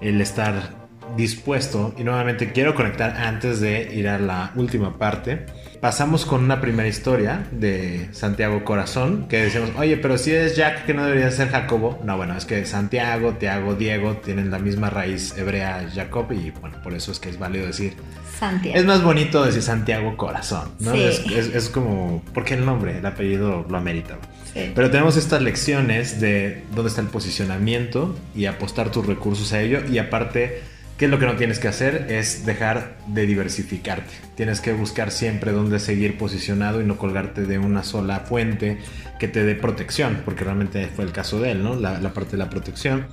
el 0.01 0.21
estar 0.21 0.85
dispuesto 1.17 1.95
y 1.97 2.05
nuevamente 2.05 2.53
quiero 2.53 2.75
conectar 2.75 3.17
antes 3.17 3.61
de 3.61 3.95
ir 3.95 4.09
a 4.09 4.19
la 4.19 4.53
última 4.57 4.99
parte. 4.99 5.47
Pasamos 5.85 6.25
con 6.25 6.43
una 6.43 6.63
primera 6.63 6.89
historia 6.89 7.47
de 7.51 8.09
Santiago 8.13 8.65
Corazón 8.65 9.29
que 9.29 9.43
decimos, 9.43 9.69
oye, 9.77 9.99
pero 9.99 10.17
si 10.17 10.33
es 10.33 10.57
Jack 10.57 10.87
que 10.87 10.95
no 10.95 11.05
debería 11.05 11.31
ser 11.31 11.51
Jacobo. 11.51 12.01
No, 12.03 12.17
bueno, 12.17 12.35
es 12.39 12.47
que 12.47 12.65
Santiago, 12.65 13.35
Tiago, 13.35 13.75
Diego 13.75 14.17
tienen 14.17 14.51
la 14.51 14.59
misma 14.59 14.89
raíz 14.89 15.37
hebrea 15.37 15.87
Jacob 15.95 16.33
y 16.33 16.53
bueno, 16.53 16.81
por 16.83 16.95
eso 16.95 17.13
es 17.13 17.21
que 17.21 17.29
es 17.29 17.39
válido 17.39 17.67
decir 17.67 17.97
Santiago. 18.41 18.79
Es 18.79 18.87
más 18.87 19.03
bonito 19.03 19.45
decir 19.45 19.61
Santiago 19.61 20.17
Corazón, 20.17 20.71
¿no? 20.79 20.95
Es, 20.95 21.69
como, 21.69 22.25
porque 22.33 22.55
el 22.55 22.65
nombre, 22.65 22.97
el 22.97 23.05
apellido 23.05 23.67
lo 23.69 23.77
amerita. 23.77 24.17
Pero 24.55 24.91
tenemos 24.91 25.19
estas 25.19 25.43
lecciones 25.43 26.19
de 26.19 26.65
dónde 26.75 26.89
está 26.89 27.03
el 27.03 27.09
posicionamiento 27.09 28.17
y 28.35 28.47
apostar 28.47 28.91
tus 28.91 29.05
recursos 29.07 29.53
a 29.53 29.61
ello. 29.61 29.81
Y 29.87 29.99
aparte, 29.99 30.63
¿qué 30.99 31.07
es 31.07 31.11
lo 31.11 31.19
que 31.19 31.27
no 31.27 31.37
tienes 31.37 31.59
que 31.59 31.69
hacer? 31.69 32.07
Es 32.11 32.47
dejar 32.47 32.97
de 33.07 33.27
diversificarte. 33.27 34.13
Tienes 34.37 34.61
que 34.61 34.73
buscar 34.73 35.11
siempre 35.11 35.53
dónde 35.53 35.79
seguir 35.79 36.19
posicionado 36.19 36.81
y 36.81 36.85
no 36.85 36.97
colgarte 36.97 37.43
de 37.43 37.59
una 37.59 37.83
sola 37.83 38.21
fuente 38.21 38.79
que 39.19 39.29
te 39.29 39.45
dé 39.45 39.55
protección, 39.55 40.23
porque 40.25 40.45
realmente 40.45 40.89
fue 40.95 41.05
el 41.05 41.13
caso 41.13 41.41
de 41.41 41.53
él, 41.53 41.63
¿no? 41.63 41.77
La, 41.77 42.01
la 42.01 42.13
parte 42.13 42.33
de 42.33 42.39
la 42.39 42.51
protección. 42.51 43.07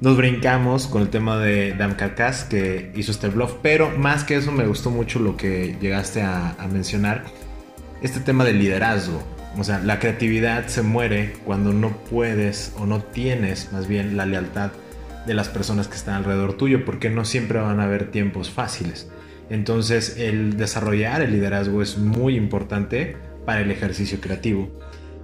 Nos 0.00 0.16
brincamos 0.16 0.86
con 0.86 1.02
el 1.02 1.08
tema 1.08 1.38
de 1.38 1.72
Dan 1.72 1.94
Carcass 1.94 2.44
que 2.44 2.92
hizo 2.94 3.12
este 3.12 3.28
bluff, 3.28 3.54
pero 3.62 3.96
más 3.96 4.24
que 4.24 4.36
eso 4.36 4.52
me 4.52 4.66
gustó 4.66 4.90
mucho 4.90 5.18
lo 5.18 5.36
que 5.36 5.76
llegaste 5.80 6.20
a, 6.20 6.50
a 6.58 6.66
mencionar, 6.66 7.24
este 8.02 8.20
tema 8.20 8.44
del 8.44 8.58
liderazgo. 8.58 9.22
O 9.56 9.62
sea, 9.62 9.78
la 9.78 10.00
creatividad 10.00 10.66
se 10.66 10.82
muere 10.82 11.34
cuando 11.44 11.72
no 11.72 11.96
puedes 12.10 12.72
o 12.76 12.86
no 12.86 13.02
tienes 13.02 13.72
más 13.72 13.86
bien 13.86 14.16
la 14.16 14.26
lealtad 14.26 14.72
de 15.26 15.34
las 15.34 15.48
personas 15.48 15.88
que 15.88 15.96
están 15.96 16.14
alrededor 16.14 16.56
tuyo, 16.56 16.84
porque 16.84 17.10
no 17.10 17.24
siempre 17.24 17.58
van 17.58 17.80
a 17.80 17.84
haber 17.84 18.10
tiempos 18.10 18.50
fáciles. 18.50 19.10
Entonces, 19.50 20.16
el 20.18 20.56
desarrollar 20.56 21.22
el 21.22 21.32
liderazgo 21.32 21.82
es 21.82 21.98
muy 21.98 22.36
importante 22.36 23.16
para 23.44 23.60
el 23.60 23.70
ejercicio 23.70 24.20
creativo. 24.20 24.70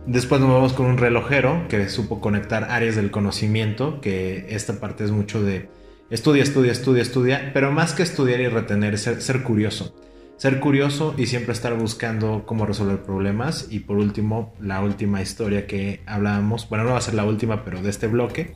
Después 0.06 0.40
nos 0.40 0.50
vamos 0.50 0.72
con 0.72 0.86
un 0.86 0.98
relojero 0.98 1.66
que 1.68 1.88
supo 1.88 2.20
conectar 2.20 2.64
áreas 2.64 2.96
del 2.96 3.10
conocimiento, 3.10 4.00
que 4.00 4.46
esta 4.48 4.80
parte 4.80 5.04
es 5.04 5.10
mucho 5.10 5.42
de 5.42 5.68
estudia, 6.10 6.42
estudia, 6.42 6.72
estudia, 6.72 7.02
estudia, 7.02 7.50
pero 7.52 7.70
más 7.70 7.92
que 7.92 8.02
estudiar 8.02 8.40
y 8.40 8.48
retener, 8.48 8.98
ser, 8.98 9.22
ser 9.22 9.42
curioso. 9.42 9.94
Ser 10.36 10.58
curioso 10.58 11.14
y 11.18 11.26
siempre 11.26 11.52
estar 11.52 11.74
buscando 11.76 12.44
cómo 12.46 12.64
resolver 12.64 13.02
problemas. 13.02 13.68
Y 13.70 13.80
por 13.80 13.98
último, 13.98 14.54
la 14.58 14.80
última 14.80 15.20
historia 15.20 15.66
que 15.66 16.02
hablábamos, 16.06 16.66
bueno, 16.70 16.84
no 16.84 16.92
va 16.92 16.98
a 16.98 17.02
ser 17.02 17.12
la 17.12 17.24
última, 17.24 17.62
pero 17.62 17.82
de 17.82 17.90
este 17.90 18.06
bloque, 18.06 18.54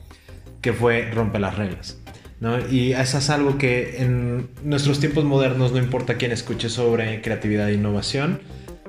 que 0.65 0.73
fue 0.73 1.11
rompe 1.11 1.37
las 1.37 1.55
reglas. 1.57 1.99
¿no? 2.39 2.57
Y 2.71 2.93
eso 2.93 3.19
es 3.19 3.29
algo 3.29 3.59
que 3.59 4.01
en 4.01 4.49
nuestros 4.63 4.99
tiempos 4.99 5.23
modernos 5.23 5.71
no 5.71 5.77
importa 5.77 6.15
quién 6.15 6.31
escuche 6.31 6.69
sobre 6.69 7.21
creatividad 7.21 7.69
e 7.69 7.75
innovación, 7.75 8.39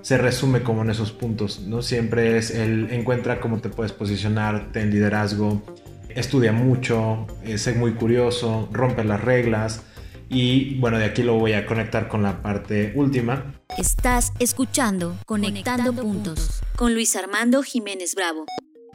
se 0.00 0.16
resume 0.16 0.62
como 0.62 0.80
en 0.80 0.88
esos 0.88 1.12
puntos, 1.12 1.60
¿no? 1.60 1.82
Siempre 1.82 2.38
es 2.38 2.50
el 2.50 2.88
encuentra 2.92 3.40
cómo 3.40 3.60
te 3.60 3.68
puedes 3.68 3.92
posicionar, 3.92 4.72
ten 4.72 4.90
liderazgo, 4.90 5.62
estudia 6.08 6.50
mucho, 6.50 7.26
eh, 7.44 7.58
sé 7.58 7.74
muy 7.74 7.92
curioso, 7.92 8.70
rompe 8.72 9.04
las 9.04 9.20
reglas 9.20 9.82
y 10.30 10.78
bueno, 10.78 10.96
de 10.96 11.04
aquí 11.04 11.22
lo 11.22 11.34
voy 11.34 11.52
a 11.52 11.66
conectar 11.66 12.08
con 12.08 12.22
la 12.22 12.40
parte 12.40 12.94
última. 12.94 13.52
Estás 13.76 14.32
escuchando 14.38 15.14
Conectando, 15.26 15.92
puntos, 15.92 16.62
con 16.74 16.94
Luis 16.94 17.14
Armando 17.16 17.62
Jiménez 17.62 18.14
Bravo. 18.14 18.46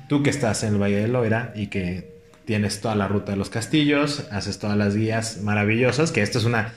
Tú 0.10 0.24
que 0.24 0.32
estás 0.32 0.64
en 0.64 0.74
el 0.74 0.82
Valle 0.82 0.96
de 0.96 1.08
Loira 1.08 1.54
y 1.56 1.68
que 1.68 2.11
tienes 2.46 2.82
toda 2.82 2.96
la 2.96 3.08
ruta 3.08 3.32
de 3.32 3.38
los 3.38 3.50
castillos, 3.50 4.28
haces 4.32 4.60
todas 4.60 4.78
las 4.78 4.96
guías 4.96 5.42
maravillosas, 5.42 6.12
que 6.12 6.22
esto 6.22 6.38
es 6.38 6.46
una 6.46 6.74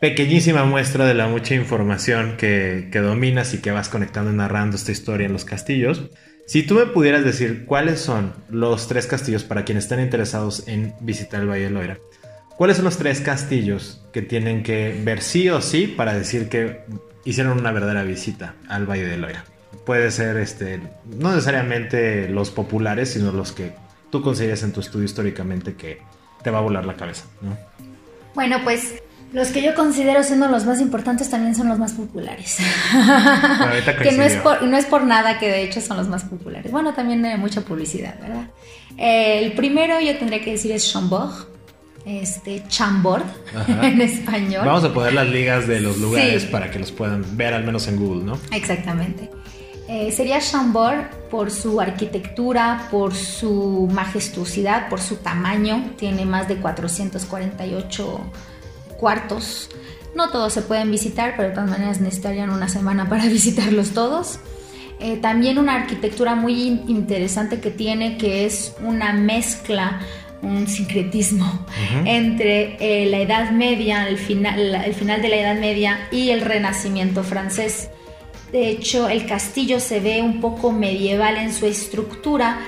pequeñísima 0.00 0.64
muestra 0.64 1.06
de 1.06 1.14
la 1.14 1.28
mucha 1.28 1.54
información 1.54 2.36
que, 2.36 2.88
que, 2.90 2.98
dominas 2.98 3.54
y 3.54 3.58
que 3.58 3.70
vas 3.70 3.88
conectando 3.88 4.32
y 4.32 4.34
narrando 4.34 4.76
esta 4.76 4.90
historia 4.90 5.26
en 5.26 5.32
los 5.32 5.44
castillos. 5.44 6.10
Si 6.46 6.64
tú 6.64 6.74
me 6.74 6.86
pudieras 6.86 7.24
decir 7.24 7.64
cuáles 7.66 8.00
son 8.00 8.32
los 8.50 8.88
tres 8.88 9.06
castillos 9.06 9.44
para 9.44 9.64
quienes 9.64 9.84
estén 9.84 10.00
interesados 10.00 10.66
en 10.66 10.92
visitar 11.00 11.40
el 11.40 11.48
Valle 11.48 11.64
de 11.64 11.70
Loira, 11.70 11.98
¿cuáles 12.56 12.78
son 12.78 12.84
los 12.84 12.98
tres 12.98 13.20
castillos 13.20 14.04
que 14.12 14.22
tienen 14.22 14.64
que 14.64 15.00
ver 15.04 15.22
sí 15.22 15.48
o 15.48 15.60
sí 15.60 15.86
para 15.86 16.14
decir 16.14 16.48
que 16.48 16.80
hicieron 17.24 17.60
una 17.60 17.70
verdadera 17.70 18.02
visita 18.02 18.56
al 18.68 18.86
Valle 18.86 19.06
de 19.06 19.18
Loira? 19.18 19.44
Puede 19.86 20.10
ser, 20.10 20.36
este, 20.36 20.80
no 21.04 21.30
necesariamente 21.30 22.28
los 22.28 22.50
populares, 22.50 23.10
sino 23.10 23.30
los 23.30 23.52
que 23.52 23.72
tú 24.12 24.20
consideras 24.20 24.62
en 24.62 24.72
tu 24.72 24.80
estudio 24.80 25.06
históricamente 25.06 25.74
que 25.74 26.02
te 26.42 26.50
va 26.50 26.58
a 26.58 26.60
volar 26.60 26.84
la 26.84 26.94
cabeza, 26.94 27.24
¿no? 27.40 27.56
Bueno, 28.34 28.58
pues 28.62 29.02
los 29.32 29.48
que 29.48 29.62
yo 29.62 29.74
considero 29.74 30.22
siendo 30.22 30.48
los 30.48 30.66
más 30.66 30.80
importantes 30.82 31.30
también 31.30 31.54
son 31.54 31.68
los 31.68 31.78
más 31.78 31.94
populares. 31.94 32.58
que 34.02 34.12
no 34.12 34.22
es, 34.22 34.36
por, 34.36 34.62
no 34.62 34.76
es 34.76 34.84
por 34.84 35.04
nada 35.04 35.38
que 35.38 35.48
de 35.48 35.62
hecho 35.62 35.80
son 35.80 35.96
los 35.96 36.08
más 36.08 36.24
populares. 36.24 36.70
Bueno, 36.70 36.92
también 36.92 37.24
hay 37.24 37.38
mucha 37.38 37.62
publicidad, 37.62 38.20
¿verdad? 38.20 38.48
el 38.98 39.52
primero 39.54 39.98
yo 40.00 40.16
tendría 40.18 40.42
que 40.42 40.52
decir 40.52 40.70
es 40.72 40.92
Chambord. 40.92 41.50
Este, 42.04 42.64
Chambord 42.68 43.24
en 43.82 44.00
español. 44.02 44.66
Vamos 44.66 44.84
a 44.84 44.92
poner 44.92 45.14
las 45.14 45.28
ligas 45.28 45.66
de 45.66 45.80
los 45.80 45.96
lugares 45.98 46.42
sí. 46.42 46.48
para 46.48 46.70
que 46.70 46.78
los 46.78 46.92
puedan 46.92 47.24
ver 47.36 47.54
al 47.54 47.64
menos 47.64 47.88
en 47.88 47.96
Google, 47.96 48.24
¿no? 48.24 48.38
Exactamente. 48.50 49.30
Eh, 49.92 50.10
sería 50.10 50.40
Chambord 50.40 51.04
por 51.30 51.50
su 51.50 51.78
arquitectura, 51.78 52.88
por 52.90 53.14
su 53.14 53.90
majestuosidad, 53.92 54.88
por 54.88 55.02
su 55.02 55.16
tamaño. 55.16 55.90
Tiene 55.98 56.24
más 56.24 56.48
de 56.48 56.56
448 56.56 58.20
cuartos. 58.98 59.68
No 60.14 60.30
todos 60.30 60.54
se 60.54 60.62
pueden 60.62 60.90
visitar, 60.90 61.34
pero 61.36 61.50
de 61.50 61.54
todas 61.54 61.68
maneras 61.68 62.00
necesitarían 62.00 62.48
una 62.48 62.70
semana 62.70 63.06
para 63.10 63.26
visitarlos 63.28 63.90
todos. 63.90 64.38
Eh, 64.98 65.18
también 65.18 65.58
una 65.58 65.74
arquitectura 65.74 66.34
muy 66.36 66.68
interesante 66.88 67.60
que 67.60 67.70
tiene, 67.70 68.16
que 68.16 68.46
es 68.46 68.74
una 68.82 69.12
mezcla, 69.12 70.00
un 70.40 70.68
sincretismo 70.68 71.44
uh 71.44 71.96
-huh. 71.96 72.02
entre 72.06 72.76
eh, 72.80 73.10
la 73.10 73.18
Edad 73.18 73.50
Media, 73.50 74.08
el 74.08 74.16
final, 74.16 74.74
el 74.74 74.94
final 74.94 75.20
de 75.20 75.28
la 75.28 75.36
Edad 75.36 75.60
Media 75.60 76.08
y 76.10 76.30
el 76.30 76.40
Renacimiento 76.40 77.22
francés. 77.22 77.90
De 78.52 78.68
hecho, 78.68 79.08
el 79.08 79.26
castillo 79.26 79.80
se 79.80 80.00
ve 80.00 80.20
un 80.20 80.40
poco 80.40 80.72
medieval 80.72 81.38
en 81.38 81.54
su 81.54 81.64
estructura, 81.64 82.60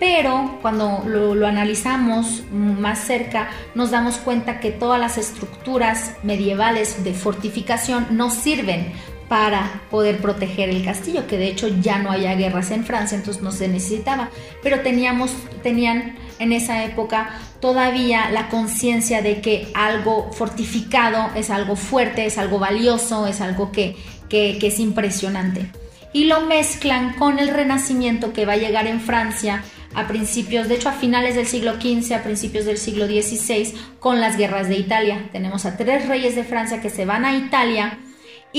pero 0.00 0.58
cuando 0.62 1.04
lo, 1.06 1.46
analizamos 1.46 2.42
más 2.50 3.00
cerca 3.00 3.50
nos 3.74 3.90
damos 3.90 4.16
cuenta 4.16 4.60
que 4.60 4.70
todas 4.70 4.98
las 4.98 5.18
estructuras 5.18 6.14
medievales 6.22 7.04
de 7.04 7.12
fortificación 7.12 8.06
no 8.10 8.30
sirven 8.30 8.92
para 9.28 9.82
poder 9.90 10.18
proteger 10.18 10.70
el 10.70 10.84
castillo, 10.84 11.26
que 11.26 11.36
de 11.36 11.48
hecho 11.48 11.68
ya 11.68 11.98
no 11.98 12.10
haya 12.10 12.34
guerras 12.34 12.70
en 12.70 12.84
Francia, 12.84 13.18
entonces 13.18 13.42
no 13.42 13.50
se 13.50 13.68
necesitaba, 13.68 14.30
pero 14.62 14.80
teníamos, 14.80 15.32
tenían 15.62 16.16
en 16.38 16.52
esa 16.52 16.84
época 16.84 17.40
todavía 17.60 18.30
la 18.30 18.48
conciencia 18.48 19.22
de 19.22 19.40
que 19.40 19.68
algo 19.74 20.30
fortificado 20.32 21.30
es 21.34 21.50
algo 21.50 21.74
fuerte, 21.74 22.26
es 22.26 22.38
algo 22.38 22.58
valioso, 22.58 23.26
es 23.26 23.40
algo 23.40 23.72
que, 23.72 23.96
que, 24.28 24.58
es 24.60 24.78
impresionante. 24.78 25.70
Y 26.12 26.24
lo 26.24 26.40
mezclan 26.42 27.14
con 27.14 27.38
el 27.38 27.48
renacimiento 27.48 28.32
que 28.32 28.46
va 28.46 28.54
a 28.54 28.58
llegar 28.58 28.86
en 28.86 29.00
Francia 29.00 29.62
a 29.94 30.08
principios, 30.08 30.68
de 30.68 30.76
hecho 30.76 30.88
a 30.88 30.92
finales 30.92 31.34
del 31.34 31.46
siglo 31.46 31.74
XV, 31.74 32.12
a 32.14 32.22
principios 32.22 32.64
del 32.64 32.78
siglo 32.78 33.06
XVI, 33.06 33.74
con 33.98 34.20
las 34.20 34.36
guerras 34.36 34.68
de 34.68 34.76
Italia. 34.76 35.28
Tenemos 35.32 35.66
a 35.66 35.76
tres 35.76 36.06
reyes 36.06 36.34
de 36.34 36.44
Francia 36.44 36.80
que 36.80 36.90
se 36.90 37.04
van 37.04 37.24
a 37.24 37.36
Italia 37.36 37.98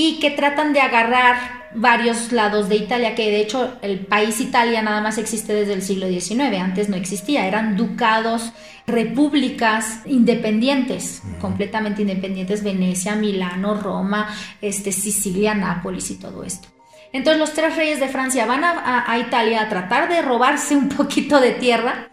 y 0.00 0.20
que 0.20 0.30
tratan 0.30 0.72
de 0.72 0.80
agarrar 0.80 1.66
varios 1.74 2.30
lados 2.30 2.68
de 2.68 2.76
Italia, 2.76 3.16
que 3.16 3.32
de 3.32 3.40
hecho 3.40 3.76
el 3.82 4.06
país 4.06 4.40
Italia 4.40 4.80
nada 4.80 5.00
más 5.00 5.18
existe 5.18 5.52
desde 5.52 5.72
el 5.72 5.82
siglo 5.82 6.06
XIX, 6.06 6.60
antes 6.60 6.88
no 6.88 6.94
existía, 6.94 7.48
eran 7.48 7.76
ducados, 7.76 8.52
repúblicas 8.86 10.02
independientes, 10.06 11.20
completamente 11.40 12.02
independientes, 12.02 12.62
Venecia, 12.62 13.16
Milano, 13.16 13.74
Roma, 13.74 14.32
este, 14.62 14.92
Sicilia, 14.92 15.54
Nápoles 15.54 16.12
y 16.12 16.14
todo 16.14 16.44
esto. 16.44 16.68
Entonces 17.12 17.40
los 17.40 17.52
tres 17.54 17.74
reyes 17.74 17.98
de 17.98 18.06
Francia 18.06 18.46
van 18.46 18.62
a, 18.62 18.70
a, 18.70 19.10
a, 19.10 19.18
Italia 19.18 19.62
a 19.62 19.68
tratar 19.68 20.08
de 20.08 20.22
robarse 20.22 20.76
un 20.76 20.88
poquito 20.90 21.40
de 21.40 21.50
tierra 21.50 22.08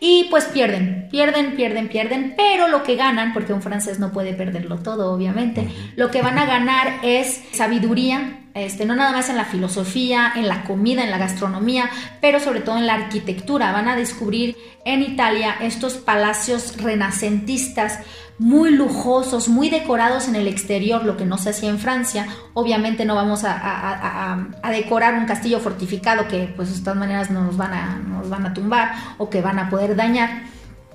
y 0.00 0.24
pues 0.30 0.46
pierden, 0.46 1.08
pierden, 1.10 1.54
pierden, 1.54 1.88
pierden, 1.88 2.34
pero 2.36 2.68
lo 2.68 2.82
que 2.82 2.96
ganan, 2.96 3.34
porque 3.34 3.52
un 3.52 3.62
francés 3.62 3.98
no 3.98 4.12
puede 4.12 4.32
perderlo 4.32 4.78
todo, 4.78 5.12
obviamente, 5.12 5.68
lo 5.94 6.10
que 6.10 6.22
van 6.22 6.38
a 6.38 6.46
ganar 6.46 7.00
es 7.02 7.42
sabiduría, 7.52 8.39
este, 8.54 8.84
no 8.84 8.96
nada 8.96 9.12
más 9.12 9.28
en 9.28 9.36
la 9.36 9.44
filosofía, 9.44 10.32
en 10.34 10.48
la 10.48 10.64
comida, 10.64 11.04
en 11.04 11.10
la 11.10 11.18
gastronomía, 11.18 11.90
pero 12.20 12.40
sobre 12.40 12.60
todo 12.60 12.78
en 12.78 12.86
la 12.86 12.94
arquitectura. 12.94 13.72
Van 13.72 13.88
a 13.88 13.96
descubrir 13.96 14.56
en 14.84 15.02
Italia 15.02 15.56
estos 15.60 15.94
palacios 15.94 16.76
renacentistas 16.78 18.00
muy 18.38 18.70
lujosos, 18.70 19.48
muy 19.48 19.68
decorados 19.68 20.26
en 20.26 20.34
el 20.34 20.48
exterior, 20.48 21.04
lo 21.04 21.18
que 21.18 21.26
no 21.26 21.36
se 21.36 21.50
hacía 21.50 21.68
en 21.68 21.78
Francia. 21.78 22.26
Obviamente 22.54 23.04
no 23.04 23.14
vamos 23.14 23.44
a, 23.44 24.40
a, 24.62 24.70
decorar 24.70 25.14
un 25.14 25.26
castillo 25.26 25.60
fortificado 25.60 26.26
que 26.26 26.52
pues 26.56 26.74
de 26.74 26.80
todas 26.82 26.98
maneras 26.98 27.30
nos 27.30 27.58
van, 27.58 27.74
a, 27.74 27.98
nos 27.98 28.30
van 28.30 28.46
a 28.46 28.54
tumbar 28.54 28.92
o 29.18 29.28
que 29.28 29.42
van 29.42 29.58
a 29.58 29.68
poder 29.68 29.94
dañar. 29.94 30.44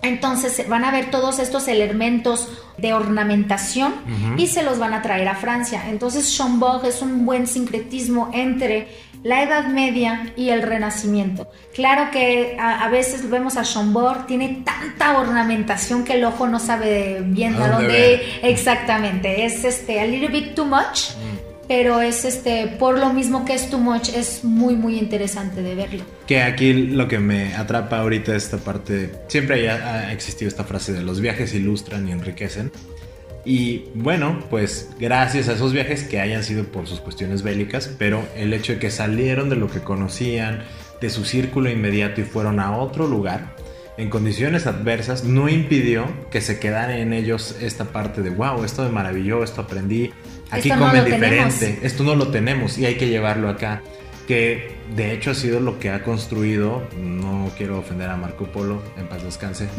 Entonces 0.07 0.67
van 0.67 0.85
a 0.85 0.91
ver 0.91 1.11
todos 1.11 1.39
estos 1.39 1.67
elementos 1.67 2.49
de 2.77 2.93
ornamentación 2.93 3.93
uh 3.93 4.35
-huh. 4.35 4.39
y 4.39 4.47
se 4.47 4.63
los 4.63 4.79
van 4.79 4.93
a 4.93 5.01
traer 5.01 5.27
a 5.27 5.35
Francia. 5.35 5.83
Entonces 5.89 6.35
Chambord 6.35 6.85
es 6.85 7.01
un 7.01 7.25
buen 7.25 7.47
sincretismo 7.47 8.29
entre 8.33 8.87
la 9.23 9.41
Edad 9.41 9.65
Media 9.67 10.33
y 10.37 10.49
el 10.49 10.61
Renacimiento. 10.61 11.47
Claro 11.73 12.11
que 12.11 12.57
a, 12.59 12.85
a 12.85 12.89
veces 12.89 13.27
vemos 13.27 13.57
a 13.57 13.63
Chambord, 13.63 14.25
tiene 14.27 14.61
tanta 14.63 15.17
ornamentación 15.17 16.03
que 16.03 16.13
el 16.13 16.25
ojo 16.25 16.47
no 16.47 16.59
sabe 16.59 17.21
bien 17.25 17.55
a 17.55 17.67
dónde, 17.69 17.71
dónde 17.71 18.39
exactamente. 18.43 19.45
Es 19.45 19.63
este 19.63 19.99
a 19.99 20.05
little 20.05 20.27
bit 20.27 20.53
too 20.53 20.65
much. 20.65 21.15
Mm 21.17 21.34
pero 21.67 22.01
es 22.01 22.25
este, 22.25 22.67
por 22.79 22.99
lo 22.99 23.13
mismo 23.13 23.45
que 23.45 23.53
es 23.53 23.69
too 23.69 23.79
much, 23.79 24.09
es 24.09 24.43
muy, 24.43 24.75
muy 24.75 24.97
interesante 24.97 25.61
de 25.61 25.75
verlo. 25.75 26.03
Que 26.27 26.41
aquí 26.41 26.73
lo 26.73 27.07
que 27.07 27.19
me 27.19 27.55
atrapa 27.55 27.99
ahorita 27.99 28.35
es 28.35 28.45
esta 28.45 28.57
parte, 28.57 29.11
siempre 29.27 29.69
ha 29.69 30.11
existido 30.11 30.49
esta 30.49 30.63
frase 30.63 30.93
de 30.93 31.01
los 31.01 31.21
viajes 31.21 31.53
ilustran 31.53 32.07
y 32.07 32.11
enriquecen. 32.11 32.71
Y 33.45 33.85
bueno, 33.93 34.39
pues 34.49 34.89
gracias 34.99 35.47
a 35.49 35.53
esos 35.53 35.71
viajes 35.71 36.03
que 36.03 36.19
hayan 36.19 36.43
sido 36.43 36.63
por 36.63 36.87
sus 36.87 36.99
cuestiones 36.99 37.43
bélicas, 37.43 37.91
pero 37.99 38.27
el 38.35 38.53
hecho 38.53 38.73
de 38.73 38.79
que 38.79 38.89
salieron 38.89 39.49
de 39.49 39.55
lo 39.55 39.69
que 39.69 39.81
conocían, 39.81 40.63
de 40.99 41.09
su 41.11 41.25
círculo 41.25 41.69
inmediato 41.69 42.21
y 42.21 42.23
fueron 42.23 42.59
a 42.59 42.75
otro 42.75 43.07
lugar, 43.07 43.55
en 43.97 44.09
condiciones 44.09 44.65
adversas, 44.67 45.23
no 45.23 45.47
impidió 45.47 46.07
que 46.31 46.41
se 46.41 46.59
quedara 46.59 46.97
en 46.97 47.13
ellos 47.13 47.55
esta 47.61 47.85
parte 47.85 48.21
de, 48.21 48.29
wow, 48.31 48.63
esto 48.63 48.83
me 48.83 48.89
maravilló, 48.89 49.43
esto 49.43 49.61
aprendí, 49.61 50.11
aquí 50.51 50.69
comen 50.69 51.05
diferente, 51.05 51.79
esto 51.83 52.03
no 52.03 52.15
lo 52.15 52.29
tenemos 52.29 52.77
y 52.77 52.85
hay 52.85 52.95
que 52.95 53.07
llevarlo 53.07 53.49
acá. 53.49 53.81
Que 54.27 54.75
de 54.95 55.13
hecho 55.13 55.31
ha 55.31 55.35
sido 55.35 55.59
lo 55.59 55.77
que 55.77 55.91
ha 55.91 56.01
construido, 56.01 56.87
no 56.97 57.51
quiero 57.57 57.77
ofender 57.77 58.09
a 58.09 58.17
Marco 58.17 58.45
Polo, 58.45 58.81
en 58.97 59.07
paz 59.07 59.23
descanse, 59.23 59.69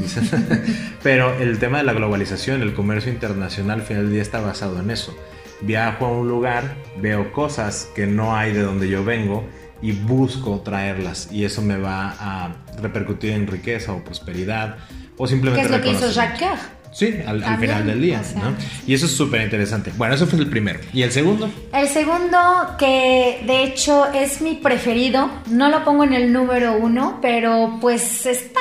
pero 1.03 1.37
el 1.41 1.59
tema 1.59 1.79
de 1.79 1.85
la 1.85 1.93
globalización, 1.93 2.62
el 2.62 2.73
comercio 2.73 3.12
internacional, 3.12 3.81
al 3.81 3.87
final 3.87 4.05
del 4.05 4.12
día 4.12 4.23
está 4.23 4.41
basado 4.41 4.79
en 4.81 4.91
eso. 4.91 5.17
Viajo 5.62 6.07
a 6.07 6.11
un 6.11 6.29
lugar, 6.29 6.77
veo 7.01 7.33
cosas 7.33 7.89
que 7.95 8.07
no 8.07 8.37
hay 8.37 8.53
de 8.53 8.62
donde 8.62 8.89
yo 8.89 9.05
vengo 9.05 9.49
y 9.81 9.93
busco 9.93 10.61
traerlas. 10.61 11.29
Y 11.33 11.45
eso 11.45 11.62
me 11.62 11.79
va 11.79 12.14
a 12.19 12.57
repercutir 12.81 13.33
en 13.33 13.47
riqueza 13.47 13.93
o 13.93 14.05
prosperidad 14.05 14.77
o 15.17 15.27
simplemente... 15.27 15.69
¿Qué 15.69 15.75
es 15.75 15.81
lo 15.81 15.85
que 15.85 15.93
hizo 15.93 16.11
Jacques 16.11 16.61
Sí, 16.97 17.14
al, 17.26 17.42
final 17.59 17.86
del 17.86 18.01
día, 18.01 18.22
¿no? 18.36 18.55
Y 18.86 18.94
eso 18.94 19.05
es 19.05 19.12
súper 19.14 19.42
interesante. 19.42 19.92
Bueno, 19.99 20.14
eso 20.14 20.26
fue 20.26 20.38
el 20.38 20.49
primero. 20.49 20.80
¿Y 20.94 21.03
el 21.03 21.12
segundo? 21.12 21.51
El 21.70 21.88
segundo, 21.88 22.38
que 22.78 23.42
de 23.47 23.64
hecho 23.64 24.11
es 24.14 24.40
mi 24.40 24.55
preferido, 24.55 25.30
no 25.51 25.68
lo 25.68 25.84
pongo 25.84 26.05
en 26.05 26.14
el 26.14 26.32
número 26.32 26.78
uno, 26.78 27.18
pero 27.20 27.76
pues 27.82 28.24
está, 28.24 28.61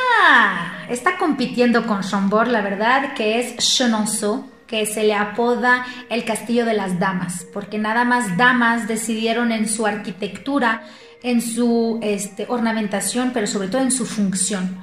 está 0.89 1.17
compitiendo 1.17 1.87
con 1.87 2.01
Chambord, 2.01 2.49
la 2.49 2.59
verdad, 2.59 3.13
que 3.13 3.39
es 3.39 3.55
Chenonceau 3.55 4.49
que 4.67 4.85
se 4.85 5.03
le 5.03 5.13
apoda 5.13 5.85
el 6.09 6.25
Castillo 6.25 6.65
de 6.65 6.73
las 6.73 6.99
Damas, 6.99 7.45
porque 7.53 7.77
nada 7.77 8.03
más 8.03 8.35
damas 8.35 8.87
decidieron 8.87 9.51
en 9.51 9.69
su 9.69 9.85
arquitectura 9.85 10.81
en 11.25 11.41
su 11.41 11.99
este, 12.03 12.45
ornamentación, 12.47 13.31
pero 13.33 13.47
sobre 13.47 13.67
todo 13.67 13.81
en 13.81 13.91
su 13.91 14.05
función. 14.05 14.79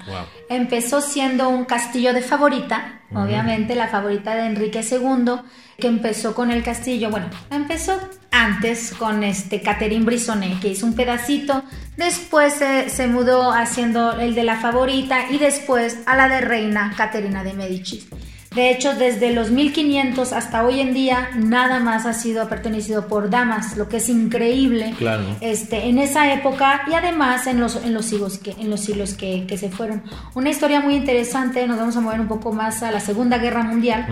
Empezó 0.49 1.01
siendo 1.01 1.49
un 1.49 1.65
castillo 1.65 2.13
de 2.13 2.21
favorita, 2.21 3.01
obviamente 3.15 3.77
la 3.77 3.87
favorita 3.87 4.35
de 4.35 4.47
Enrique 4.47 4.81
II, 4.81 5.37
que 5.79 5.87
empezó 5.87 6.35
con 6.35 6.51
el 6.51 6.65
castillo, 6.65 7.11
bueno, 7.11 7.27
empezó 7.51 7.97
antes 8.33 8.93
con 8.93 9.23
este 9.23 9.63
Catherine 9.63 10.05
Brisonnet, 10.05 10.59
que 10.59 10.69
hizo 10.69 10.85
un 10.85 10.95
pedacito, 10.95 11.63
después 11.97 12.55
se, 12.55 12.91
se 12.91 13.07
mudó 13.07 13.53
haciendo 13.53 14.19
el 14.19 14.35
de 14.35 14.43
la 14.43 14.57
favorita 14.57 15.31
y 15.31 15.39
después 15.39 15.99
a 16.07 16.17
la 16.17 16.29
de 16.29 16.41
reina 16.41 16.93
Caterina 16.97 17.45
de 17.45 17.53
Medici. 17.53 18.09
De 18.55 18.71
hecho, 18.71 18.95
desde 18.95 19.33
los 19.33 19.51
1500 19.51 20.33
hasta 20.33 20.65
hoy 20.65 20.81
en 20.81 20.93
día, 20.93 21.31
nada 21.37 21.81
más 21.81 22.07
ha 22.07 22.13
sido 22.13 22.49
pertenecido 22.49 23.07
por 23.07 23.31
damas, 23.31 23.77
lo 23.77 23.89
que 23.89 23.99
es 23.99 24.09
increíble. 24.09 24.95
Claro. 24.99 25.25
Este, 25.41 25.89
en 25.89 25.99
esa 25.99 26.33
época 26.33 26.83
y 26.91 26.95
además 26.95 27.47
en 27.47 27.61
los, 27.61 27.77
en 27.77 27.95
los 27.95 28.07
siglos, 28.07 28.39
que, 28.39 28.51
en 28.53 28.71
los 28.71 28.81
siglos 28.81 29.15
que, 29.15 29.47
que 29.47 29.57
se 29.57 29.71
fueron. 29.71 30.03
Una 30.35 30.51
historia 30.51 30.81
muy 30.81 30.95
interesante, 30.95 31.67
nos 31.67 31.79
vamos 31.79 31.97
a 31.97 32.01
mover 32.01 32.21
un 32.21 32.29
poco 32.29 32.53
más 32.53 32.83
a 32.83 32.91
la 32.91 33.01
Segunda 33.01 33.39
Guerra 33.39 33.63
Mundial. 33.63 34.07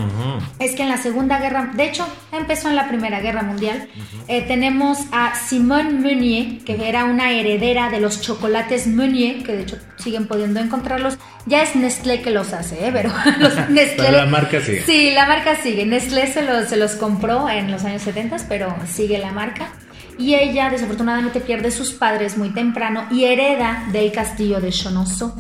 Es 0.59 0.75
que 0.75 0.83
en 0.83 0.89
la 0.89 0.97
Segunda 0.97 1.39
Guerra, 1.39 1.71
de 1.75 1.85
hecho, 1.85 2.07
empezó 2.33 2.69
en 2.69 2.77
la 2.77 2.89
Primera 2.89 3.21
Guerra 3.21 3.43
Mundial. 3.43 3.89
Eh, 4.29 4.43
tenemos 4.43 4.99
a 5.13 5.35
Simone 5.35 5.91
Meunier, 5.91 6.65
que 6.65 6.89
era 6.89 7.05
una 7.05 7.33
heredera 7.33 7.91
de 7.91 8.01
los 8.01 8.21
chocolates 8.21 8.87
Meunier, 8.87 9.43
que 9.43 9.53
de 9.53 9.63
hecho 9.63 9.77
siguen 9.97 10.27
pudiendo 10.27 10.61
encontrarlos. 10.61 11.19
Ya 11.47 11.63
es 11.63 11.75
Nestlé 11.75 12.23
que 12.23 12.31
los 12.31 12.53
hace, 12.53 12.87
¿eh? 12.87 12.91
pero 12.93 13.11
los 13.39 13.71
Nestlé 13.71 14.11
marca 14.31 14.61
sigue. 14.61 14.83
Sí, 14.85 15.11
la 15.13 15.27
marca 15.27 15.57
sigue. 15.57 15.85
Nestlé 15.85 16.27
se 16.27 16.43
los, 16.43 16.69
se 16.69 16.77
los 16.77 16.93
compró 16.93 17.49
en 17.49 17.71
los 17.71 17.85
años 17.85 18.03
70, 18.03 18.37
pero 18.49 18.75
sigue 18.91 19.19
la 19.19 19.33
marca. 19.33 19.69
Y 20.19 20.35
ella 20.35 20.69
desafortunadamente 20.71 21.41
pierde 21.41 21.71
sus 21.71 21.93
padres 21.93 22.37
muy 22.37 22.51
temprano 22.51 23.07
y 23.11 23.25
hereda 23.25 23.85
del 23.91 24.13
castillo 24.13 24.61
de 24.61 24.71
Chonoso. 24.71 25.35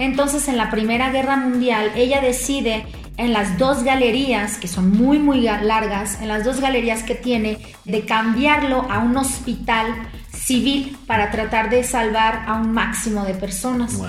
Entonces 0.00 0.48
en 0.48 0.56
la 0.56 0.70
Primera 0.70 1.10
Guerra 1.10 1.36
Mundial 1.36 1.92
ella 1.94 2.20
decide 2.20 2.84
en 3.16 3.32
las 3.32 3.58
dos 3.58 3.84
galerías, 3.84 4.58
que 4.58 4.66
son 4.66 4.90
muy 4.90 5.20
muy 5.20 5.42
largas, 5.42 6.20
en 6.20 6.28
las 6.28 6.44
dos 6.44 6.60
galerías 6.60 7.04
que 7.04 7.14
tiene, 7.14 7.58
de 7.84 8.04
cambiarlo 8.04 8.86
a 8.90 8.98
un 8.98 9.16
hospital 9.16 9.86
civil 10.32 10.96
para 11.06 11.30
tratar 11.30 11.70
de 11.70 11.84
salvar 11.84 12.44
a 12.48 12.54
un 12.54 12.72
máximo 12.72 13.24
de 13.24 13.34
personas. 13.34 14.00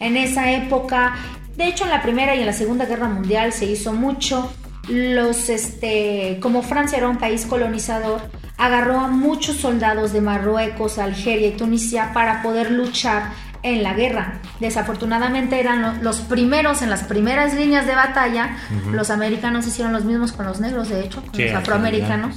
En 0.00 0.16
esa 0.16 0.50
época 0.52 1.14
de 1.56 1.68
hecho, 1.68 1.84
en 1.84 1.90
la 1.90 2.02
Primera 2.02 2.34
y 2.34 2.40
en 2.40 2.46
la 2.46 2.52
Segunda 2.52 2.86
Guerra 2.86 3.08
Mundial 3.08 3.52
se 3.52 3.66
hizo 3.66 3.92
mucho. 3.92 4.52
Los, 4.88 5.48
este, 5.48 6.38
como 6.42 6.62
Francia 6.62 6.98
era 6.98 7.08
un 7.08 7.16
país 7.16 7.46
colonizador, 7.46 8.20
agarró 8.58 9.00
a 9.00 9.06
muchos 9.06 9.56
soldados 9.56 10.12
de 10.12 10.20
Marruecos, 10.20 10.98
Algeria 10.98 11.48
y 11.48 11.52
Tunisia 11.52 12.12
para 12.12 12.42
poder 12.42 12.70
luchar 12.70 13.32
en 13.62 13.82
la 13.82 13.94
guerra. 13.94 14.40
Desafortunadamente 14.60 15.58
eran 15.58 16.04
los 16.04 16.20
primeros 16.20 16.82
en 16.82 16.90
las 16.90 17.02
primeras 17.04 17.54
líneas 17.54 17.86
de 17.86 17.94
batalla. 17.94 18.58
Los 18.92 19.10
americanos 19.10 19.66
hicieron 19.66 19.92
los 19.92 20.04
mismos 20.04 20.32
con 20.32 20.46
los 20.46 20.60
negros, 20.60 20.90
de 20.90 21.00
hecho, 21.00 21.22
con 21.24 21.40
los 21.40 21.52
afroamericanos. 21.52 22.36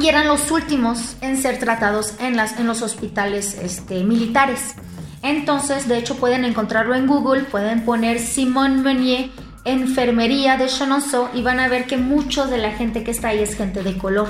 Y 0.00 0.08
eran 0.08 0.26
los 0.26 0.50
últimos 0.50 1.16
en 1.20 1.36
ser 1.36 1.58
tratados 1.58 2.14
en, 2.20 2.36
las, 2.36 2.58
en 2.58 2.66
los 2.66 2.82
hospitales 2.82 3.56
este, 3.62 4.02
militares. 4.04 4.74
Entonces, 5.22 5.88
de 5.88 5.98
hecho, 5.98 6.16
pueden 6.16 6.44
encontrarlo 6.44 6.94
en 6.94 7.06
Google, 7.06 7.44
pueden 7.44 7.84
poner 7.84 8.20
Simone 8.20 8.82
Meunier 8.82 9.30
enfermería 9.68 10.56
de 10.56 10.66
Chenonceau 10.66 11.28
y 11.34 11.42
van 11.42 11.60
a 11.60 11.68
ver 11.68 11.86
que 11.86 11.98
mucho 11.98 12.46
de 12.46 12.58
la 12.58 12.72
gente 12.72 13.04
que 13.04 13.10
está 13.10 13.28
ahí 13.28 13.40
es 13.40 13.54
gente 13.54 13.82
de 13.82 13.98
color 13.98 14.28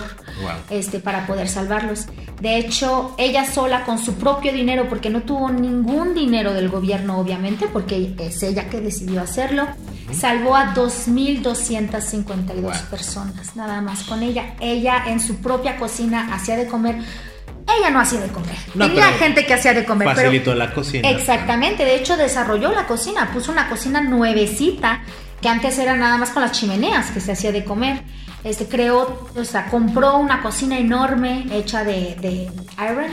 este, 0.70 0.98
para 0.98 1.26
poder 1.26 1.48
salvarlos. 1.48 2.06
De 2.40 2.56
hecho, 2.56 3.14
ella 3.18 3.44
sola 3.44 3.84
con 3.84 3.98
su 3.98 4.14
propio 4.14 4.52
dinero, 4.52 4.88
porque 4.88 5.10
no 5.10 5.22
tuvo 5.22 5.50
ningún 5.50 6.14
dinero 6.14 6.54
del 6.54 6.68
gobierno, 6.68 7.18
obviamente, 7.18 7.66
porque 7.72 8.14
es 8.18 8.42
ella 8.42 8.68
que 8.68 8.80
decidió 8.80 9.22
hacerlo, 9.22 9.68
salvó 10.12 10.56
a 10.56 10.74
2.252 10.74 12.80
personas, 12.82 13.56
nada 13.56 13.80
más 13.80 14.02
con 14.04 14.22
ella. 14.22 14.54
Ella 14.60 15.04
en 15.06 15.20
su 15.20 15.36
propia 15.36 15.76
cocina 15.76 16.34
hacía 16.34 16.56
de 16.56 16.66
comer 16.66 16.96
ella 17.76 17.90
no 17.90 18.00
hacía 18.00 18.20
de 18.20 18.28
comer. 18.28 18.56
Tenía 18.76 19.06
gente 19.12 19.44
que 19.44 19.54
hacía 19.54 19.74
de 19.74 19.84
comer. 19.84 20.08
Facilitó 20.08 20.54
la 20.54 20.72
cocina. 20.72 21.08
Exactamente. 21.08 21.84
De 21.84 21.96
hecho, 21.96 22.16
desarrolló 22.16 22.72
la 22.72 22.86
cocina. 22.86 23.30
Puso 23.32 23.52
una 23.52 23.68
cocina 23.68 24.00
nuevecita 24.00 25.02
que 25.40 25.48
antes 25.48 25.78
era 25.78 25.96
nada 25.96 26.16
más 26.16 26.30
con 26.30 26.42
las 26.42 26.52
chimeneas 26.52 27.10
que 27.10 27.20
se 27.20 27.32
hacía 27.32 27.52
de 27.52 27.64
comer. 27.64 28.02
Este 28.44 28.66
creó, 28.66 29.28
o 29.34 29.44
sea, 29.44 29.66
compró 29.66 30.16
una 30.18 30.40
cocina 30.42 30.78
enorme 30.78 31.46
hecha 31.50 31.82
de, 31.82 32.16
de 32.20 32.50
iron. 32.90 33.06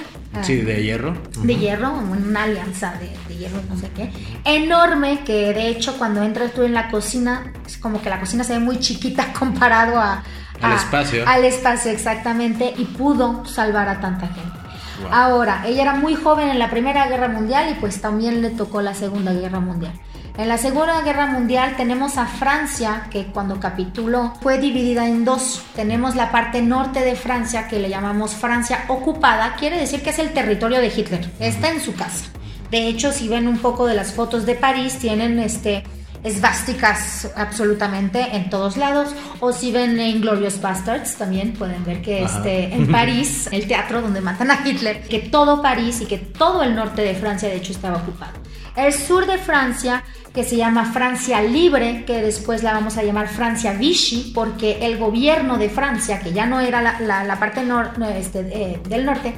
sí, 0.43 0.57
de 0.57 0.83
hierro. 0.83 1.17
De 1.41 1.55
hierro, 1.55 1.93
una 1.93 2.43
alianza 2.43 2.93
de, 2.99 3.09
de, 3.27 3.39
hierro, 3.39 3.59
no 3.67 3.75
sé 3.75 3.89
qué. 3.95 4.11
Enorme, 4.45 5.21
que 5.25 5.53
de 5.53 5.69
hecho 5.69 5.97
cuando 5.97 6.21
entras 6.23 6.53
tú 6.53 6.61
en 6.61 6.73
la 6.73 6.89
cocina, 6.89 7.51
es 7.65 7.77
como 7.77 8.01
que 8.01 8.09
la 8.09 8.19
cocina 8.19 8.43
se 8.43 8.53
ve 8.53 8.59
muy 8.59 8.79
chiquita 8.79 9.33
comparado 9.39 9.99
a, 9.99 10.23
al 10.61 10.73
espacio. 10.73 11.23
Al 11.27 11.45
espacio, 11.45 11.91
exactamente, 11.91 12.73
y 12.77 12.85
pudo 12.85 13.45
salvar 13.45 13.89
a 13.89 13.99
tanta 13.99 14.27
gente. 14.27 14.65
Ahora, 15.11 15.63
ella 15.65 15.81
era 15.81 15.93
muy 15.95 16.15
joven 16.15 16.49
en 16.49 16.59
la 16.59 16.69
Primera 16.69 17.07
Guerra 17.07 17.27
Mundial 17.27 17.69
y 17.71 17.79
pues 17.79 18.01
también 18.01 18.41
le 18.41 18.49
tocó 18.49 18.81
la 18.81 18.93
Segunda 18.93 19.33
Guerra 19.33 19.59
Mundial. 19.59 19.93
En 20.37 20.49
la 20.49 20.57
Segunda 20.57 21.01
Guerra 21.01 21.27
Mundial 21.27 21.75
tenemos 21.77 22.17
a 22.17 22.25
Francia, 22.25 23.07
que 23.09 23.27
cuando 23.27 23.59
capituló 23.59 24.33
fue 24.41 24.57
dividida 24.57 25.07
en 25.07 25.23
dos. 25.23 25.63
Tenemos 25.75 26.15
la 26.15 26.29
parte 26.29 26.61
norte 26.61 27.01
de 27.01 27.15
Francia, 27.15 27.69
que 27.69 27.79
le 27.79 27.89
llamamos 27.89 28.35
Francia 28.35 28.83
ocupada, 28.89 29.55
quiere 29.57 29.79
decir 29.79 30.03
que 30.03 30.09
es 30.09 30.19
el 30.19 30.33
territorio 30.33 30.79
de 30.79 30.87
Hitler, 30.87 31.31
está 31.39 31.69
en 31.69 31.79
su 31.79 31.95
casa. 31.95 32.25
De 32.69 32.87
hecho, 32.87 33.13
si 33.13 33.29
ven 33.29 33.47
un 33.47 33.59
poco 33.59 33.85
de 33.85 33.93
las 33.93 34.11
fotos 34.11 34.45
de 34.45 34.55
París, 34.55 34.97
tienen 34.99 35.39
este, 35.39 35.83
esvásticas 36.25 37.31
absolutamente 37.35 38.35
en 38.35 38.49
todos 38.49 38.75
lados. 38.77 39.09
O 39.39 39.53
si 39.53 39.71
ven 39.71 39.99
Inglorious 39.99 40.59
Bastards, 40.59 41.15
también 41.15 41.53
pueden 41.53 41.85
ver 41.85 42.01
que 42.01 42.23
este, 42.23 42.73
en 42.73 42.87
París, 42.91 43.47
el 43.51 43.67
teatro 43.67 44.01
donde 44.01 44.21
matan 44.21 44.51
a 44.51 44.67
Hitler, 44.67 45.01
que 45.07 45.19
todo 45.19 45.61
París 45.61 46.01
y 46.01 46.05
que 46.05 46.17
todo 46.17 46.63
el 46.63 46.75
norte 46.75 47.03
de 47.03 47.13
Francia 47.13 47.47
de 47.47 47.57
hecho 47.57 47.71
estaba 47.71 47.97
ocupado. 47.97 48.33
El 48.75 48.91
sur 48.91 49.25
de 49.25 49.37
Francia, 49.37 50.03
que 50.33 50.43
se 50.43 50.57
llama 50.57 50.91
Francia 50.91 51.41
Libre, 51.41 52.03
que 52.05 52.21
después 52.21 52.61
la 52.61 52.73
vamos 52.73 52.97
a 52.97 53.03
llamar 53.03 53.29
Francia 53.29 53.71
Vichy, 53.71 54.33
porque 54.35 54.79
el 54.85 54.97
gobierno 54.97 55.57
de 55.57 55.69
Francia, 55.69 56.19
que 56.19 56.33
ya 56.33 56.45
no 56.45 56.59
era 56.59 56.81
la, 56.81 57.39
parte 57.39 57.63
este, 58.17 58.39
eh, 58.39 58.81
del 58.89 59.05
norte, 59.05 59.33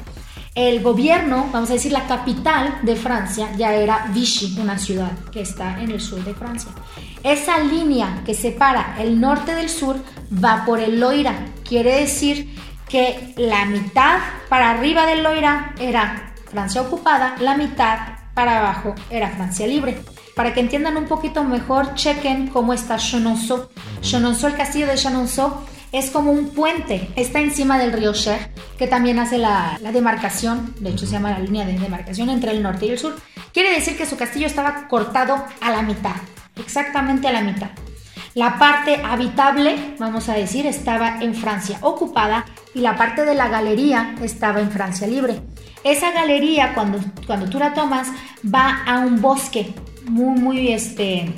el 0.58 0.82
gobierno, 0.82 1.50
vamos 1.54 1.70
a 1.70 1.74
decir 1.74 1.92
la 1.92 2.08
capital 2.08 2.80
de 2.82 2.96
Francia, 2.96 3.52
ya 3.56 3.76
era 3.76 4.08
Vichy, 4.12 4.60
una 4.60 4.80
ciudad 4.80 5.12
que 5.32 5.42
está 5.42 5.80
en 5.80 5.92
el 5.92 6.02
sur 6.02 6.24
de 6.24 6.34
Francia. 6.34 6.72
Esa 7.22 7.60
línea 7.60 8.24
que 8.26 8.34
separa 8.34 8.96
el 8.98 9.22
norte 9.22 9.54
del 9.54 9.70
sur 9.70 9.98
va 10.44 10.66
por 10.66 10.80
el 10.80 11.00
Loira, 11.00 11.46
quiere 11.64 12.00
decir 12.00 12.56
que 12.90 13.36
la 13.38 13.66
mitad 13.66 14.18
para 14.50 14.72
arriba 14.72 15.06
del 15.06 15.22
Loira 15.22 15.76
era 15.80 16.34
Francia 16.50 16.82
ocupada, 16.82 17.36
la 17.40 17.56
mitad 17.56 18.00
para 18.34 18.58
abajo 18.58 18.96
era 19.12 19.30
Francia 19.30 19.68
libre. 19.68 20.02
Para 20.36 20.56
que 20.56 20.60
entiendan 20.60 20.98
un 20.98 21.06
poquito 21.06 21.44
mejor, 21.44 21.94
chequen 21.94 22.48
cómo 22.48 22.74
está 22.74 22.98
Chenonceau. 22.98 23.70
Chenonceau, 24.02 24.50
el 24.50 24.58
castillo 24.58 24.88
de 24.88 24.96
Chenonceau, 24.96 25.66
es 25.92 26.10
como 26.10 26.32
un 26.32 26.50
puente. 26.50 27.10
Está 27.16 27.40
encima 27.40 27.78
del 27.78 27.94
río 27.94 28.14
Cher, 28.14 28.52
que 28.78 28.88
también 28.88 29.20
hace 29.20 29.38
la, 29.38 29.78
la, 29.82 29.92
demarcación, 29.92 30.76
de 30.80 30.90
hecho 30.90 31.06
se 31.06 31.14
llama 31.14 31.32
la 31.32 31.40
línea 31.40 31.66
de 31.66 31.78
demarcación 31.78 32.30
entre 32.30 32.52
el 32.52 32.62
norte 32.62 32.86
y 32.86 32.90
el 32.90 33.00
sur. 33.00 33.16
Quiere 33.54 33.72
decir 33.72 33.98
que 33.98 34.06
su 34.06 34.18
castillo 34.18 34.48
estaba 34.48 34.88
cortado 34.88 35.44
a 35.62 35.72
la 35.72 35.82
mitad, 35.82 36.16
exactamente 36.56 37.28
a 37.28 37.32
la 37.32 37.42
mitad. 37.42 37.70
La 38.38 38.60
parte 38.60 39.02
habitable, 39.04 39.96
vamos 39.98 40.30
a 40.30 40.34
decir, 40.34 40.68
estaba 40.68 41.22
en 41.22 41.34
Francia 41.34 41.80
ocupada 41.82 42.46
y 42.76 42.82
la 42.82 42.96
parte 42.96 43.26
de 43.26 43.34
la 43.34 43.48
galería 43.48 44.16
estaba 44.22 44.60
en 44.60 44.70
Francia 44.70 45.08
libre. 45.08 45.42
Esa 45.84 46.12
galería, 46.12 46.76
cuando, 46.76 47.00
cuando 47.26 47.50
tú 47.50 47.58
la 47.58 47.74
tomas, 47.74 48.10
va 48.46 48.84
a 48.86 49.00
un 49.00 49.22
bosque 49.22 49.74
muy, 50.08 50.40
muy, 50.40 50.68
este... 50.72 51.34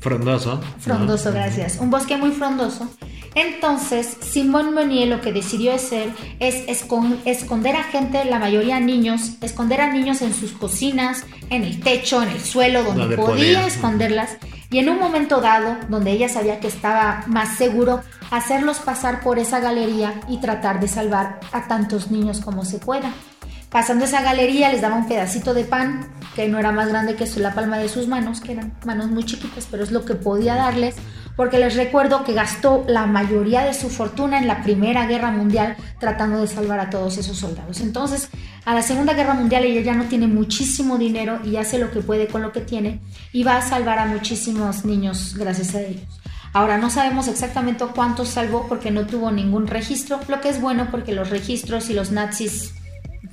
Frondoso. 0.00 0.60
Frondoso, 0.80 1.32
gracias. 1.32 1.78
Un 1.78 1.90
bosque 1.90 2.16
muy 2.16 2.32
frondoso. 2.32 2.88
Entonces, 3.34 4.16
Simón 4.20 4.74
Meunier 4.74 5.08
lo 5.08 5.20
que 5.20 5.32
decidió 5.32 5.74
hacer 5.74 6.10
es 6.38 6.64
esconder 6.68 7.76
a 7.76 7.84
gente, 7.84 8.24
la 8.24 8.38
mayoría 8.38 8.78
niños, 8.78 9.32
esconder 9.40 9.80
a 9.80 9.92
niños 9.92 10.20
en 10.22 10.34
sus 10.34 10.52
cocinas, 10.52 11.24
en 11.48 11.64
el 11.64 11.80
techo, 11.80 12.22
en 12.22 12.28
el 12.28 12.40
suelo, 12.40 12.82
donde, 12.82 13.16
podía, 13.16 13.66
esconderlas. 13.66 14.36
Y 14.70 14.78
en 14.78 14.88
un 14.88 14.98
momento 14.98 15.40
dado, 15.40 15.76
donde 15.88 16.12
ella 16.12 16.28
sabía 16.28 16.60
que 16.60 16.68
estaba 16.68 17.24
más 17.26 17.56
seguro, 17.56 18.02
hacerlos 18.30 18.78
pasar 18.78 19.20
por 19.20 19.38
esa 19.38 19.60
galería 19.60 20.20
y 20.28 20.38
tratar 20.38 20.80
de 20.80 20.88
salvar 20.88 21.40
a 21.52 21.68
tantos 21.68 22.10
niños 22.10 22.40
como 22.40 22.64
se 22.64 22.78
pueda. 22.78 23.12
Pasando 23.70 24.04
esa 24.04 24.22
galería 24.22 24.70
les 24.70 24.82
daba 24.82 24.96
un 24.96 25.08
pedacito 25.08 25.54
de 25.54 25.64
pan 25.64 26.06
que 26.34 26.48
no 26.48 26.58
era 26.58 26.72
más 26.72 26.88
grande 26.88 27.16
que 27.16 27.26
la 27.36 27.54
palma 27.54 27.78
de 27.78 27.88
sus 27.88 28.06
manos, 28.06 28.40
que 28.40 28.52
eran 28.52 28.74
manos 28.84 29.08
muy 29.08 29.24
chiquitas, 29.24 29.66
pero 29.70 29.82
es 29.82 29.90
lo 29.90 30.04
que 30.04 30.14
podía 30.14 30.54
darles, 30.54 30.96
porque 31.36 31.58
les 31.58 31.76
recuerdo 31.76 32.24
que 32.24 32.32
gastó 32.32 32.84
la 32.88 33.06
mayoría 33.06 33.62
de 33.62 33.74
su 33.74 33.88
fortuna 33.88 34.38
en 34.38 34.46
la 34.46 34.62
Primera 34.62 35.06
Guerra 35.06 35.30
Mundial 35.30 35.76
tratando 35.98 36.40
de 36.40 36.46
salvar 36.46 36.80
a 36.80 36.90
todos 36.90 37.18
esos 37.18 37.38
soldados. 37.38 37.80
Entonces, 37.80 38.28
a 38.64 38.74
la 38.74 38.82
Segunda 38.82 39.14
Guerra 39.14 39.34
Mundial 39.34 39.64
ella 39.64 39.80
ya 39.80 39.94
no 39.94 40.04
tiene 40.04 40.26
muchísimo 40.26 40.98
dinero 40.98 41.40
y 41.44 41.56
hace 41.56 41.78
lo 41.78 41.90
que 41.90 42.00
puede 42.00 42.28
con 42.28 42.42
lo 42.42 42.52
que 42.52 42.60
tiene 42.60 43.00
y 43.32 43.44
va 43.44 43.56
a 43.56 43.62
salvar 43.62 43.98
a 43.98 44.06
muchísimos 44.06 44.84
niños 44.84 45.34
gracias 45.36 45.74
a 45.74 45.80
ellos. 45.80 46.20
Ahora 46.52 46.76
no 46.76 46.90
sabemos 46.90 47.28
exactamente 47.28 47.84
cuántos 47.94 48.28
salvó 48.28 48.68
porque 48.68 48.90
no 48.90 49.06
tuvo 49.06 49.30
ningún 49.30 49.66
registro, 49.66 50.20
lo 50.28 50.40
que 50.42 50.50
es 50.50 50.60
bueno 50.60 50.88
porque 50.90 51.12
los 51.12 51.30
registros 51.30 51.88
y 51.88 51.94
los 51.94 52.10
nazis 52.12 52.74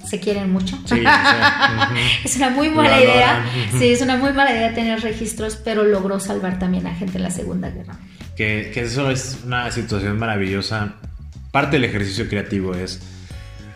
se 0.06 0.20
quieren 0.20 0.52
mucho. 0.52 0.78
es 2.24 2.36
una 2.38 2.50
muy 2.50 2.70
mala 2.70 3.02
idea. 3.02 3.46
Sí, 3.78 3.90
es 3.90 4.02
una 4.02 4.18
muy 4.18 4.34
mala 4.34 4.52
idea 4.52 4.74
tener 4.74 5.02
registros, 5.02 5.56
pero 5.56 5.84
logró 5.84 6.20
salvar 6.20 6.60
también 6.60 6.88
a 6.88 6.96
gente 6.96 7.18
en 7.18 7.24
la 7.24 7.32
Segunda 7.32 7.70
Guerra. 7.70 7.98
Que, 8.36 8.72
que 8.74 8.82
eso 8.82 9.10
es 9.12 9.40
una 9.46 9.70
situación 9.72 10.18
maravillosa. 10.18 10.96
Parte 11.52 11.78
del 11.78 11.86
ejercicio 11.86 12.30
creativo 12.30 12.76
es, 12.76 13.02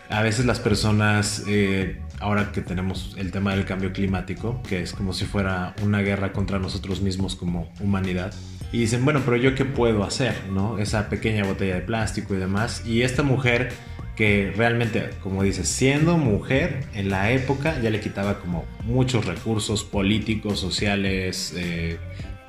a 0.08 0.22
veces 0.22 0.46
las 0.46 0.60
personas, 0.60 1.44
eh, 1.48 2.00
ahora 2.20 2.52
que 2.52 2.60
tenemos 2.60 3.14
el 3.18 3.30
tema 3.30 3.54
del 3.54 3.64
cambio 3.64 3.92
climático, 3.92 4.62
que 4.62 4.80
es 4.82 4.92
como 4.92 5.12
si 5.12 5.24
fuera 5.24 5.74
una 5.82 6.00
guerra 6.00 6.32
contra 6.32 6.58
nosotros 6.58 7.00
mismos 7.00 7.36
como 7.36 7.72
humanidad, 7.80 8.32
y 8.72 8.78
dicen, 8.78 9.04
bueno, 9.04 9.22
pero 9.24 9.36
yo 9.36 9.54
qué 9.54 9.64
puedo 9.64 10.02
hacer, 10.02 10.34
¿no? 10.50 10.78
Esa 10.78 11.08
pequeña 11.08 11.44
botella 11.44 11.76
de 11.76 11.80
plástico 11.82 12.34
y 12.34 12.38
demás. 12.38 12.82
Y 12.84 13.02
esta 13.02 13.22
mujer 13.22 13.72
que 14.16 14.52
realmente, 14.56 15.10
como 15.22 15.42
dices, 15.42 15.68
siendo 15.68 16.16
mujer 16.16 16.84
en 16.94 17.10
la 17.10 17.32
época 17.32 17.80
ya 17.80 17.90
le 17.90 18.00
quitaba 18.00 18.38
como 18.38 18.64
muchos 18.84 19.24
recursos 19.24 19.84
políticos, 19.84 20.60
sociales, 20.60 21.52
eh, 21.56 21.98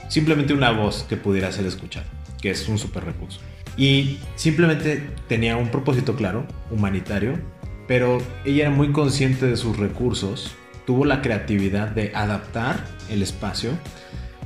simplemente 0.07 0.53
una 0.53 0.71
voz 0.71 1.03
que 1.09 1.17
pudiera 1.17 1.51
ser 1.51 1.65
escuchada, 1.65 2.05
que 2.41 2.51
es 2.51 2.67
un 2.67 2.77
super 2.77 3.03
recurso. 3.03 3.39
Y 3.77 4.19
simplemente 4.35 5.01
tenía 5.27 5.57
un 5.57 5.69
propósito 5.69 6.15
claro, 6.15 6.45
humanitario, 6.71 7.39
pero 7.87 8.19
ella 8.45 8.63
era 8.63 8.71
muy 8.71 8.91
consciente 8.91 9.47
de 9.47 9.57
sus 9.57 9.77
recursos, 9.77 10.55
tuvo 10.85 11.05
la 11.05 11.21
creatividad 11.21 11.89
de 11.89 12.11
adaptar 12.13 12.85
el 13.09 13.21
espacio 13.21 13.71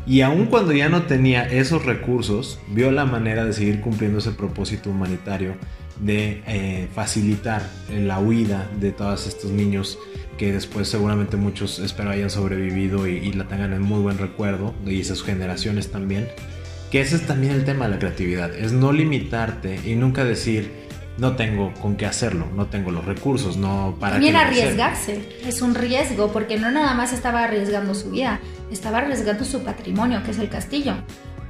y 0.06 0.22
aun 0.22 0.48
cuando 0.48 0.72
ya 0.72 0.90
no 0.90 1.04
tenía 1.04 1.44
esos 1.44 1.86
recursos, 1.86 2.60
vio 2.70 2.92
la 2.92 3.06
manera 3.06 3.46
de 3.46 3.54
seguir 3.54 3.82
cumpliendo 3.82 4.20
ese 4.20 4.32
propósito 4.32 4.90
humanitario 4.90 5.56
de 6.00 6.42
eh, 6.48 6.88
facilitar 6.94 7.62
la 7.90 8.20
huida 8.20 8.70
de 8.80 8.92
todos 8.92 9.28
estos 9.28 9.52
niños 9.52 9.98
que 10.38 10.54
después 10.54 10.88
seguramente 10.88 11.36
muchos 11.36 11.80
espero 11.80 12.12
hayan 12.12 12.30
sobrevivido 12.30 13.08
y, 13.08 13.34
la 13.34 13.48
tengan 13.48 13.74
en 13.74 13.82
muy 13.82 14.00
buen 14.00 14.18
recuerdo 14.18 14.74
y 14.86 15.02
esas 15.02 15.22
generaciones 15.22 15.92
también. 15.92 16.30
Que 16.92 17.02
ese 17.02 17.18
es 17.18 17.28
también 17.28 17.54
el 17.54 17.66
tema 17.66 17.86
de 17.86 17.92
la 17.92 18.00
creatividad 18.00 18.56
es 18.56 18.72
no 18.72 18.92
limitarte 18.92 19.80
y 19.86 19.96
nunca 19.96 20.24
decir 20.24 20.72
no 21.18 21.36
tengo 21.36 21.74
con 21.82 21.98
qué 21.98 22.06
hacerlo, 22.06 22.48
no 22.56 22.68
tengo 22.68 22.92
los 22.92 23.04
recursos, 23.04 23.58
no 23.58 23.98
para 24.00 24.14
También 24.14 24.38
arriesgarse, 24.38 25.22
es 25.46 25.62
un 25.62 25.76
riesgo, 25.76 26.32
porque 26.32 26.58
no 26.58 26.72
nada 26.72 26.94
más 26.94 27.12
estaba 27.12 27.44
arriesgando 27.44 27.94
su 27.94 28.12
vida, 28.12 28.40
estaba 28.72 29.00
arriesgando 29.00 29.44
su 29.44 29.62
patrimonio, 29.62 30.24
que 30.24 30.32
es 30.32 30.40
el 30.40 30.48
castillo 30.48 30.96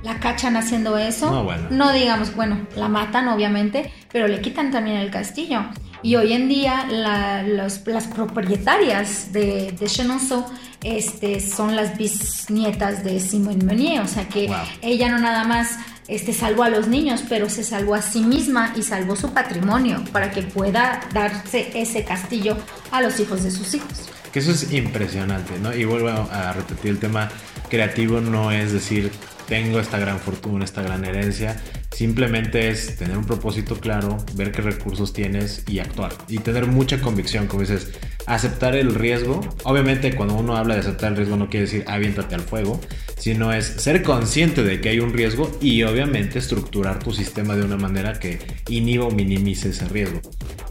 la 0.03 0.19
cachan 0.19 0.55
haciendo 0.57 0.97
eso. 0.97 1.29
No, 1.31 1.43
bueno. 1.43 1.67
no 1.71 1.91
digamos, 1.91 2.35
bueno, 2.35 2.67
la 2.75 2.87
matan 2.87 3.27
obviamente, 3.27 3.91
pero 4.11 4.27
le 4.27 4.41
quitan 4.41 4.71
también 4.71 4.97
el 4.97 5.11
castillo. 5.11 5.63
Y 6.01 6.15
hoy 6.15 6.31
en 6.33 6.47
día 6.47 6.85
las 6.87 8.07
propietarias 8.07 9.33
de, 9.33 9.73
de 9.77 9.85
Chenonceau 9.85 10.45
este, 10.81 11.41
son 11.41 11.75
las 11.75 11.97
bisnietas 11.97 13.03
de 13.03 13.19
Simone 13.19 13.65
Meunier, 13.65 14.01
o 14.01 14.07
sea 14.07 14.27
que 14.29 14.49
ella 14.81 15.09
no 15.09 15.19
nada 15.19 15.43
más 15.43 15.77
este, 16.07 16.31
salvó 16.31 16.63
a 16.63 16.69
los 16.69 16.87
niños, 16.87 17.23
pero 17.27 17.49
se 17.49 17.65
salvó 17.65 17.95
a 17.95 18.01
sí 18.01 18.21
misma 18.21 18.73
y 18.77 18.83
salvó 18.83 19.17
su 19.17 19.33
patrimonio 19.33 20.01
para 20.13 20.31
que 20.31 20.41
pueda 20.41 21.01
darse 21.13 21.69
ese 21.75 22.05
castillo 22.05 22.57
a 22.91 23.01
los 23.01 23.19
hijos 23.19 23.43
de 23.43 23.51
sus 23.51 23.73
hijos. 23.73 24.09
Que 24.31 24.39
eso 24.39 24.51
es 24.51 24.71
impresionante, 24.71 25.59
¿no? 25.59 25.75
Y 25.75 25.83
vuelvo 25.83 26.09
a 26.09 26.53
repetir 26.53 26.91
el 26.91 26.99
tema 26.99 27.29
creativo, 27.69 28.21
no 28.21 28.51
es 28.51 28.71
decir 28.71 29.11
tengo 29.49 29.79
esta 29.79 29.97
gran 29.97 30.19
fortuna, 30.19 30.63
esta 30.63 30.83
gran 30.83 31.03
herencia. 31.03 31.59
Simplemente 31.91 32.69
es 32.69 32.95
tener 32.95 33.17
un 33.17 33.25
propósito 33.25 33.75
claro, 33.79 34.17
ver 34.35 34.51
qué 34.51 34.61
recursos 34.61 35.11
tienes 35.11 35.63
y 35.67 35.79
actuar. 35.79 36.13
Y 36.27 36.37
tener 36.37 36.67
mucha 36.67 37.01
convicción, 37.01 37.47
como 37.47 37.61
dices, 37.61 37.89
aceptar 38.27 38.75
el 38.75 38.93
riesgo. 38.93 39.41
Obviamente 39.63 40.15
cuando 40.15 40.35
uno 40.35 40.55
habla 40.55 40.75
de 40.75 40.81
aceptar 40.81 41.11
el 41.11 41.17
riesgo 41.17 41.35
no 41.35 41.49
quiere 41.49 41.65
decir 41.65 41.83
aviéntate 41.87 42.35
al 42.35 42.41
fuego, 42.41 42.79
sino 43.17 43.51
es 43.51 43.65
ser 43.65 44.03
consciente 44.03 44.63
de 44.63 44.79
que 44.79 44.89
hay 44.89 44.99
un 44.99 45.13
riesgo 45.13 45.51
y 45.59 45.81
obviamente 45.83 46.37
estructurar 46.37 46.99
tu 46.99 47.11
sistema 47.11 47.55
de 47.55 47.63
una 47.63 47.75
manera 47.75 48.19
que 48.19 48.39
inhiba 48.69 49.05
o 49.05 49.11
minimice 49.11 49.69
ese 49.69 49.87
riesgo. 49.89 50.21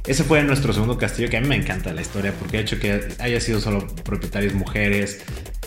Ese 0.06 0.24
fue 0.24 0.42
nuestro 0.44 0.72
segundo 0.72 0.96
castillo, 0.96 1.28
que 1.28 1.36
a 1.36 1.40
mí 1.40 1.48
me 1.48 1.56
encanta 1.56 1.92
la 1.92 2.00
historia 2.00 2.32
porque 2.32 2.58
ha 2.58 2.60
hecho 2.60 2.78
que 2.78 3.08
haya 3.18 3.40
sido 3.40 3.60
solo 3.60 3.86
propietarios 4.04 4.54
mujeres, 4.54 5.20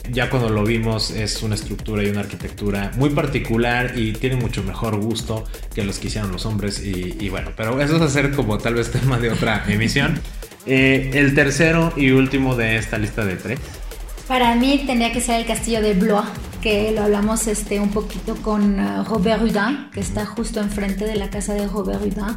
ya 0.09 0.29
cuando 0.29 0.49
lo 0.49 0.63
vimos 0.63 1.11
es 1.11 1.43
una 1.43 1.55
estructura 1.55 2.03
y 2.03 2.07
una 2.07 2.21
arquitectura 2.21 2.91
muy 2.97 3.11
particular 3.11 3.97
y 3.97 4.13
tiene 4.13 4.35
mucho 4.35 4.63
mejor 4.63 4.99
gusto 4.99 5.45
que 5.73 5.83
los 5.83 5.99
que 5.99 6.07
hicieron 6.07 6.31
los 6.31 6.45
hombres 6.45 6.81
y, 6.83 7.29
bueno, 7.29 7.51
pero 7.55 7.79
eso 7.81 7.97
es 7.97 8.01
hacer 8.01 8.31
como 8.31 8.57
tal 8.57 8.75
vez 8.75 8.91
tema 8.99 9.19
de 9.19 9.31
otra 9.31 9.63
emisión. 9.67 10.19
Eh, 10.65 11.11
el 11.13 11.33
tercero 11.33 11.91
y 11.95 12.11
último 12.11 12.55
de 12.55 12.77
esta 12.77 12.97
lista 12.97 13.25
de 13.25 13.35
tres. 13.35 13.59
Para 14.27 14.55
mí 14.55 14.83
tendría 14.85 15.11
que 15.11 15.19
ser 15.19 15.41
el 15.41 15.45
castillo 15.45 15.81
de 15.81 15.93
Blois, 15.93 16.25
que 16.61 16.91
lo 16.91 17.01
hablamos 17.01 17.47
este, 17.47 17.79
un 17.79 17.89
poquito 17.89 18.35
con 18.37 18.79
uh, 18.79 19.03
Robert 19.03 19.41
Houdin, 19.41 19.89
que 19.91 19.99
está 19.99 20.25
justo 20.25 20.61
enfrente 20.61 21.05
de 21.05 21.15
la 21.15 21.29
casa 21.29 21.53
de 21.53 21.67
Robert 21.67 21.99
Houdin. 21.99 22.35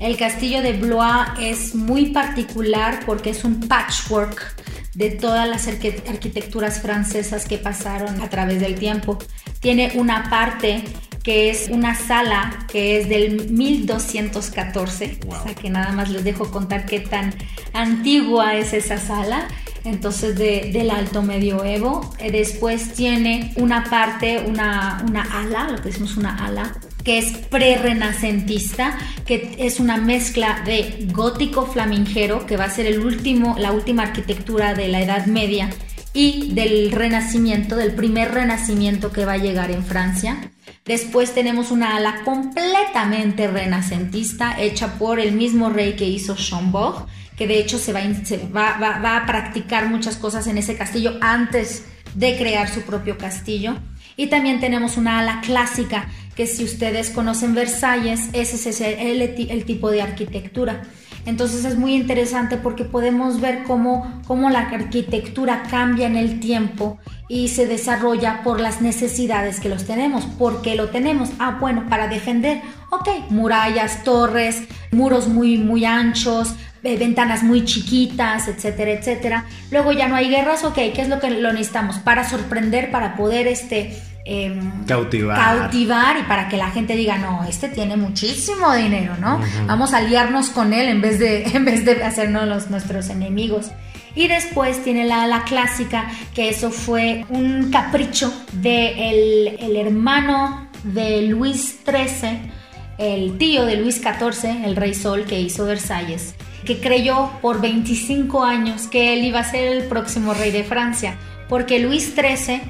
El 0.00 0.16
castillo 0.16 0.60
de 0.60 0.74
Blois 0.74 1.28
es 1.40 1.74
muy 1.74 2.06
particular 2.06 3.00
porque 3.06 3.30
es 3.30 3.44
un 3.44 3.60
patchwork 3.60 4.54
de 4.94 5.10
todas 5.10 5.48
las 5.48 5.68
arquitecturas 5.68 6.80
francesas 6.80 7.46
que 7.46 7.58
pasaron 7.58 8.20
a 8.20 8.28
través 8.28 8.60
del 8.60 8.76
tiempo. 8.76 9.18
Tiene 9.60 9.92
una 9.94 10.28
parte 10.28 10.84
que 11.22 11.50
es 11.50 11.68
una 11.70 11.94
sala 11.94 12.66
que 12.68 13.00
es 13.00 13.08
del 13.08 13.50
1214, 13.50 15.20
o 15.26 15.42
sea 15.42 15.54
que 15.54 15.70
nada 15.70 15.92
más 15.92 16.08
les 16.08 16.22
dejo 16.22 16.50
contar 16.50 16.86
qué 16.86 17.00
tan 17.00 17.34
antigua 17.72 18.54
es 18.54 18.72
esa 18.72 18.96
sala, 18.96 19.48
entonces 19.84 20.36
del 20.36 20.90
alto 20.90 21.22
medioevo. 21.22 22.14
Eh, 22.18 22.30
después 22.30 22.92
tiene 22.92 23.52
una 23.56 23.84
parte, 23.90 24.44
una, 24.46 25.04
una 25.06 25.22
ala, 25.40 25.68
lo 25.70 25.78
que 25.78 25.88
decimos 25.88 26.16
una 26.16 26.44
ala, 26.44 26.72
que 27.06 27.18
es 27.18 27.36
pre-renacentista, 27.50 28.98
que 29.24 29.54
es 29.60 29.78
una 29.78 29.96
mezcla 29.96 30.62
de 30.66 31.06
gótico 31.12 31.64
flamingero, 31.64 32.46
que 32.46 32.56
va 32.56 32.64
a 32.64 32.70
ser 32.70 32.86
el 32.86 32.98
último, 32.98 33.54
la 33.60 33.70
última 33.70 34.02
arquitectura 34.02 34.74
de 34.74 34.88
la 34.88 35.00
Edad 35.00 35.26
Media, 35.26 35.70
y 36.12 36.52
del 36.52 36.90
renacimiento, 36.90 37.76
del 37.76 37.94
primer 37.94 38.34
renacimiento 38.34 39.12
que 39.12 39.24
va 39.24 39.34
a 39.34 39.38
llegar 39.38 39.70
en 39.70 39.84
Francia. 39.84 40.50
Después 40.84 41.32
tenemos 41.32 41.70
una 41.70 41.94
ala 41.94 42.22
completamente 42.24 43.46
renacentista 43.46 44.60
hecha 44.60 44.98
por 44.98 45.20
el 45.20 45.30
mismo 45.30 45.70
rey 45.70 45.94
que 45.94 46.06
hizo 46.06 46.34
Schomburg, 46.34 47.06
que 47.36 47.46
de 47.46 47.60
hecho 47.60 47.78
se, 47.78 47.92
va, 47.92 48.78
va 48.78 49.16
a 49.16 49.26
practicar 49.26 49.88
muchas 49.88 50.16
cosas 50.16 50.48
en 50.48 50.58
ese 50.58 50.76
castillo 50.76 51.18
antes 51.20 51.84
de 52.16 52.36
crear 52.36 52.68
su 52.68 52.80
propio 52.82 53.16
castillo. 53.16 53.76
Y 54.16 54.28
también 54.28 54.60
tenemos 54.60 54.96
una 54.96 55.18
ala 55.18 55.40
clásica, 55.42 56.08
que 56.34 56.46
si 56.46 56.64
ustedes 56.64 57.10
conocen 57.10 57.54
Versalles, 57.54 58.28
ese 58.32 58.70
es 58.70 58.80
el, 58.80 59.64
tipo 59.64 59.90
de 59.90 60.02
arquitectura. 60.02 60.82
Entonces 61.24 61.64
es 61.64 61.76
muy 61.76 61.94
interesante 61.94 62.56
porque 62.56 62.84
podemos 62.84 63.40
ver 63.40 63.64
cómo, 63.64 64.22
cómo 64.26 64.48
la 64.48 64.60
arquitectura 64.60 65.64
cambia 65.68 66.06
en 66.06 66.16
el 66.16 66.38
tiempo 66.40 66.98
y 67.28 67.48
se 67.48 67.66
desarrolla 67.66 68.42
por 68.44 68.60
las 68.60 68.80
necesidades 68.80 69.58
que 69.58 69.68
los 69.68 69.84
tenemos. 69.84 70.24
¿Por 70.24 70.62
qué 70.62 70.76
lo 70.76 70.90
tenemos? 70.90 71.30
Ah, 71.38 71.56
bueno, 71.60 71.86
para 71.88 72.06
defender. 72.06 72.62
Ok, 72.90 73.08
murallas, 73.30 74.04
torres, 74.04 74.62
muros 74.92 75.26
muy, 75.26 75.58
muy 75.58 75.84
anchos, 75.84 76.54
eh, 76.86 76.96
ventanas 76.96 77.42
muy 77.42 77.64
chiquitas, 77.64 78.46
etcétera, 78.46 78.92
etcétera. 78.92 79.44
Luego 79.72 79.90
ya 79.90 80.06
no 80.06 80.14
hay 80.14 80.28
guerras, 80.28 80.62
ok, 80.62 80.74
¿qué 80.74 81.02
es 81.02 81.08
lo 81.08 81.18
que 81.18 81.30
lo 81.30 81.52
necesitamos? 81.52 81.98
Para 81.98 82.22
sorprender, 82.28 82.92
para 82.92 83.16
poder 83.16 83.48
este, 83.48 84.00
em, 84.24 84.84
cautivar. 84.84 85.36
cautivar 85.36 86.16
y 86.16 86.22
para 86.22 86.48
que 86.48 86.56
la 86.56 86.70
gente 86.70 86.94
diga, 86.94 87.18
no, 87.18 87.42
este 87.42 87.68
tiene 87.68 87.96
muchísimo 87.96 88.72
dinero, 88.72 89.16
¿no? 89.20 89.40
Vamos 89.66 89.94
a 89.94 89.96
aliarnos 89.96 90.50
con 90.50 90.72
él 90.72 90.88
en 90.88 91.00
vez 91.00 91.18
de, 91.18 91.42
en 91.54 91.64
vez 91.64 91.84
de 91.84 92.04
hacernos 92.04 92.46
los, 92.46 92.70
nuestros 92.70 93.10
enemigos. 93.10 93.72
Y 94.14 94.28
después 94.28 94.84
tiene 94.84 95.06
la, 95.06 95.26
la 95.26 95.42
clásica, 95.42 96.08
que 96.36 96.48
eso 96.48 96.70
fue 96.70 97.26
un 97.30 97.72
capricho 97.72 98.32
del 98.52 99.56
el 99.58 99.76
hermano 99.76 100.68
de 100.84 101.22
Luis 101.22 101.80
XIII, 101.84 102.52
el 102.98 103.36
tío 103.38 103.66
de 103.66 103.76
Luis 103.76 103.96
XIV, 103.96 104.64
el 104.64 104.76
rey 104.76 104.94
Sol, 104.94 105.24
que 105.24 105.40
hizo 105.40 105.66
Versalles, 105.66 106.36
que 106.66 106.80
creyó 106.80 107.30
por 107.40 107.62
25 107.62 108.44
años 108.44 108.88
que 108.88 109.14
él 109.14 109.24
iba 109.24 109.40
a 109.40 109.44
ser 109.44 109.68
el 109.68 109.84
próximo 109.84 110.34
rey 110.34 110.50
de 110.50 110.64
Francia, 110.64 111.16
porque 111.48 111.78
Luis 111.78 112.14
XIII, 112.14 112.60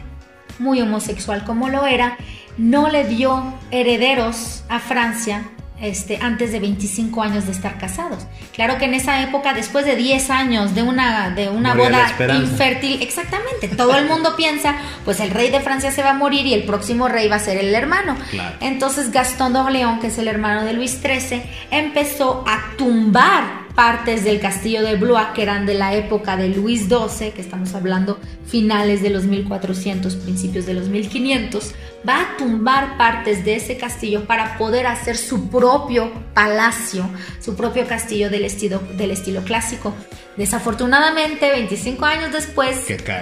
muy 0.60 0.80
homosexual 0.80 1.44
como 1.44 1.68
lo 1.68 1.86
era, 1.86 2.16
no 2.56 2.88
le 2.88 3.04
dio 3.04 3.54
herederos 3.70 4.62
a 4.68 4.78
Francia 4.78 5.50
este, 5.80 6.18
antes 6.22 6.52
de 6.52 6.60
25 6.60 7.22
años 7.22 7.44
de 7.44 7.52
estar 7.52 7.76
casados. 7.76 8.26
Claro 8.54 8.78
que 8.78 8.86
en 8.86 8.94
esa 8.94 9.22
época, 9.22 9.52
después 9.52 9.84
de 9.84 9.94
10 9.94 10.30
años 10.30 10.74
de 10.74 10.82
una, 10.82 11.30
de 11.30 11.50
una 11.50 11.74
boda 11.74 12.08
infértil, 12.34 13.02
exactamente, 13.02 13.68
todo 13.68 13.96
el 13.96 14.06
mundo 14.06 14.36
piensa, 14.36 14.76
pues 15.04 15.20
el 15.20 15.30
rey 15.30 15.50
de 15.50 15.60
Francia 15.60 15.90
se 15.90 16.02
va 16.02 16.10
a 16.10 16.14
morir 16.14 16.46
y 16.46 16.54
el 16.54 16.64
próximo 16.64 17.08
rey 17.08 17.28
va 17.28 17.36
a 17.36 17.40
ser 17.40 17.58
el 17.58 17.74
hermano. 17.74 18.16
Entonces 18.60 19.10
Gastón 19.10 19.52
d'Orléans, 19.52 20.00
que 20.00 20.06
es 20.06 20.16
el 20.16 20.28
hermano 20.28 20.64
de 20.64 20.72
Luis 20.72 20.98
XIII, 21.02 21.42
empezó 21.70 22.42
a 22.46 22.76
tumbar 22.78 23.65
partes 23.76 24.24
del 24.24 24.40
castillo 24.40 24.82
de 24.82 24.96
Blois 24.96 25.28
que 25.34 25.42
eran 25.42 25.66
de 25.66 25.74
la 25.74 25.94
época 25.94 26.36
de 26.36 26.48
Luis 26.48 26.88
XII, 26.88 27.30
que 27.30 27.42
estamos 27.42 27.74
hablando 27.74 28.18
finales 28.46 29.02
de 29.02 29.10
los 29.10 29.24
1400, 29.24 30.16
principios 30.16 30.64
de 30.66 30.74
los 30.74 30.88
1500, 30.88 31.74
va 32.08 32.22
a 32.22 32.36
tumbar 32.38 32.96
partes 32.96 33.44
de 33.44 33.56
ese 33.56 33.76
castillo 33.76 34.24
para 34.24 34.56
poder 34.56 34.86
hacer 34.86 35.16
su 35.16 35.50
propio 35.50 36.10
palacio, 36.32 37.08
su 37.40 37.54
propio 37.54 37.86
castillo 37.86 38.30
del 38.30 38.46
estilo, 38.46 38.80
del 38.96 39.10
estilo 39.10 39.42
clásico. 39.42 39.94
Desafortunadamente, 40.36 41.50
25 41.50 42.04
años 42.04 42.32
después, 42.32 42.76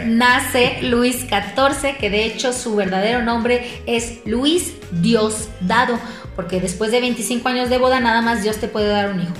nace 0.06 0.78
Luis 0.82 1.20
XIV, 1.20 1.96
que 1.98 2.10
de 2.10 2.26
hecho 2.26 2.52
su 2.52 2.76
verdadero 2.76 3.22
nombre 3.22 3.82
es 3.86 4.20
Luis 4.24 4.74
Dios 4.90 5.48
Dado 5.60 5.98
porque 6.36 6.60
después 6.60 6.90
de 6.90 7.00
25 7.00 7.48
años 7.48 7.70
de 7.70 7.78
boda 7.78 8.00
nada 8.00 8.20
más 8.20 8.42
Dios 8.42 8.58
te 8.58 8.68
puede 8.68 8.88
dar 8.88 9.10
un 9.10 9.22
hijo. 9.22 9.34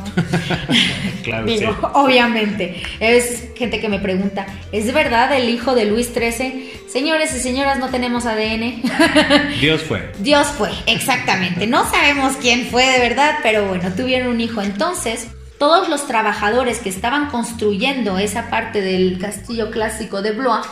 claro, 1.22 1.46
Digo, 1.46 1.76
obviamente. 1.94 2.82
Es 3.00 3.48
gente 3.56 3.80
que 3.80 3.88
me 3.88 3.98
pregunta, 3.98 4.46
¿es 4.72 4.92
verdad 4.92 5.36
el 5.36 5.48
hijo 5.48 5.74
de 5.74 5.86
Luis 5.86 6.12
XIII? 6.14 6.72
Señores 6.88 7.34
y 7.34 7.40
señoras, 7.40 7.78
no 7.78 7.88
tenemos 7.88 8.26
ADN. 8.26 8.82
Dios 9.60 9.82
fue. 9.82 10.12
Dios 10.20 10.46
fue, 10.48 10.70
exactamente. 10.86 11.66
No 11.66 11.88
sabemos 11.90 12.34
quién 12.40 12.66
fue 12.66 12.86
de 12.86 13.00
verdad, 13.00 13.36
pero 13.42 13.66
bueno, 13.66 13.92
tuvieron 13.94 14.28
un 14.28 14.40
hijo. 14.40 14.62
Entonces, 14.62 15.28
todos 15.58 15.88
los 15.88 16.06
trabajadores 16.06 16.78
que 16.78 16.88
estaban 16.88 17.30
construyendo 17.30 18.18
esa 18.18 18.50
parte 18.50 18.80
del 18.80 19.18
castillo 19.18 19.70
clásico 19.70 20.22
de 20.22 20.32
Blois, 20.32 20.66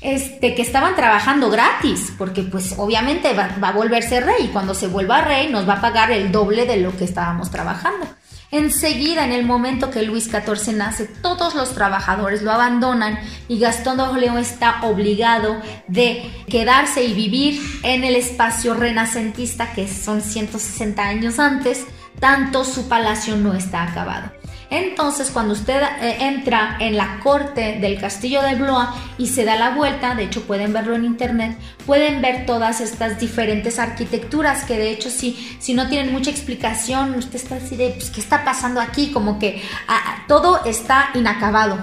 este, 0.00 0.54
que 0.54 0.62
estaban 0.62 0.94
trabajando 0.94 1.50
gratis, 1.50 2.12
porque 2.16 2.42
pues 2.42 2.74
obviamente 2.76 3.32
va, 3.32 3.56
a 3.60 3.72
volverse 3.72 4.20
rey 4.20 4.44
y 4.44 4.48
cuando 4.48 4.74
se 4.74 4.86
vuelva 4.86 5.22
rey 5.22 5.48
nos 5.50 5.68
va 5.68 5.74
a 5.74 5.80
pagar 5.80 6.12
el 6.12 6.30
doble 6.30 6.66
de 6.66 6.76
lo 6.76 6.96
que 6.96 7.04
estábamos 7.04 7.50
trabajando. 7.50 8.06
Enseguida, 8.50 9.24
en 9.24 9.32
el 9.32 9.44
momento 9.44 9.90
que 9.90 10.02
Luis 10.02 10.30
XIV 10.30 10.74
nace, 10.74 11.04
todos 11.04 11.54
los 11.54 11.74
trabajadores 11.74 12.42
lo 12.42 12.50
abandonan 12.50 13.18
y 13.46 13.58
Gastón 13.58 13.98
de 13.98 14.04
Orleans 14.04 14.52
está 14.52 14.86
obligado 14.86 15.60
de 15.86 16.30
quedarse 16.48 17.04
y 17.04 17.12
vivir 17.12 17.60
en 17.82 18.04
el 18.04 18.16
espacio 18.16 18.72
renacentista 18.72 19.74
que 19.74 19.86
son 19.86 20.22
160 20.22 21.02
años 21.02 21.38
antes, 21.38 21.84
tanto 22.20 22.64
su 22.64 22.88
palacio 22.88 23.36
no 23.36 23.52
está 23.52 23.82
acabado. 23.82 24.37
Entonces, 24.70 25.30
cuando 25.30 25.54
usted 25.54 25.82
eh, 25.82 26.16
entra 26.20 26.76
en 26.80 26.96
la 26.96 27.20
corte 27.20 27.78
del 27.80 27.98
castillo 27.98 28.42
de 28.42 28.54
Blois 28.54 28.88
y 29.16 29.26
se 29.28 29.44
da 29.44 29.56
la 29.56 29.70
vuelta, 29.70 30.14
de 30.14 30.24
hecho 30.24 30.42
pueden 30.42 30.72
verlo 30.72 30.94
en 30.94 31.04
internet, 31.04 31.56
pueden 31.86 32.20
ver 32.20 32.44
todas 32.44 32.80
estas 32.80 33.18
diferentes 33.18 33.78
arquitecturas 33.78 34.64
que 34.64 34.76
de 34.76 34.90
hecho 34.90 35.08
si, 35.10 35.56
si 35.58 35.72
no 35.72 35.88
tienen 35.88 36.12
mucha 36.12 36.30
explicación, 36.30 37.14
usted 37.14 37.36
está 37.36 37.56
así 37.56 37.76
de, 37.76 37.90
pues, 37.90 38.10
¿qué 38.10 38.20
está 38.20 38.44
pasando 38.44 38.80
aquí? 38.80 39.10
Como 39.10 39.38
que 39.38 39.62
ah, 39.86 40.00
ah, 40.04 40.24
todo 40.28 40.64
está 40.64 41.10
inacabado. 41.14 41.78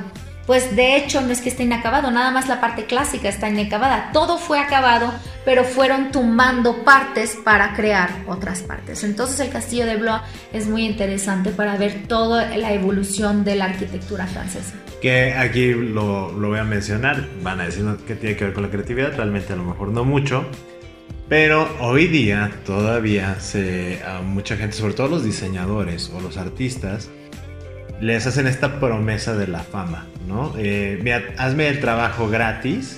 Pues 0.45 0.75
de 0.75 0.95
hecho 0.95 1.21
no 1.21 1.31
es 1.31 1.41
que 1.41 1.49
esté 1.49 1.63
inacabado, 1.63 2.11
nada 2.11 2.29
más 2.29 2.47
la 2.47 2.61
parte 2.61 2.85
clásica 2.85 3.29
está 3.29 3.49
inacabada. 3.49 4.11
Todo 4.13 4.37
fue 4.37 4.59
acabado, 4.59 5.11
pero 5.43 5.63
fueron 5.63 6.11
tumbando 6.11 6.83
partes 6.83 7.35
para 7.43 7.73
crear 7.73 8.09
otras 8.27 8.61
partes. 8.61 9.03
Entonces 9.03 9.39
el 9.39 9.49
castillo 9.49 9.87
de 9.87 9.97
Blois 9.97 10.21
es 10.53 10.67
muy 10.67 10.85
interesante 10.85 11.49
para 11.49 11.77
ver 11.77 12.03
toda 12.07 12.55
la 12.57 12.73
evolución 12.73 13.43
de 13.43 13.55
la 13.55 13.65
arquitectura 13.65 14.27
francesa. 14.27 14.75
Que 15.01 15.33
aquí 15.33 15.73
lo, 15.73 16.31
voy 16.31 16.59
a 16.59 16.63
mencionar, 16.63 17.27
van 17.41 17.61
a 17.61 17.65
decir 17.65 17.83
que 18.07 18.15
tiene 18.15 18.35
que 18.35 18.45
ver 18.45 18.53
con 18.53 18.63
la 18.63 18.69
creatividad, 18.69 19.15
realmente 19.15 19.53
a 19.53 19.55
lo 19.55 19.63
mejor 19.63 19.89
no 19.89 20.05
mucho. 20.05 20.45
Pero 21.27 21.67
hoy 21.79 22.05
día 22.05 22.51
todavía 22.67 23.39
se, 23.39 23.99
a 24.03 24.21
mucha 24.21 24.57
gente, 24.57 24.75
sobre 24.75 24.93
todo 24.93 25.07
los 25.07 25.23
diseñadores 25.23 26.11
o 26.15 26.21
los 26.21 26.37
artistas, 26.37 27.09
les 28.01 28.27
hacen 28.27 28.47
esta 28.47 28.79
promesa 28.79 29.35
de 29.35 29.47
la 29.47 29.59
fama, 29.59 30.05
¿no? 30.27 30.53
Eh, 30.57 30.99
mira, 31.01 31.23
hazme 31.37 31.67
el 31.67 31.79
trabajo 31.79 32.29
gratis 32.29 32.97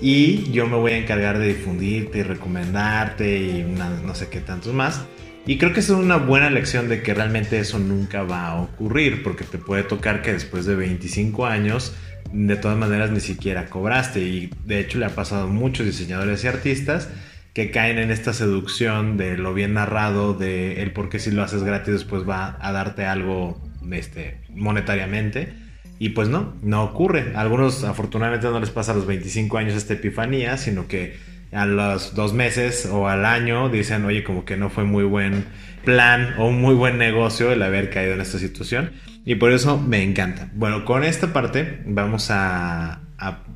y 0.00 0.50
yo 0.52 0.66
me 0.66 0.76
voy 0.76 0.92
a 0.92 0.98
encargar 0.98 1.38
de 1.38 1.48
difundirte 1.48 2.18
y 2.18 2.22
recomendarte 2.22 3.38
y 3.38 3.62
no 4.04 4.14
sé 4.14 4.28
qué 4.28 4.40
tantos 4.40 4.72
más. 4.72 5.02
Y 5.46 5.58
creo 5.58 5.72
que 5.72 5.80
es 5.80 5.90
una 5.90 6.16
buena 6.16 6.50
lección 6.50 6.88
de 6.88 7.02
que 7.02 7.14
realmente 7.14 7.58
eso 7.58 7.78
nunca 7.78 8.22
va 8.22 8.48
a 8.48 8.60
ocurrir, 8.60 9.22
porque 9.22 9.44
te 9.44 9.58
puede 9.58 9.82
tocar 9.82 10.22
que 10.22 10.32
después 10.32 10.66
de 10.66 10.76
25 10.76 11.46
años, 11.46 11.94
de 12.32 12.56
todas 12.56 12.76
maneras 12.76 13.10
ni 13.10 13.20
siquiera 13.20 13.66
cobraste. 13.66 14.20
Y 14.20 14.50
de 14.66 14.80
hecho 14.80 14.98
le 14.98 15.06
ha 15.06 15.14
pasado 15.14 15.44
a 15.44 15.46
muchos 15.46 15.86
diseñadores 15.86 16.44
y 16.44 16.48
artistas 16.48 17.08
que 17.54 17.70
caen 17.70 17.98
en 17.98 18.10
esta 18.10 18.32
seducción 18.32 19.16
de 19.16 19.36
lo 19.36 19.54
bien 19.54 19.74
narrado, 19.74 20.34
de 20.34 20.82
el 20.82 20.92
por 20.92 21.08
qué 21.08 21.18
si 21.18 21.30
lo 21.30 21.42
haces 21.42 21.64
gratis 21.64 21.94
después 21.94 22.28
va 22.28 22.56
a 22.60 22.70
darte 22.70 23.06
algo 23.06 23.60
este, 23.92 24.40
monetariamente. 24.50 25.52
Y 25.98 26.10
pues 26.10 26.28
no, 26.28 26.54
no 26.62 26.84
ocurre. 26.84 27.32
Algunos 27.36 27.84
afortunadamente 27.84 28.46
no 28.48 28.58
les 28.58 28.70
pasa 28.70 28.92
a 28.92 28.94
los 28.94 29.06
25 29.06 29.58
años 29.58 29.74
esta 29.74 29.94
epifanía, 29.94 30.56
sino 30.56 30.88
que 30.88 31.16
a 31.52 31.66
los 31.66 32.14
dos 32.14 32.32
meses 32.32 32.86
o 32.86 33.08
al 33.08 33.26
año 33.26 33.68
dicen, 33.68 34.04
oye, 34.04 34.24
como 34.24 34.44
que 34.44 34.56
no 34.56 34.70
fue 34.70 34.84
muy 34.84 35.04
buen 35.04 35.44
plan 35.84 36.34
o 36.38 36.46
un 36.46 36.60
muy 36.60 36.74
buen 36.74 36.96
negocio 36.96 37.52
el 37.52 37.62
haber 37.62 37.90
caído 37.90 38.14
en 38.14 38.20
esta 38.20 38.38
situación. 38.38 38.92
Y 39.26 39.34
por 39.34 39.52
eso 39.52 39.78
me 39.78 40.02
encanta. 40.02 40.48
Bueno, 40.54 40.84
con 40.84 41.04
esta 41.04 41.32
parte 41.32 41.82
vamos 41.84 42.30
a 42.30 43.00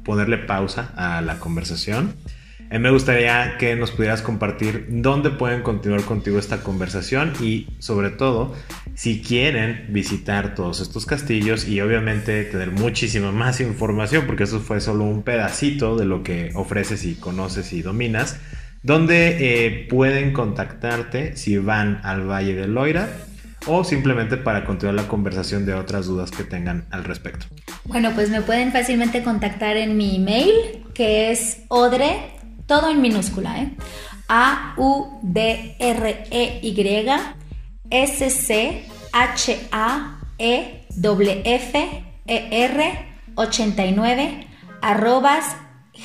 ponerle 0.04 0.38
pausa 0.38 0.92
a 0.96 1.22
la 1.22 1.38
conversación. 1.38 2.14
A 2.70 2.78
me 2.78 2.90
gustaría 2.90 3.56
que 3.58 3.76
nos 3.76 3.90
pudieras 3.90 4.22
compartir 4.22 4.86
dónde 4.88 5.30
pueden 5.30 5.62
continuar 5.62 6.02
contigo 6.02 6.38
esta 6.38 6.62
conversación 6.62 7.32
y 7.40 7.68
sobre 7.78 8.10
todo 8.10 8.54
si 8.94 9.22
quieren 9.22 9.86
visitar 9.90 10.54
todos 10.54 10.80
estos 10.80 11.06
castillos 11.06 11.68
y 11.68 11.80
obviamente 11.80 12.44
tener 12.44 12.70
muchísima 12.70 13.32
más 13.32 13.60
información 13.60 14.24
porque 14.26 14.44
eso 14.44 14.60
fue 14.60 14.80
solo 14.80 15.04
un 15.04 15.22
pedacito 15.22 15.96
de 15.96 16.04
lo 16.04 16.22
que 16.22 16.50
ofreces 16.54 17.04
y 17.04 17.14
conoces 17.14 17.72
y 17.72 17.82
dominas. 17.82 18.40
¿Dónde 18.82 19.36
eh, 19.40 19.86
pueden 19.88 20.32
contactarte 20.32 21.36
si 21.36 21.58
van 21.58 22.00
al 22.02 22.28
Valle 22.28 22.54
de 22.54 22.66
Loira 22.66 23.08
o 23.66 23.84
simplemente 23.84 24.36
para 24.36 24.64
continuar 24.64 24.94
la 24.94 25.08
conversación 25.08 25.64
de 25.64 25.74
otras 25.74 26.06
dudas 26.06 26.30
que 26.30 26.44
tengan 26.44 26.84
al 26.90 27.04
respecto. 27.04 27.46
Bueno, 27.84 28.12
pues 28.14 28.30
me 28.30 28.42
pueden 28.42 28.72
fácilmente 28.72 29.22
contactar 29.22 29.76
en 29.76 29.96
mi 29.96 30.16
email 30.16 30.84
que 30.92 31.30
es 31.30 31.62
odre 31.68 32.33
todo 32.66 32.88
en 32.90 33.00
minúscula, 33.00 33.60
¿eh? 33.60 33.76
A-U-D-R-E-Y 34.28 34.74
S-C-H-A-E-F-E-R 37.90 38.74
89 43.36 44.46
arrobas 44.80 45.56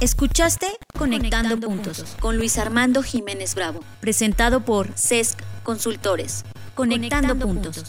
Escuchaste 0.00 0.66
Conectando, 0.92 1.58
puntos, 1.58 2.04
con 2.20 2.36
Luis 2.36 2.58
Armando 2.58 3.02
Jiménez 3.02 3.54
Bravo, 3.54 3.80
presentado 4.02 4.62
por 4.62 4.88
CESC 4.94 5.38
Consultores. 5.62 6.44
Conectando, 6.74 7.34
puntos. 7.34 7.82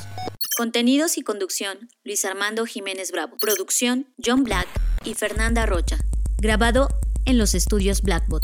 Contenidos 0.55 1.17
y 1.17 1.21
conducción, 1.21 1.89
Luis 2.05 2.23
Armando 2.23 2.65
Jiménez 2.65 3.11
Bravo. 3.11 3.35
Producción, 3.41 4.07
John 4.25 4.45
Black 4.45 4.67
y 5.03 5.15
Fernanda 5.15 5.65
Rocha. 5.65 5.97
Grabado 6.37 6.87
en 7.25 7.37
los 7.37 7.55
estudios 7.55 8.01
Blackbot. 8.03 8.43